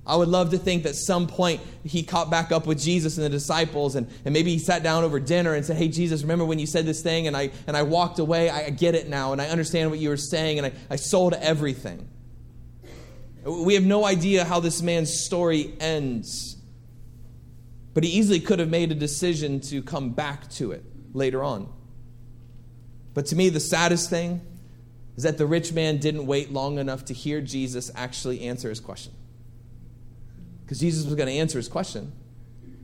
I 0.04 0.16
would 0.16 0.26
love 0.26 0.50
to 0.50 0.58
think 0.58 0.82
that 0.82 0.96
some 0.96 1.28
point 1.28 1.60
he 1.84 2.02
caught 2.02 2.28
back 2.28 2.50
up 2.50 2.66
with 2.66 2.80
Jesus 2.80 3.18
and 3.18 3.24
the 3.24 3.30
disciples, 3.30 3.94
and, 3.94 4.10
and 4.24 4.32
maybe 4.32 4.50
he 4.50 4.58
sat 4.58 4.82
down 4.82 5.04
over 5.04 5.20
dinner 5.20 5.54
and 5.54 5.64
said, 5.64 5.76
Hey, 5.76 5.86
Jesus, 5.86 6.22
remember 6.22 6.44
when 6.44 6.58
you 6.58 6.66
said 6.66 6.86
this 6.86 7.02
thing? 7.02 7.28
And 7.28 7.36
I, 7.36 7.50
and 7.68 7.76
I 7.76 7.84
walked 7.84 8.18
away. 8.18 8.50
I 8.50 8.70
get 8.70 8.96
it 8.96 9.08
now, 9.08 9.32
and 9.32 9.40
I 9.40 9.46
understand 9.46 9.90
what 9.90 10.00
you 10.00 10.08
were 10.08 10.16
saying, 10.16 10.58
and 10.58 10.66
I, 10.66 10.72
I 10.90 10.96
sold 10.96 11.34
everything. 11.34 12.08
We 13.44 13.74
have 13.74 13.84
no 13.84 14.04
idea 14.04 14.44
how 14.44 14.58
this 14.58 14.82
man's 14.82 15.12
story 15.24 15.72
ends. 15.78 16.56
But 17.92 18.04
he 18.04 18.10
easily 18.10 18.40
could 18.40 18.58
have 18.58 18.68
made 18.68 18.92
a 18.92 18.94
decision 18.94 19.60
to 19.62 19.82
come 19.82 20.10
back 20.10 20.48
to 20.50 20.72
it 20.72 20.84
later 21.12 21.42
on. 21.42 21.72
But 23.14 23.26
to 23.26 23.36
me, 23.36 23.48
the 23.48 23.60
saddest 23.60 24.08
thing 24.10 24.40
is 25.16 25.24
that 25.24 25.38
the 25.38 25.46
rich 25.46 25.72
man 25.72 25.98
didn't 25.98 26.26
wait 26.26 26.52
long 26.52 26.78
enough 26.78 27.04
to 27.06 27.14
hear 27.14 27.40
Jesus 27.40 27.90
actually 27.94 28.42
answer 28.42 28.68
his 28.68 28.80
question. 28.80 29.12
Because 30.64 30.78
Jesus 30.78 31.04
was 31.04 31.14
going 31.16 31.26
to 31.26 31.34
answer 31.34 31.58
his 31.58 31.68
question. 31.68 32.12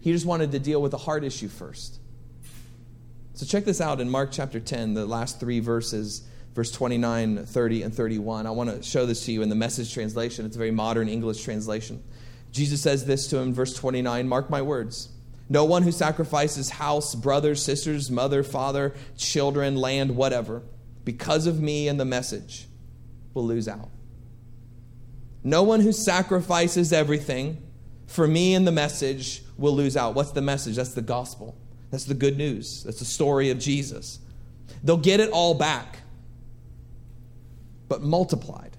He 0.01 0.13
just 0.13 0.27
wanted 0.27 0.53
to 0.53 0.59
deal 0.59 0.83
with 0.83 0.91
the 0.91 0.99
heart 0.99 1.25
issue 1.25 1.49
first. 1.49 1.99
So 3.35 3.47
check 3.47 3.65
this 3.65 3.81
out 3.81 4.01
in 4.01 4.09
Mark 4.09 4.31
chapter 4.33 4.59
10, 4.59 4.95
the 4.95 5.07
last 5.07 5.39
three 5.39 5.61
verses, 5.61 6.27
verse 6.55 6.73
29, 6.73 7.47
30, 7.47 7.83
and 7.83 7.95
31. 7.95 8.47
I 8.47 8.51
want 8.51 8.71
to 8.71 8.83
show 8.83 9.07
this 9.07 9.25
to 9.27 9.33
you 9.33 9.43
in 9.43 9.49
the 9.49 9.55
message 9.55 9.93
translation. 9.93 10.47
It's 10.47 10.57
a 10.57 10.59
very 10.59 10.71
modern 10.71 11.09
English 11.09 11.45
translation. 11.45 12.03
Jesus 12.57 12.81
says 12.81 13.05
this 13.05 13.29
to 13.29 13.37
him 13.37 13.49
in 13.49 13.55
verse 13.55 13.75
29 13.75 14.27
Mark 14.27 14.51
my 14.51 14.63
words. 14.63 15.11
No 15.49 15.65
one 15.65 15.83
who 15.85 15.93
sacrifices 15.93 16.71
house, 16.71 17.15
brothers, 17.15 17.63
sisters, 17.63 18.11
mother, 18.11 18.43
father, 18.43 18.95
children, 19.17 19.77
land, 19.77 20.17
whatever, 20.17 20.63
because 21.05 21.47
of 21.47 21.61
me 21.61 21.87
and 21.87 22.01
the 22.01 22.05
message, 22.05 22.67
will 23.33 23.47
lose 23.47 23.69
out. 23.69 23.91
No 25.45 25.63
one 25.63 25.81
who 25.81 25.93
sacrifices 25.93 26.93
everything 26.93 27.63
for 28.07 28.27
me 28.27 28.55
and 28.55 28.67
the 28.67 28.73
message 28.73 29.43
will 29.57 29.75
lose 29.75 29.97
out. 29.97 30.15
What's 30.15 30.33
the 30.33 30.43
message? 30.43 30.77
That's 30.77 30.95
the 30.95 31.03
gospel. 31.03 31.57
That's 31.91 32.05
the 32.05 32.15
good 32.15 32.37
news. 32.37 32.83
That's 32.83 32.99
the 32.99 33.05
story 33.05 33.51
of 33.51 33.59
Jesus. 33.59 34.19
They'll 34.83 34.97
get 34.97 35.21
it 35.21 35.31
all 35.31 35.55
back, 35.55 36.01
but 37.89 38.03
multiplied. 38.03 38.76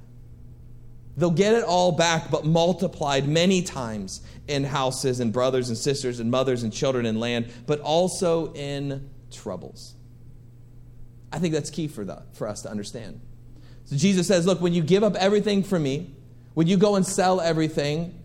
They'll 1.17 1.31
get 1.31 1.55
it 1.55 1.63
all 1.63 1.91
back, 1.91 2.29
but 2.29 2.45
multiplied 2.45 3.27
many 3.27 3.63
times 3.63 4.21
in 4.47 4.63
houses 4.63 5.19
and 5.19 5.33
brothers 5.33 5.69
and 5.69 5.77
sisters 5.77 6.19
and 6.19 6.29
mothers 6.29 6.61
and 6.61 6.71
children 6.71 7.07
and 7.07 7.19
land, 7.19 7.51
but 7.65 7.79
also 7.81 8.53
in 8.53 9.09
troubles. 9.31 9.95
I 11.33 11.39
think 11.39 11.55
that's 11.55 11.71
key 11.71 11.87
for, 11.87 12.05
the, 12.05 12.21
for 12.33 12.47
us 12.47 12.61
to 12.61 12.69
understand. 12.69 13.19
So 13.85 13.95
Jesus 13.97 14.27
says, 14.27 14.45
Look, 14.45 14.61
when 14.61 14.73
you 14.73 14.83
give 14.83 15.03
up 15.03 15.15
everything 15.15 15.63
for 15.63 15.79
me, 15.79 16.13
when 16.53 16.67
you 16.67 16.77
go 16.77 16.95
and 16.95 17.05
sell 17.05 17.41
everything, 17.41 18.17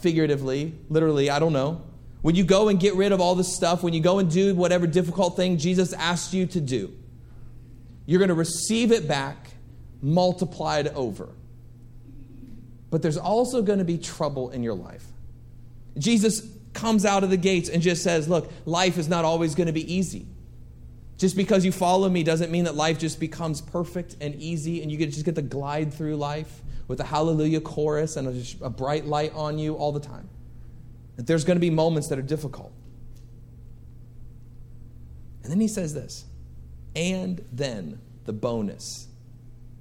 figuratively, 0.00 0.74
literally, 0.88 1.30
I 1.30 1.38
don't 1.38 1.52
know, 1.52 1.82
when 2.22 2.34
you 2.34 2.44
go 2.44 2.68
and 2.68 2.78
get 2.78 2.94
rid 2.94 3.12
of 3.12 3.20
all 3.20 3.36
this 3.36 3.54
stuff, 3.54 3.82
when 3.82 3.94
you 3.94 4.00
go 4.00 4.18
and 4.18 4.30
do 4.30 4.54
whatever 4.54 4.86
difficult 4.86 5.36
thing 5.36 5.58
Jesus 5.58 5.92
asked 5.92 6.32
you 6.32 6.46
to 6.46 6.60
do, 6.60 6.92
you're 8.04 8.18
going 8.18 8.28
to 8.28 8.34
receive 8.34 8.90
it 8.90 9.06
back 9.06 9.48
multiplied 10.00 10.88
over. 10.88 11.28
But 12.92 13.00
there's 13.00 13.16
also 13.16 13.62
going 13.62 13.78
to 13.78 13.86
be 13.86 13.96
trouble 13.96 14.50
in 14.50 14.62
your 14.62 14.74
life. 14.74 15.04
Jesus 15.96 16.46
comes 16.74 17.06
out 17.06 17.24
of 17.24 17.30
the 17.30 17.38
gates 17.38 17.70
and 17.70 17.82
just 17.82 18.02
says, 18.02 18.28
Look, 18.28 18.52
life 18.66 18.98
is 18.98 19.08
not 19.08 19.24
always 19.24 19.54
going 19.54 19.66
to 19.66 19.72
be 19.72 19.92
easy. 19.92 20.26
Just 21.16 21.34
because 21.34 21.64
you 21.64 21.72
follow 21.72 22.08
me 22.10 22.22
doesn't 22.22 22.52
mean 22.52 22.64
that 22.64 22.74
life 22.74 22.98
just 22.98 23.18
becomes 23.18 23.62
perfect 23.62 24.16
and 24.20 24.34
easy 24.34 24.82
and 24.82 24.92
you 24.92 24.98
just 25.06 25.24
get 25.24 25.36
to 25.36 25.42
glide 25.42 25.94
through 25.94 26.16
life 26.16 26.60
with 26.86 27.00
a 27.00 27.04
hallelujah 27.04 27.62
chorus 27.62 28.16
and 28.16 28.28
a, 28.28 28.66
a 28.66 28.68
bright 28.68 29.06
light 29.06 29.32
on 29.34 29.58
you 29.58 29.74
all 29.74 29.92
the 29.92 30.00
time. 30.00 30.28
That 31.16 31.26
there's 31.26 31.44
going 31.44 31.56
to 31.56 31.60
be 31.60 31.70
moments 31.70 32.08
that 32.08 32.18
are 32.18 32.22
difficult. 32.22 32.72
And 35.42 35.50
then 35.50 35.60
he 35.60 35.68
says 35.68 35.94
this, 35.94 36.26
and 36.94 37.42
then 37.52 38.00
the 38.26 38.34
bonus 38.34 39.06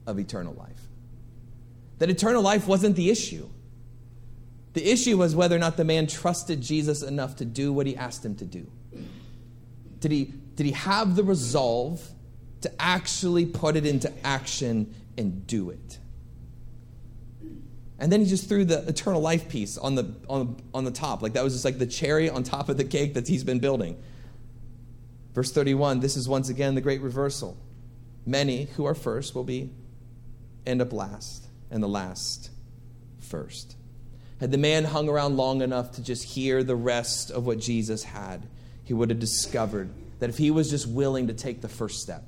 of 0.08 0.18
eternal 0.18 0.54
life. 0.54 0.81
That 2.02 2.10
eternal 2.10 2.42
life 2.42 2.68
wasn't 2.68 2.96
the 2.96 3.12
issue. 3.12 3.48
The 4.74 4.92
issue 4.92 5.20
was 5.20 5.36
whether 5.36 5.56
or 5.56 5.60
not 5.60 5.78
the 5.78 5.84
man 5.84 6.08
trusted 6.08 6.60
Jesus 6.60 7.04
enough 7.04 7.36
to 7.36 7.46
do 7.46 7.72
what 7.72 7.86
he 7.86 7.96
asked 7.96 8.26
him 8.26 8.34
to 8.38 8.46
do. 8.46 8.66
Did 10.00 10.12
he, 10.12 10.34
did 10.56 10.66
he 10.66 10.72
have 10.72 11.16
the 11.16 11.24
resolve 11.24 12.02
to 12.62 12.72
actually 12.82 13.46
put 13.46 13.76
it 13.76 13.86
into 13.86 14.12
action 14.26 14.96
and 15.16 15.46
do 15.46 15.70
it? 15.70 16.00
And 18.00 18.12
then 18.12 18.22
he 18.22 18.26
just 18.26 18.50
threw 18.50 18.66
the 18.66 18.80
eternal 18.88 19.22
life 19.22 19.48
piece 19.48 19.78
on 19.78 19.94
the, 19.94 20.12
on, 20.28 20.60
on 20.74 20.86
the 20.86 20.92
top. 20.92 21.22
Like 21.22 21.34
that 21.34 21.44
was 21.44 21.54
just 21.54 21.66
like 21.66 21.78
the 21.78 21.86
cherry 21.86 22.32
on 22.32 22.42
top 22.42 22.68
of 22.68 22.78
the 22.78 22.84
cake 22.84 23.14
that 23.14 23.28
he's 23.28 23.44
been 23.44 23.60
building. 23.60 24.02
Verse 25.36 25.52
31 25.52 26.00
this 26.00 26.18
is 26.18 26.28
once 26.28 26.50
again 26.50 26.74
the 26.74 26.82
great 26.82 27.02
reversal. 27.02 27.58
Many 28.26 28.64
who 28.76 28.86
are 28.86 28.96
first 28.96 29.36
will 29.36 29.44
be 29.44 29.70
end 30.66 30.82
up 30.82 30.94
last, 30.94 31.41
and 31.72 31.82
the 31.82 31.88
last 31.88 32.52
first. 33.20 33.76
Had 34.40 34.52
the 34.52 34.58
man 34.58 34.84
hung 34.84 35.08
around 35.08 35.38
long 35.38 35.62
enough 35.62 35.94
to 35.94 36.04
just 36.04 36.24
hear 36.24 36.64
the 36.64 36.76
rest 36.76 37.32
of 37.32 37.46
what 37.46 37.60
Jesus 37.60 38.04
had, 38.04 38.48
he 38.84 38.94
would 38.94 39.10
have 39.10 39.20
discovered 39.20 39.90
that 40.20 40.30
if 40.30 40.38
he 40.38 40.52
was 40.52 40.70
just 40.70 40.88
willing 40.88 41.28
to 41.28 41.34
take 41.34 41.62
the 41.62 41.70
first 41.70 42.02
step, 42.02 42.24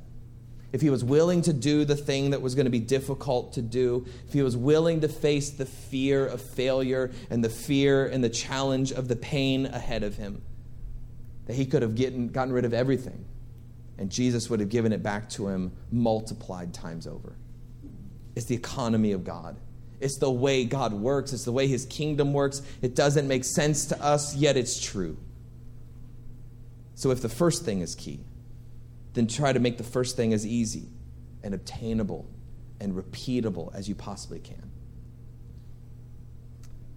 if 0.72 0.82
he 0.82 0.90
was 0.90 1.04
willing 1.04 1.44
to 1.44 1.54
do 1.54 1.86
the 1.86 1.96
thing 1.96 2.32
that 2.32 2.42
was 2.42 2.56
going 2.56 2.66
to 2.66 2.72
be 2.72 2.80
difficult 2.80 3.54
to 3.54 3.62
do, 3.62 4.06
if 4.28 4.34
he 4.34 4.42
was 4.42 4.58
willing 4.58 5.02
to 5.02 5.08
face 5.08 5.52
the 5.52 5.68
fear 5.68 6.26
of 6.26 6.42
failure 6.42 7.12
and 7.30 7.44
the 7.44 7.50
fear 7.50 8.08
and 8.08 8.24
the 8.24 8.30
challenge 8.30 8.92
of 8.92 9.08
the 9.08 9.16
pain 9.16 9.68
ahead 9.68 10.04
of 10.04 10.16
him, 10.16 10.42
that 11.46 11.54
he 11.54 11.66
could 11.66 11.84
have 11.84 11.96
gotten, 11.96 12.30
gotten 12.30 12.54
rid 12.54 12.66
of 12.66 12.74
everything. 12.74 13.26
And 14.00 14.10
Jesus 14.10 14.50
would 14.50 14.60
have 14.60 14.70
given 14.70 14.92
it 14.94 15.04
back 15.04 15.30
to 15.32 15.48
him 15.48 15.72
multiplied 15.92 16.74
times 16.74 17.06
over. 17.06 17.36
It's 18.36 18.46
the 18.46 18.56
economy 18.56 19.12
of 19.12 19.24
God. 19.24 19.58
It's 20.00 20.18
the 20.18 20.30
way 20.30 20.66
God 20.66 20.92
works, 20.92 21.32
it's 21.32 21.46
the 21.46 21.52
way 21.52 21.68
His 21.68 21.86
kingdom 21.86 22.34
works. 22.34 22.62
It 22.82 22.94
doesn't 22.94 23.28
make 23.28 23.46
sense 23.46 23.86
to 23.86 24.04
us, 24.04 24.36
yet 24.36 24.58
it's 24.58 24.82
true. 24.82 25.18
So, 26.96 27.12
if 27.12 27.22
the 27.22 27.30
first 27.30 27.64
thing 27.64 27.80
is 27.80 27.96
key, 27.96 28.20
then 29.14 29.28
try 29.28 29.54
to 29.54 29.60
make 29.60 29.78
the 29.78 29.84
first 29.84 30.18
thing 30.18 30.34
as 30.34 30.46
easy 30.46 30.90
and 31.42 31.54
obtainable 31.54 32.26
and 32.82 32.94
repeatable 32.94 33.74
as 33.74 33.88
you 33.88 33.96
possibly 33.96 34.40
can. 34.40 34.72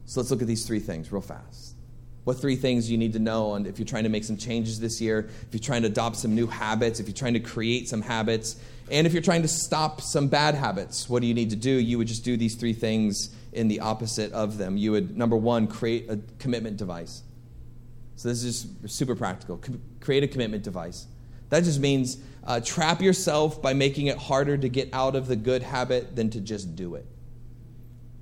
So, 0.04 0.20
let's 0.20 0.32
look 0.32 0.42
at 0.42 0.48
these 0.48 0.66
three 0.66 0.80
things 0.80 1.12
real 1.12 1.22
fast. 1.22 1.75
What 2.26 2.40
three 2.40 2.56
things 2.56 2.90
you 2.90 2.98
need 2.98 3.12
to 3.12 3.20
know 3.20 3.54
and 3.54 3.68
if 3.68 3.78
you're 3.78 3.86
trying 3.86 4.02
to 4.02 4.08
make 4.08 4.24
some 4.24 4.36
changes 4.36 4.80
this 4.80 5.00
year, 5.00 5.30
if 5.46 5.46
you're 5.52 5.60
trying 5.60 5.82
to 5.82 5.86
adopt 5.86 6.16
some 6.16 6.34
new 6.34 6.48
habits, 6.48 6.98
if 6.98 7.06
you're 7.06 7.14
trying 7.14 7.34
to 7.34 7.40
create 7.40 7.88
some 7.88 8.02
habits, 8.02 8.56
and 8.90 9.06
if 9.06 9.12
you're 9.12 9.22
trying 9.22 9.42
to 9.42 9.48
stop 9.48 10.00
some 10.00 10.26
bad 10.26 10.56
habits, 10.56 11.08
what 11.08 11.22
do 11.22 11.28
you 11.28 11.34
need 11.34 11.50
to 11.50 11.56
do? 11.56 11.70
You 11.70 11.98
would 11.98 12.08
just 12.08 12.24
do 12.24 12.36
these 12.36 12.56
three 12.56 12.72
things 12.72 13.32
in 13.52 13.68
the 13.68 13.78
opposite 13.78 14.32
of 14.32 14.58
them. 14.58 14.76
You 14.76 14.90
would, 14.90 15.16
number 15.16 15.36
one, 15.36 15.68
create 15.68 16.10
a 16.10 16.18
commitment 16.40 16.78
device. 16.78 17.22
So 18.16 18.28
this 18.28 18.42
is 18.42 18.66
super 18.86 19.14
practical. 19.14 19.58
Com- 19.58 19.80
create 20.00 20.24
a 20.24 20.28
commitment 20.28 20.64
device. 20.64 21.06
That 21.50 21.62
just 21.62 21.78
means 21.78 22.16
uh, 22.42 22.58
trap 22.58 23.00
yourself 23.00 23.62
by 23.62 23.72
making 23.72 24.08
it 24.08 24.18
harder 24.18 24.58
to 24.58 24.68
get 24.68 24.92
out 24.92 25.14
of 25.14 25.28
the 25.28 25.36
good 25.36 25.62
habit 25.62 26.16
than 26.16 26.30
to 26.30 26.40
just 26.40 26.74
do 26.74 26.96
it. 26.96 27.06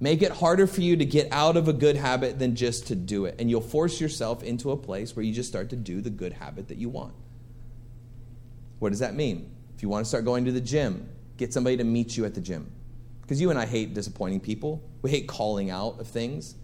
Make 0.00 0.22
it 0.22 0.32
harder 0.32 0.66
for 0.66 0.80
you 0.80 0.96
to 0.96 1.04
get 1.04 1.28
out 1.30 1.56
of 1.56 1.68
a 1.68 1.72
good 1.72 1.96
habit 1.96 2.38
than 2.38 2.56
just 2.56 2.88
to 2.88 2.94
do 2.94 3.26
it. 3.26 3.36
And 3.38 3.48
you'll 3.48 3.60
force 3.60 4.00
yourself 4.00 4.42
into 4.42 4.70
a 4.70 4.76
place 4.76 5.14
where 5.14 5.24
you 5.24 5.32
just 5.32 5.48
start 5.48 5.70
to 5.70 5.76
do 5.76 6.00
the 6.00 6.10
good 6.10 6.32
habit 6.32 6.68
that 6.68 6.78
you 6.78 6.88
want. 6.88 7.14
What 8.80 8.90
does 8.90 8.98
that 8.98 9.14
mean? 9.14 9.50
If 9.76 9.82
you 9.82 9.88
want 9.88 10.04
to 10.04 10.08
start 10.08 10.24
going 10.24 10.44
to 10.44 10.52
the 10.52 10.60
gym, 10.60 11.08
get 11.36 11.52
somebody 11.52 11.76
to 11.76 11.84
meet 11.84 12.16
you 12.16 12.24
at 12.24 12.34
the 12.34 12.40
gym. 12.40 12.70
Because 13.22 13.40
you 13.40 13.50
and 13.50 13.58
I 13.58 13.66
hate 13.66 13.94
disappointing 13.94 14.40
people. 14.40 14.82
We 15.02 15.10
hate 15.10 15.26
calling 15.26 15.70
out 15.70 15.98
of 16.00 16.06
things. 16.06 16.56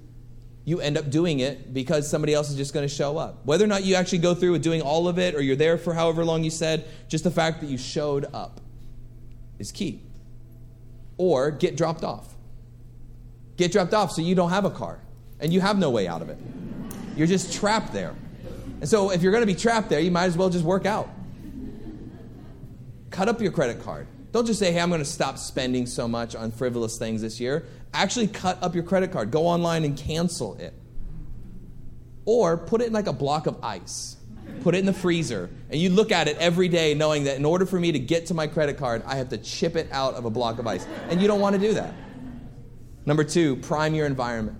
You 0.64 0.81
end 0.81 0.99
up 0.99 1.09
doing 1.11 1.41
it 1.41 1.72
because 1.72 2.09
somebody 2.09 2.35
else 2.35 2.51
is 2.51 2.57
just 2.57 2.74
going 2.74 2.87
to 2.87 2.95
show 2.95 3.16
up. 3.16 3.47
Whether 3.47 3.64
or 3.64 3.68
not 3.68 3.85
you 3.85 3.95
actually 3.95 4.18
go 4.18 4.35
through 4.35 4.53
with 4.53 4.62
doing 4.62 4.83
all 4.83 5.09
of 5.09 5.18
it 5.18 5.35
or 5.35 5.41
you're 5.41 5.57
there 5.57 5.78
for 5.78 5.95
however 5.95 6.24
long 6.24 6.45
you 6.45 6.51
said, 6.51 6.87
just 7.09 7.24
the 7.24 7.31
fact 7.31 7.61
that 7.62 7.70
you 7.70 7.78
showed 7.78 8.26
up 8.35 8.61
is 9.59 9.72
key. 9.72 10.03
Or 11.16 11.51
get 11.51 11.76
dropped 11.76 12.05
off. 12.05 12.37
Get 13.61 13.72
dropped 13.72 13.92
off 13.92 14.11
so 14.11 14.22
you 14.22 14.34
don't 14.34 14.48
have 14.48 14.64
a 14.64 14.70
car 14.70 14.98
and 15.38 15.52
you 15.52 15.61
have 15.61 15.78
no 15.78 15.90
way 15.90 16.08
out 16.08 16.22
of 16.22 16.30
it. 16.30 16.38
You're 17.14 17.26
just 17.26 17.52
trapped 17.52 17.92
there. 17.92 18.14
And 18.80 18.88
so 18.88 19.11
if 19.11 19.20
you're 19.20 19.32
going 19.32 19.42
to 19.42 19.46
be 19.46 19.54
trapped 19.54 19.90
there, 19.90 20.00
you 20.00 20.11
might 20.11 20.24
as 20.24 20.36
well 20.38 20.48
just 20.48 20.64
work 20.64 20.86
out. 20.86 21.11
Cut 23.11 23.28
up 23.28 23.38
your 23.42 23.52
credit 23.52 23.84
card. 23.84 24.06
Don't 24.32 24.46
just 24.46 24.58
say, 24.58 24.72
hey, 24.72 24.80
I'm 24.80 24.88
going 24.88 25.02
to 25.02 25.04
stop 25.04 25.36
spending 25.36 25.84
so 25.84 26.08
much 26.08 26.34
on 26.34 26.52
frivolous 26.52 26.96
things 26.96 27.20
this 27.20 27.38
year. 27.38 27.66
Actually, 27.92 28.28
cut 28.28 28.56
up 28.62 28.74
your 28.74 28.84
credit 28.84 29.12
card. 29.12 29.30
Go 29.30 29.46
online 29.46 29.84
and 29.84 29.94
cancel 29.94 30.54
it. 30.54 30.72
Or 32.24 32.56
put 32.56 32.80
it 32.80 32.86
in 32.86 32.94
like 32.94 33.08
a 33.08 33.12
block 33.12 33.46
of 33.46 33.62
ice. 33.62 34.16
Put 34.62 34.74
it 34.74 34.78
in 34.78 34.86
the 34.86 34.94
freezer. 34.94 35.50
And 35.68 35.78
you 35.78 35.90
look 35.90 36.12
at 36.12 36.28
it 36.28 36.38
every 36.38 36.68
day 36.68 36.94
knowing 36.94 37.24
that 37.24 37.36
in 37.36 37.44
order 37.44 37.66
for 37.66 37.78
me 37.78 37.92
to 37.92 37.98
get 37.98 38.24
to 38.26 38.34
my 38.34 38.46
credit 38.46 38.78
card, 38.78 39.02
I 39.04 39.16
have 39.16 39.28
to 39.28 39.36
chip 39.36 39.76
it 39.76 39.92
out 39.92 40.14
of 40.14 40.24
a 40.24 40.30
block 40.30 40.58
of 40.58 40.66
ice. 40.66 40.86
And 41.11 41.20
you 41.20 41.28
don't 41.28 41.40
want 41.40 41.56
to 41.56 41.61
do 41.61 41.74
that. 41.74 41.92
Number 43.11 43.24
two, 43.24 43.56
prime 43.56 43.96
your 43.96 44.06
environment. 44.06 44.56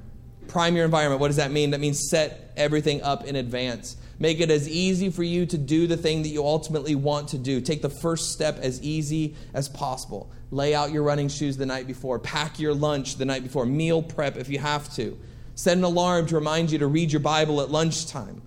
Prime 0.49 0.75
your 0.75 0.85
environment. 0.85 1.21
What 1.21 1.29
does 1.29 1.37
that 1.37 1.53
mean? 1.53 1.71
That 1.71 1.79
means 1.79 2.11
set 2.11 2.53
everything 2.57 3.01
up 3.01 3.25
in 3.25 3.37
advance. 3.37 3.97
Make 4.19 4.41
it 4.41 4.51
as 4.51 4.69
easy 4.69 5.09
for 5.09 5.23
you 5.23 5.47
to 5.47 5.57
do 5.57 5.87
the 5.87 5.97
thing 5.97 6.23
that 6.23 6.31
you 6.31 6.45
ultimately 6.45 6.97
want 6.97 7.29
to 7.29 7.39
do. 7.39 7.61
Take 7.61 7.81
the 7.81 7.89
first 7.89 8.33
step 8.33 8.59
as 8.59 8.83
easy 8.83 9.37
as 9.55 9.69
possible. 9.69 10.33
Lay 10.51 10.75
out 10.75 10.91
your 10.91 11.05
running 11.05 11.29
shoes 11.29 11.59
the 11.59 11.65
night 11.65 11.87
before. 11.87 12.19
Pack 12.19 12.59
your 12.59 12.75
lunch 12.75 13.19
the 13.19 13.25
night 13.25 13.45
before. 13.45 13.65
Meal 13.67 14.03
prep 14.03 14.37
if 14.37 14.49
you 14.49 14.59
have 14.59 14.93
to. 14.97 15.17
Set 15.55 15.79
an 15.79 15.85
alarm 15.85 16.27
to 16.27 16.35
remind 16.35 16.73
you 16.73 16.79
to 16.79 16.89
read 16.89 17.13
your 17.13 17.21
Bible 17.21 17.61
at 17.61 17.71
lunchtime. 17.71 18.43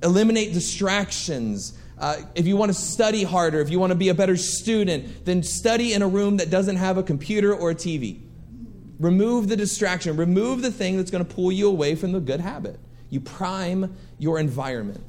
Eliminate 0.00 0.52
distractions. 0.52 1.76
Uh, 1.98 2.18
if 2.36 2.46
you 2.46 2.56
want 2.56 2.70
to 2.70 2.78
study 2.78 3.24
harder, 3.24 3.58
if 3.58 3.68
you 3.68 3.80
want 3.80 3.90
to 3.90 3.98
be 3.98 4.10
a 4.10 4.14
better 4.14 4.36
student, 4.36 5.24
then 5.24 5.42
study 5.42 5.92
in 5.92 6.02
a 6.02 6.08
room 6.08 6.36
that 6.36 6.50
doesn't 6.50 6.76
have 6.76 6.98
a 6.98 7.02
computer 7.02 7.52
or 7.52 7.70
a 7.70 7.74
TV. 7.74 8.20
Remove 9.00 9.48
the 9.48 9.56
distraction. 9.56 10.16
Remove 10.16 10.60
the 10.60 10.70
thing 10.70 10.98
that's 10.98 11.10
going 11.10 11.24
to 11.24 11.34
pull 11.34 11.50
you 11.50 11.68
away 11.68 11.94
from 11.94 12.12
the 12.12 12.20
good 12.20 12.40
habit. 12.40 12.78
You 13.08 13.20
prime 13.20 13.96
your 14.18 14.38
environment. 14.38 15.02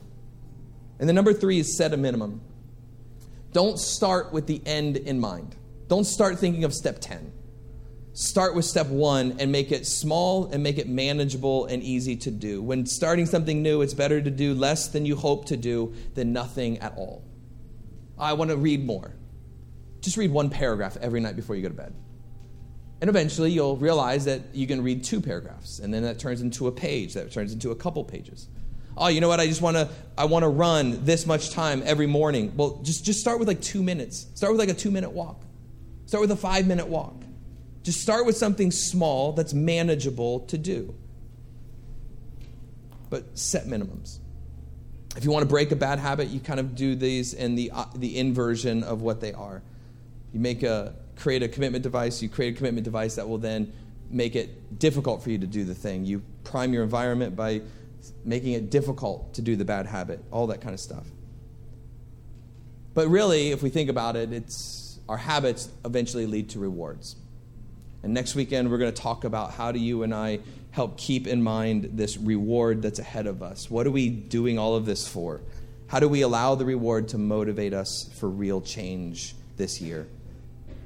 And 1.00 1.10
the 1.10 1.14
number 1.14 1.34
three 1.34 1.60
is 1.60 1.78
set 1.78 1.94
a 1.94 1.98
minimum. 1.98 2.42
Don't 3.52 3.78
start 3.78 4.32
with 4.32 4.48
the 4.48 4.62
end 4.66 4.96
in 4.96 5.20
mind. 5.20 5.58
Don't 5.90 6.06
start 6.06 6.40
thinking 6.40 6.64
of 6.64 6.74
step 6.74 7.00
10. 7.02 7.34
Start 8.14 8.56
with 8.56 8.64
step 8.64 8.88
one 8.88 9.36
and 9.40 9.52
make 9.52 9.74
it 9.74 9.86
small 9.86 10.46
and 10.52 10.64
make 10.64 10.78
it 10.78 10.88
manageable 10.88 11.66
and 11.66 11.84
easy 11.84 12.16
to 12.16 12.32
do. 12.32 12.62
When 12.62 12.86
starting 12.86 13.26
something 13.26 13.62
new, 13.62 13.82
it's 13.82 13.94
better 13.94 14.22
to 14.22 14.30
do 14.30 14.54
less 14.54 14.88
than 14.88 15.06
you 15.06 15.18
hope 15.18 15.46
to 15.48 15.58
do 15.58 15.94
than 16.14 16.32
nothing 16.32 16.78
at 16.80 16.98
all. 16.98 17.24
I 18.18 18.34
want 18.34 18.52
to 18.52 18.58
read 18.58 18.86
more. 18.86 19.14
Just 20.00 20.16
read 20.16 20.32
one 20.32 20.50
paragraph 20.50 20.98
every 21.02 21.20
night 21.20 21.36
before 21.36 21.58
you 21.58 21.62
go 21.62 21.70
to 21.70 21.74
bed. 21.74 21.94
And 23.02 23.10
eventually 23.10 23.52
you'll 23.52 23.78
realize 23.78 24.26
that 24.26 24.42
you 24.54 24.68
can 24.68 24.84
read 24.84 25.04
two 25.04 25.20
paragraphs, 25.22 25.80
and 25.80 25.92
then 25.92 26.04
that 26.04 26.20
turns 26.20 26.42
into 26.42 26.68
a 26.68 26.72
page, 26.72 27.16
that 27.16 27.32
turns 27.32 27.52
into 27.52 27.72
a 27.72 27.76
couple 27.76 28.04
pages. 28.04 28.48
Oh, 28.96 29.08
you 29.08 29.22
know 29.22 29.28
what? 29.28 29.40
I 29.40 29.48
just 29.48 29.62
want 29.62 29.76
to 29.78 29.90
I 30.18 30.26
want 30.26 30.44
to 30.44 30.50
run 30.50 31.04
this 31.04 31.26
much 31.26 31.50
time 31.50 31.82
every 31.86 32.06
morning. 32.06 32.54
Well, 32.56 32.80
just 32.84 33.04
just 33.04 33.20
start 33.20 33.40
with 33.40 33.48
like 33.48 33.62
2 33.62 33.82
minutes. 33.82 34.28
Start 34.36 34.54
with 34.54 34.60
like 34.60 34.70
a 34.70 34.74
2-minute 34.74 35.12
walk. 35.12 35.42
Start 36.06 36.22
with 36.22 36.32
a 36.32 36.36
5-minute 36.36 36.88
walk. 36.88 37.16
Just 37.84 38.02
start 38.02 38.26
with 38.28 38.38
something 38.38 38.70
small 38.70 39.32
that's 39.32 39.54
manageable 39.54 40.42
to 40.42 40.58
do. 40.58 40.94
But 43.10 43.40
set 43.40 43.66
minimums. 43.66 44.20
If 45.18 45.26
you 45.26 45.32
want 45.32 45.44
to 45.44 45.50
break 45.50 45.72
a 45.72 45.76
bad 45.76 45.98
habit, 46.00 46.28
you 46.28 46.40
kind 46.40 46.60
of 46.60 46.76
do 46.76 46.96
these 46.96 47.34
in 47.34 47.56
the 47.56 47.72
uh, 47.72 47.86
the 47.96 48.18
inversion 48.18 48.84
of 48.84 49.02
what 49.02 49.22
they 49.22 49.34
are. 49.34 49.64
You 50.32 50.40
make 50.40 50.64
a 50.64 50.94
create 51.16 51.44
a 51.44 51.48
commitment 51.48 51.84
device, 51.84 52.22
you 52.22 52.30
create 52.30 52.56
a 52.56 52.58
commitment 52.58 52.84
device 52.84 53.16
that 53.16 53.28
will 53.28 53.38
then 53.38 53.72
make 54.10 54.36
it 54.36 54.80
difficult 54.80 55.24
for 55.24 55.30
you 55.30 55.38
to 55.38 55.48
do 55.48 55.64
the 55.64 55.76
thing. 55.76 56.06
You 56.06 56.22
prime 56.44 56.74
your 56.74 56.84
environment 56.84 57.36
by 57.36 57.62
making 58.26 58.54
it 58.54 58.70
difficult 58.70 59.34
to 59.36 59.42
do 59.42 59.56
the 59.56 59.66
bad 59.66 59.86
habit, 59.86 60.24
all 60.32 60.48
that 60.48 60.62
kind 60.62 60.74
of 60.74 60.80
stuff. 60.80 61.06
But 62.94 63.08
really, 63.08 63.52
if 63.52 63.64
we 63.64 63.70
think 63.70 63.90
about 63.90 64.16
it, 64.16 64.34
it's 64.34 65.00
our 65.08 65.18
habits 65.18 65.70
eventually 65.86 66.26
lead 66.26 66.50
to 66.52 66.60
rewards. 66.60 67.16
And 68.04 68.14
next 68.14 68.36
weekend, 68.36 68.70
we're 68.70 68.80
going 68.80 68.94
to 68.94 69.02
talk 69.02 69.24
about 69.24 69.54
how 69.54 69.72
do 69.72 69.80
you 69.80 70.04
and 70.04 70.14
I 70.14 70.40
help 70.72 70.98
keep 70.98 71.28
in 71.28 71.44
mind 71.44 71.92
this 71.94 72.18
reward 72.18 72.82
that's 72.82 73.00
ahead 73.00 73.28
of 73.28 73.44
us? 73.44 73.70
What 73.70 73.86
are 73.86 73.92
we 73.92 74.10
doing 74.10 74.58
all 74.58 74.76
of 74.76 74.86
this 74.86 75.08
for? 75.08 75.42
How 75.88 76.00
do 76.00 76.08
we 76.08 76.22
allow 76.22 76.56
the 76.56 76.66
reward 76.66 77.10
to 77.10 77.18
motivate 77.18 77.74
us 77.74 78.10
for 78.16 78.30
real 78.30 78.62
change 78.62 79.36
this 79.58 79.82
year? 79.82 80.08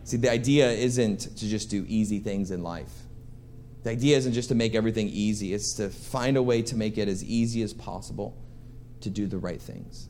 See, 0.06 0.18
the 0.18 0.32
idea 0.32 0.72
isn't 0.72 1.36
to 1.38 1.47
just 1.47 1.72
do 1.72 1.84
easy 1.88 2.20
things 2.20 2.51
in 2.51 2.62
life. 2.62 2.93
The 3.84 3.89
idea 3.89 4.18
isn't 4.18 4.34
just 4.34 4.49
to 4.49 4.56
make 4.56 4.76
everything 4.76 5.10
easy, 5.10 5.53
it's 5.53 5.74
to 5.74 5.89
find 5.89 6.38
a 6.38 6.43
way 6.43 6.62
to 6.62 6.76
make 6.76 6.97
it 6.97 7.08
as 7.08 7.24
easy 7.24 7.64
as 7.64 7.74
possible 7.74 8.38
to 9.01 9.10
do 9.10 9.28
the 9.28 9.39
right 9.39 9.62
things. 9.62 10.08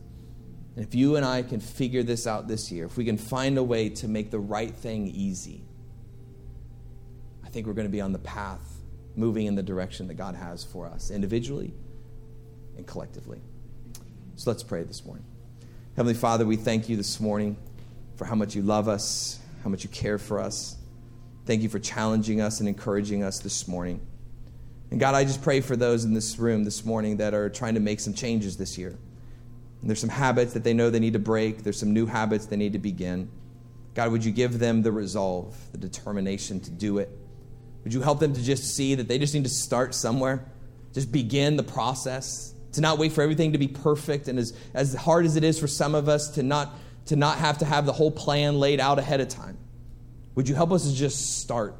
And 0.75 0.85
if 0.85 0.93
you 0.93 1.15
and 1.15 1.25
I 1.25 1.43
can 1.43 1.61
figure 1.61 2.03
this 2.03 2.27
out 2.27 2.47
this 2.49 2.71
year, 2.71 2.85
if 2.85 2.97
we 2.97 3.05
can 3.05 3.17
find 3.17 3.57
a 3.57 3.63
way 3.63 3.89
to 3.89 4.09
make 4.09 4.31
the 4.31 4.39
right 4.39 4.73
thing 4.75 5.07
easy, 5.07 5.63
I 7.45 7.49
think 7.49 7.65
we're 7.65 7.73
going 7.73 7.87
to 7.87 7.91
be 7.91 8.01
on 8.01 8.11
the 8.11 8.19
path 8.19 8.81
moving 9.15 9.45
in 9.45 9.55
the 9.55 9.63
direction 9.63 10.07
that 10.09 10.15
God 10.15 10.35
has 10.35 10.61
for 10.61 10.87
us 10.87 11.09
individually 11.09 11.73
and 12.75 12.85
collectively. 12.85 13.39
So 14.35 14.49
let's 14.49 14.63
pray 14.63 14.83
this 14.83 15.05
morning. 15.05 15.25
Heavenly 15.95 16.15
Father, 16.15 16.45
we 16.45 16.57
thank 16.57 16.89
you 16.89 16.97
this 16.97 17.21
morning 17.21 17.55
for 18.17 18.25
how 18.25 18.35
much 18.35 18.55
you 18.55 18.61
love 18.61 18.89
us, 18.89 19.39
how 19.65 19.71
much 19.71 19.83
you 19.83 19.89
care 19.89 20.19
for 20.19 20.39
us. 20.39 20.77
Thank 21.47 21.63
you 21.63 21.69
for 21.69 21.79
challenging 21.79 22.39
us 22.39 22.59
and 22.59 22.69
encouraging 22.69 23.23
us 23.23 23.39
this 23.39 23.67
morning. 23.67 23.99
And 24.91 24.99
God, 24.99 25.15
I 25.15 25.23
just 25.23 25.41
pray 25.41 25.59
for 25.59 25.75
those 25.75 26.05
in 26.05 26.13
this 26.13 26.37
room 26.37 26.63
this 26.63 26.85
morning 26.85 27.17
that 27.17 27.33
are 27.33 27.49
trying 27.49 27.73
to 27.73 27.79
make 27.79 27.99
some 27.99 28.13
changes 28.13 28.57
this 28.57 28.77
year. 28.77 28.89
And 28.89 29.89
there's 29.89 29.99
some 29.99 30.11
habits 30.11 30.53
that 30.53 30.63
they 30.63 30.75
know 30.75 30.91
they 30.91 30.99
need 30.99 31.13
to 31.13 31.19
break, 31.19 31.63
there's 31.63 31.79
some 31.79 31.93
new 31.93 32.05
habits 32.05 32.45
they 32.45 32.57
need 32.57 32.73
to 32.73 32.79
begin. 32.79 33.31
God, 33.95 34.11
would 34.11 34.23
you 34.23 34.31
give 34.31 34.59
them 34.59 34.83
the 34.83 34.91
resolve, 34.91 35.57
the 35.71 35.79
determination 35.79 36.59
to 36.59 36.69
do 36.69 36.99
it? 36.99 37.09
Would 37.83 37.93
you 37.93 38.01
help 38.01 38.19
them 38.19 38.33
to 38.35 38.43
just 38.43 38.75
see 38.75 38.93
that 38.93 39.07
they 39.07 39.17
just 39.17 39.33
need 39.33 39.45
to 39.45 39.49
start 39.49 39.95
somewhere? 39.95 40.45
Just 40.93 41.11
begin 41.11 41.55
the 41.55 41.63
process, 41.63 42.53
to 42.73 42.81
not 42.81 42.99
wait 42.99 43.13
for 43.13 43.23
everything 43.23 43.53
to 43.53 43.57
be 43.57 43.67
perfect. 43.67 44.27
And 44.27 44.37
as, 44.37 44.55
as 44.75 44.93
hard 44.93 45.25
as 45.25 45.35
it 45.35 45.43
is 45.43 45.59
for 45.59 45.67
some 45.67 45.95
of 45.95 46.07
us 46.07 46.29
to 46.35 46.43
not, 46.43 46.71
to 47.05 47.15
not 47.15 47.37
have 47.37 47.59
to 47.59 47.65
have 47.65 47.85
the 47.85 47.93
whole 47.93 48.11
plan 48.11 48.59
laid 48.59 48.79
out 48.79 48.99
ahead 48.99 49.21
of 49.21 49.29
time, 49.29 49.57
would 50.35 50.49
you 50.49 50.55
help 50.55 50.71
us 50.71 50.89
to 50.89 50.95
just 50.95 51.39
start, 51.39 51.75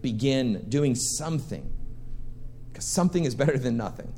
begin 0.00 0.64
doing 0.68 0.94
something? 0.94 1.72
Because 2.70 2.84
something 2.84 3.24
is 3.24 3.34
better 3.34 3.58
than 3.58 3.76
nothing. 3.76 4.12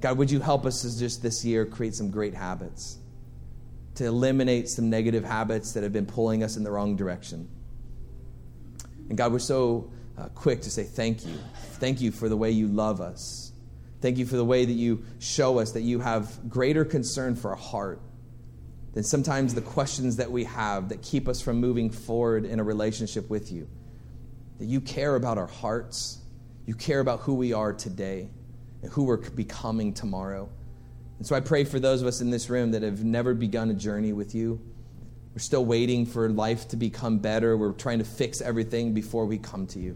God, 0.00 0.18
would 0.18 0.30
you 0.30 0.40
help 0.40 0.66
us 0.66 0.82
to 0.82 0.98
just 0.98 1.22
this 1.22 1.44
year 1.44 1.66
create 1.66 1.94
some 1.94 2.10
great 2.10 2.34
habits, 2.34 2.98
to 3.96 4.04
eliminate 4.04 4.68
some 4.68 4.88
negative 4.88 5.24
habits 5.24 5.72
that 5.72 5.82
have 5.82 5.92
been 5.92 6.06
pulling 6.06 6.42
us 6.42 6.56
in 6.56 6.64
the 6.64 6.70
wrong 6.70 6.96
direction? 6.96 7.48
And 9.08 9.16
God, 9.16 9.32
we're 9.32 9.38
so 9.38 9.90
uh, 10.16 10.28
quick 10.34 10.62
to 10.62 10.70
say 10.70 10.84
thank 10.84 11.26
you. 11.26 11.38
Thank 11.78 12.00
you 12.00 12.12
for 12.12 12.28
the 12.28 12.36
way 12.36 12.50
you 12.50 12.68
love 12.68 13.00
us. 13.00 13.52
Thank 14.00 14.18
you 14.18 14.26
for 14.26 14.36
the 14.36 14.44
way 14.44 14.64
that 14.64 14.72
you 14.72 15.04
show 15.18 15.58
us 15.58 15.72
that 15.72 15.82
you 15.82 16.00
have 16.00 16.48
greater 16.48 16.84
concern 16.84 17.34
for 17.34 17.50
our 17.50 17.56
heart 17.56 18.00
than 18.96 19.04
sometimes 19.04 19.54
the 19.54 19.60
questions 19.60 20.16
that 20.16 20.32
we 20.32 20.44
have 20.44 20.88
that 20.88 21.02
keep 21.02 21.28
us 21.28 21.42
from 21.42 21.60
moving 21.60 21.90
forward 21.90 22.46
in 22.46 22.58
a 22.58 22.64
relationship 22.64 23.28
with 23.28 23.52
you. 23.52 23.68
That 24.58 24.64
you 24.64 24.80
care 24.80 25.16
about 25.16 25.36
our 25.36 25.46
hearts, 25.46 26.16
you 26.64 26.74
care 26.74 27.00
about 27.00 27.20
who 27.20 27.34
we 27.34 27.52
are 27.52 27.74
today 27.74 28.30
and 28.80 28.90
who 28.90 29.04
we're 29.04 29.18
becoming 29.18 29.92
tomorrow. 29.92 30.48
And 31.18 31.26
so 31.26 31.36
I 31.36 31.40
pray 31.40 31.64
for 31.64 31.78
those 31.78 32.00
of 32.00 32.08
us 32.08 32.22
in 32.22 32.30
this 32.30 32.48
room 32.48 32.70
that 32.70 32.80
have 32.80 33.04
never 33.04 33.34
begun 33.34 33.68
a 33.68 33.74
journey 33.74 34.14
with 34.14 34.34
you 34.34 34.58
we're 35.36 35.40
still 35.40 35.66
waiting 35.66 36.06
for 36.06 36.30
life 36.30 36.66
to 36.68 36.78
become 36.78 37.18
better. 37.18 37.58
We're 37.58 37.72
trying 37.72 37.98
to 37.98 38.06
fix 38.06 38.40
everything 38.40 38.94
before 38.94 39.26
we 39.26 39.36
come 39.36 39.66
to 39.66 39.78
you. 39.78 39.94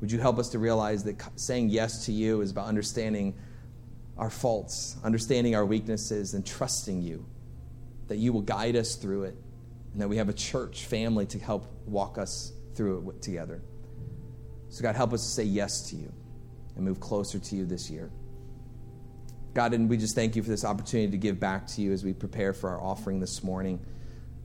Would 0.00 0.10
you 0.10 0.18
help 0.18 0.38
us 0.38 0.48
to 0.50 0.58
realize 0.58 1.04
that 1.04 1.22
saying 1.36 1.68
yes 1.68 2.06
to 2.06 2.12
you 2.12 2.40
is 2.40 2.50
about 2.50 2.66
understanding 2.68 3.34
our 4.16 4.30
faults, 4.30 4.96
understanding 5.04 5.54
our 5.54 5.66
weaknesses, 5.66 6.32
and 6.32 6.46
trusting 6.46 7.02
you 7.02 7.26
that 8.08 8.16
you 8.16 8.32
will 8.32 8.42
guide 8.42 8.76
us 8.76 8.96
through 8.96 9.24
it, 9.24 9.36
and 9.92 10.02
that 10.02 10.08
we 10.08 10.16
have 10.16 10.28
a 10.28 10.34
church 10.34 10.86
family 10.86 11.26
to 11.26 11.38
help 11.38 11.66
walk 11.86 12.18
us 12.18 12.52
through 12.74 13.10
it 13.10 13.22
together. 13.22 13.62
So, 14.68 14.82
God, 14.82 14.96
help 14.96 15.12
us 15.12 15.22
to 15.22 15.28
say 15.28 15.44
yes 15.44 15.90
to 15.90 15.96
you 15.96 16.12
and 16.74 16.84
move 16.84 17.00
closer 17.00 17.38
to 17.38 17.56
you 17.56 17.64
this 17.64 17.90
year. 17.90 18.10
God, 19.54 19.72
and 19.72 19.88
we 19.88 19.96
just 19.96 20.16
thank 20.16 20.34
you 20.34 20.42
for 20.42 20.48
this 20.48 20.64
opportunity 20.64 21.12
to 21.12 21.16
give 21.16 21.38
back 21.38 21.66
to 21.68 21.80
you 21.80 21.92
as 21.92 22.02
we 22.02 22.12
prepare 22.12 22.52
for 22.52 22.70
our 22.70 22.80
offering 22.80 23.20
this 23.20 23.44
morning. 23.44 23.78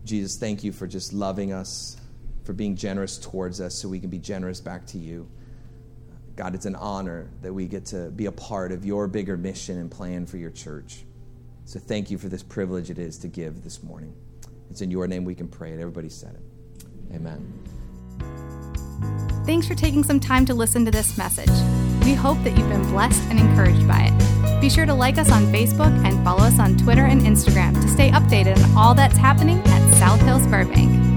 Jesus, 0.05 0.37
thank 0.37 0.63
you 0.63 0.71
for 0.71 0.85
just 0.85 1.13
loving 1.13 1.51
us, 1.51 1.97
for 2.43 2.53
being 2.53 2.75
generous 2.75 3.17
towards 3.17 3.59
us 3.59 3.73
so 3.73 3.89
we 3.89 3.99
can 3.99 4.11
be 4.11 4.19
generous 4.19 4.61
back 4.61 4.85
to 4.87 4.99
you. 4.99 5.27
God, 6.35 6.53
it's 6.53 6.67
an 6.67 6.75
honor 6.75 7.29
that 7.41 7.51
we 7.51 7.65
get 7.65 7.85
to 7.87 8.11
be 8.11 8.27
a 8.27 8.31
part 8.31 8.71
of 8.71 8.85
your 8.85 9.07
bigger 9.07 9.35
mission 9.35 9.79
and 9.79 9.89
plan 9.89 10.27
for 10.27 10.37
your 10.37 10.51
church. 10.51 11.03
So 11.69 11.79
thank 11.79 12.09
you 12.09 12.17
for 12.17 12.29
this 12.29 12.41
privilege 12.41 12.89
it 12.89 12.97
is 12.97 13.19
to 13.19 13.27
give 13.27 13.63
this 13.63 13.83
morning. 13.83 14.11
It's 14.71 14.81
in 14.81 14.89
your 14.89 15.05
name 15.05 15.23
we 15.23 15.35
can 15.35 15.47
pray, 15.47 15.71
and 15.71 15.79
everybody 15.79 16.09
said 16.09 16.33
it. 16.33 17.13
Amen. 17.13 17.53
Thanks 19.45 19.67
for 19.67 19.75
taking 19.75 20.03
some 20.03 20.19
time 20.19 20.47
to 20.47 20.55
listen 20.55 20.83
to 20.85 20.89
this 20.89 21.15
message. 21.15 21.51
We 22.03 22.15
hope 22.15 22.43
that 22.43 22.57
you've 22.57 22.69
been 22.69 22.89
blessed 22.89 23.21
and 23.29 23.39
encouraged 23.39 23.87
by 23.87 24.09
it. 24.11 24.59
Be 24.61 24.67
sure 24.67 24.87
to 24.87 24.95
like 24.95 25.19
us 25.19 25.31
on 25.31 25.43
Facebook 25.53 25.93
and 26.03 26.23
follow 26.23 26.41
us 26.41 26.57
on 26.57 26.75
Twitter 26.75 27.05
and 27.05 27.21
Instagram 27.21 27.79
to 27.79 27.87
stay 27.87 28.09
updated 28.09 28.57
on 28.57 28.75
all 28.75 28.95
that's 28.95 29.17
happening 29.17 29.61
at 29.67 29.93
South 29.99 30.21
Hills 30.21 30.47
Burbank. 30.47 31.08